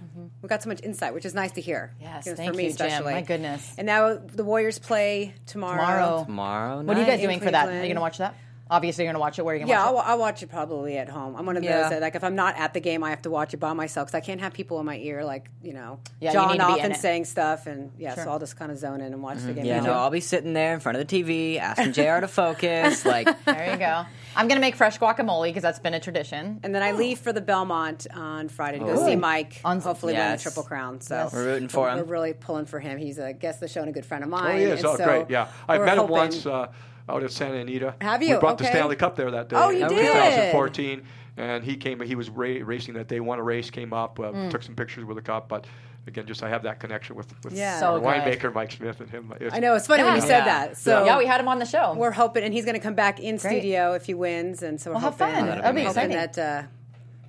we 0.43 0.49
got 0.49 0.61
so 0.61 0.69
much 0.69 0.81
insight, 0.83 1.13
which 1.13 1.25
is 1.25 1.33
nice 1.33 1.53
to 1.53 1.61
hear. 1.61 1.93
Yes, 2.01 2.25
You 2.25 2.33
know, 2.33 2.35
thank 2.35 2.51
for 2.51 2.57
me 2.57 2.65
you, 2.65 2.73
Jim. 2.73 2.87
especially. 2.87 3.13
My 3.13 3.21
goodness. 3.21 3.73
And 3.77 3.87
now 3.87 4.15
the 4.17 4.43
Warriors 4.43 4.77
play 4.77 5.33
tomorrow. 5.45 5.77
Tomorrow. 5.77 6.23
Tomorrow 6.25 6.81
What 6.83 6.97
are 6.97 6.99
you 6.99 7.05
guys 7.05 7.21
doing 7.21 7.39
for 7.39 7.49
that? 7.49 7.67
Are 7.67 7.71
you 7.71 7.79
Cleveland. 7.79 7.87
going 7.87 7.95
to 7.95 8.01
watch 8.01 8.17
that? 8.19 8.35
Obviously, 8.69 9.03
you're 9.03 9.13
going 9.13 9.15
to 9.15 9.19
watch 9.19 9.37
it. 9.39 9.43
Where 9.45 9.53
are 9.53 9.57
you 9.57 9.65
going 9.65 9.67
to 9.67 9.73
Yeah, 9.73 9.85
I'll, 9.85 9.93
watch 9.93 10.05
I'll 10.07 10.17
watch 10.17 10.43
it 10.43 10.47
probably 10.49 10.97
at 10.97 11.07
home. 11.07 11.35
I'm 11.35 11.45
one 11.45 11.57
of 11.57 11.63
Yeah. 11.63 11.81
those 11.83 11.89
that, 11.91 12.01
like, 12.01 12.15
if 12.15 12.23
I'm 12.23 12.35
not 12.35 12.57
at 12.57 12.73
the 12.73 12.79
game, 12.79 13.03
I 13.03 13.11
have 13.11 13.21
to 13.23 13.29
watch 13.29 13.53
it 13.53 13.57
by 13.57 13.71
myself 13.73 14.07
because 14.07 14.17
I 14.17 14.21
can't 14.25 14.41
have 14.41 14.53
people 14.53 14.79
in 14.79 14.85
my 14.85 14.97
ear, 14.97 15.23
like, 15.23 15.47
you 15.61 15.73
know, 15.73 15.99
Yeah, 16.19 16.29
you 16.29 16.33
jawing 16.33 16.47
need 16.53 16.59
to 16.59 16.65
be 16.67 16.71
off 16.73 16.79
and 16.79 16.95
saying 16.95 17.25
stuff. 17.25 17.67
And 17.67 17.91
yeah, 17.97 18.15
Sure. 18.15 18.23
so 18.23 18.31
I'll 18.31 18.39
just 18.39 18.57
kind 18.57 18.71
of 18.71 18.77
zone 18.77 19.01
in 19.01 19.13
and 19.13 19.21
watch 19.21 19.37
the 19.39 19.47
mm-hmm. 19.49 19.55
game. 19.55 19.65
Yeah, 19.65 19.79
now. 19.81 19.85
no, 19.85 19.93
I'll 19.93 20.09
be 20.09 20.21
sitting 20.21 20.53
there 20.53 20.73
in 20.73 20.79
front 20.79 20.97
of 20.97 21.07
the 21.07 21.23
TV 21.23 21.59
asking 21.59 21.93
JR 21.93 22.19
to 22.19 22.27
focus. 22.27 23.05
Like. 23.05 23.27
There 23.45 23.71
you 23.71 23.77
go. 23.77 24.05
I'm 24.35 24.47
going 24.47 24.57
to 24.57 24.61
make 24.61 24.75
fresh 24.75 24.97
guacamole 24.99 25.49
because 25.49 25.61
that's 25.63 25.79
been 25.79 25.93
a 25.93 25.99
tradition. 25.99 26.59
And 26.63 26.73
then 26.73 26.81
I 26.83 26.91
leave 26.91 27.19
for 27.19 27.31
the 27.33 27.41
Belmont 27.41 28.07
on 28.13 28.49
Friday 28.49 28.79
to 28.79 28.85
go 28.85 28.91
Oh. 28.93 29.05
see 29.05 29.15
Mike. 29.15 29.61
On- 29.63 29.79
hopefully 29.79 30.13
win 30.13 30.31
the 30.31 30.37
Triple 30.37 30.63
Crown. 30.63 31.01
So 31.01 31.15
Yes. 31.15 31.33
We're 31.33 31.45
rooting 31.45 31.67
for 31.67 31.89
him. 31.89 31.97
We're 31.97 32.03
really 32.03 32.33
pulling 32.33 32.65
for 32.65 32.79
him. 32.79 32.97
He's 32.97 33.17
a 33.19 33.33
guest 33.33 33.57
of 33.57 33.61
the 33.61 33.67
show 33.67 33.81
and 33.81 33.89
a 33.89 33.93
good 33.93 34.05
friend 34.05 34.23
of 34.23 34.29
mine. 34.29 34.55
Oh, 34.55 34.57
he 34.57 34.63
is. 34.65 34.79
and 34.79 34.87
Oh, 34.87 34.95
so 34.97 35.03
great. 35.05 35.29
Yeah, 35.29 35.47
I 35.67 35.77
we're 35.77 35.85
met 35.85 35.97
him 35.97 36.07
once 36.07 36.45
uh, 36.45 36.67
out 37.09 37.23
at 37.23 37.31
Santa 37.31 37.57
Anita. 37.57 37.95
Have 38.01 38.21
you? 38.21 38.29
We 38.29 38.33
you? 38.35 38.39
brought 38.39 38.57
the 38.57 38.65
Stanley 38.65 38.95
Cup 38.95 39.15
there 39.15 39.29
that 39.31 39.49
day. 39.49 39.55
Oh, 39.57 39.69
you 39.69 39.83
in 39.83 39.89
did? 39.89 40.05
2014, 40.05 41.03
and 41.37 41.63
he 41.63 41.75
came. 41.75 41.99
He 42.01 42.15
was 42.15 42.29
ra- 42.29 42.59
racing 42.63 42.93
that 42.95 43.07
day. 43.07 43.19
Won 43.19 43.39
a 43.39 43.43
race. 43.43 43.69
Came 43.69 43.93
up. 43.93 44.19
Uh, 44.19 44.23
Mm. 44.31 44.49
Took 44.51 44.63
some 44.63 44.75
pictures 44.75 45.05
with 45.05 45.17
the 45.17 45.21
cup, 45.23 45.47
but. 45.49 45.65
Again, 46.05 46.25
just 46.27 46.43
I 46.43 46.49
have 46.49 46.63
that 46.63 46.79
connection 46.81 47.15
with, 47.15 47.33
with 47.45 47.53
Yeah. 47.53 47.79
So 47.79 47.97
the 47.99 48.05
winemaker 48.05 48.53
Mike 48.53 48.71
Smith 48.73 48.99
and 48.99 49.09
him. 49.09 49.31
It's- 49.37 49.53
I 49.53 49.59
know 49.59 49.73
it's 49.75 49.87
funny 49.87 50.03
when 50.03 50.15
you 50.15 50.21
said 50.21 50.39
Yeah. 50.39 50.45
that. 50.67 50.77
So 50.77 51.05
yeah, 51.05 51.17
we 51.17 51.25
had 51.25 51.39
him 51.39 51.47
on 51.47 51.59
the 51.59 51.65
show. 51.65 51.93
we're 51.93 52.11
hoping, 52.11 52.43
and 52.43 52.53
he's 52.53 52.65
going 52.65 52.75
to 52.75 52.81
come 52.81 52.93
back 52.95 53.19
in 53.21 53.39
studio 53.39 53.93
if 53.93 54.05
he 54.05 54.13
wins, 54.13 54.61
and 54.63 54.81
so 54.81 54.89
we're 54.91 54.95
Well, 54.95 55.01
have 55.11 55.17
hoping. 55.19 55.35
fun. 55.35 55.45
That'll 55.47 55.73
be 55.73 55.81
exciting. 55.85 56.17
that 56.17 56.37
uh, 56.37 56.63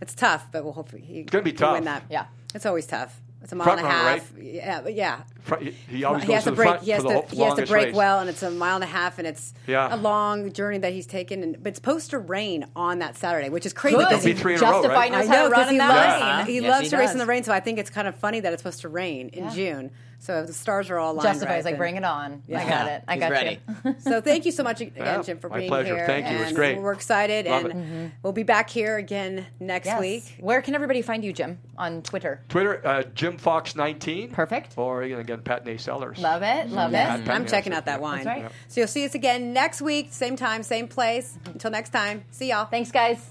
it's 0.01 0.14
tough, 0.14 0.47
but 0.51 0.64
we'll 0.64 0.72
hopefully 0.72 1.03
he 1.03 1.22
gonna 1.22 1.45
be 1.45 1.53
can 1.53 1.59
tough. 1.61 1.72
Win 1.75 1.85
that. 1.85 2.03
Yeah. 2.11 2.27
it's 2.55 2.66
always 2.66 2.87
tough. 2.87 3.20
It's 3.45 3.53
a 3.53 3.57
mile 3.57 3.65
Front 3.67 3.81
and 3.81 3.89
a 3.89 3.91
runner, 3.93 4.09
half. 4.09 4.33
Yeah, 4.41 4.81
but 4.81 4.95
yeah. 4.95 5.21
Fr- 5.43 5.57
he- 5.57 5.71
he 5.71 6.05
always 6.05 6.23
he 6.23 6.29
goes 6.29 6.35
has 6.37 6.45
to 6.45 6.51
to 6.51 6.51
the 6.53 6.57
break. 6.57 6.69
front 6.71 6.83
He 6.83 6.91
has 6.93 7.03
for 7.03 7.09
the 7.09 7.15
to. 7.15 7.21
ho- 7.21 7.27
He 7.31 7.43
has 7.43 7.55
to 7.57 7.67
break 7.67 7.87
race. 7.89 7.95
well, 7.95 8.21
and 8.21 8.31
it's 8.31 8.43
a 8.43 8.51
mile 8.51 8.77
and 8.77 8.85
a 8.85 8.87
half, 8.87 9.19
and 9.19 9.29
it's 9.29 9.53
Yeah. 9.67 9.95
a 9.95 9.99
long 9.99 10.51
journey 10.53 10.79
that 10.79 10.95
he's 10.95 11.07
taken. 11.07 11.43
And, 11.43 11.63
but 11.63 11.69
it's 11.69 11.77
supposed 11.77 12.09
to 12.11 12.19
rain 12.19 12.65
on 12.75 13.01
that 13.01 13.17
Saturday, 13.19 13.51
which 13.51 13.67
is 13.67 13.75
crazy. 13.75 13.97
Good. 13.97 14.09
because 14.09 14.25
It'll 14.25 14.29
he- 14.29 14.33
be 14.33 14.41
three 14.41 14.55
in 14.55 14.61
a 14.61 14.63
row, 14.65 14.83
right? 14.89 15.13
knows 15.13 15.25
I 15.25 15.27
how 15.27 15.35
know 15.35 15.49
to 15.49 15.51
run 15.51 15.61
because 15.61 15.69
in 15.69 15.75
he 15.75 15.79
that 15.79 15.89
loves 15.89 16.23
rain. 16.39 16.47
he 16.47 16.61
Yes, 16.63 16.71
loves 16.71 16.85
he 16.85 16.89
to 16.91 16.97
race 16.97 17.13
in 17.13 17.19
the 17.19 17.27
rain. 17.27 17.45
So 17.45 17.53
I 17.53 17.61
think 17.61 17.79
it's 17.79 17.91
kind 17.91 18.09
of 18.09 18.15
funny 18.15 18.41
that 18.41 18.53
it's 18.55 18.63
supposed 18.63 18.81
to 18.81 18.89
rain 18.89 19.29
in 19.29 19.45
Yeah. 19.45 19.51
June. 19.51 19.91
So 20.25 20.41
if 20.41 20.47
the 20.47 20.55
stars 20.55 20.89
are 20.89 20.99
all 20.99 21.12
aligned. 21.12 21.29
Justifies 21.29 21.64
right, 21.66 21.72
like 21.72 21.77
bring 21.77 21.97
it 21.97 22.05
on. 22.05 22.43
I 22.49 22.64
got 22.66 22.89
it. 22.89 23.05
I 23.07 23.12
He's 23.14 23.20
got 23.20 23.31
ready. 23.31 23.59
you. 23.85 23.95
So 24.01 24.22
thank 24.22 24.47
you 24.47 24.53
so 24.53 24.62
much 24.62 24.81
again, 24.81 24.95
Yeah, 24.97 25.20
Jim, 25.22 25.39
for 25.39 25.51
my 25.51 25.59
being 25.59 25.68
pleasure. 25.68 25.97
here. 25.97 26.07
Thank 26.07 26.31
you. 26.31 26.37
It 26.37 26.39
was 26.39 26.47
And 26.49 26.57
great. 26.57 26.79
We're 26.81 26.93
excited, 26.95 27.45
Love 27.45 27.66
and 27.66 28.07
it. 28.07 28.12
we'll 28.22 28.33
be 28.33 28.43
back 28.43 28.70
here 28.70 28.97
again 28.97 29.47
next 29.61 29.85
Yes. 29.85 30.01
week. 30.01 30.37
Where 30.41 30.62
can 30.62 30.75
everybody 30.75 31.03
find 31.03 31.22
you, 31.22 31.35
Jim? 31.35 31.59
On 31.77 32.01
Twitter. 32.01 32.41
Twitter, 32.49 32.81
uh, 32.87 33.03
Jim 33.14 33.37
Fox 33.37 33.77
19. 33.77 34.31
Perfect. 34.31 34.79
Or 34.79 35.03
again, 35.03 35.18
again 35.20 35.41
Patiné 35.41 35.79
Cellars. 35.79 36.18
Love 36.18 36.43
it. 36.43 36.70
Love 36.70 36.93
Yeah. 36.93 37.16
it. 37.18 37.27
Pat- 37.27 37.35
I'm 37.35 37.45
checking 37.47 37.75
out 37.75 37.85
that 37.85 38.01
wine. 38.01 38.25
That's 38.25 38.43
right. 38.45 38.53
So 38.68 38.81
you'll 38.81 38.89
see 38.89 39.05
us 39.05 39.14
again 39.14 39.53
next 39.53 39.83
week, 39.83 40.09
same 40.11 40.37
time, 40.37 40.62
same 40.62 40.89
place. 40.89 41.39
Until 41.45 41.70
next 41.70 41.91
time, 41.91 42.25
see 42.31 42.49
y'all. 42.49 42.64
Thanks, 42.64 42.91
guys. 42.91 43.31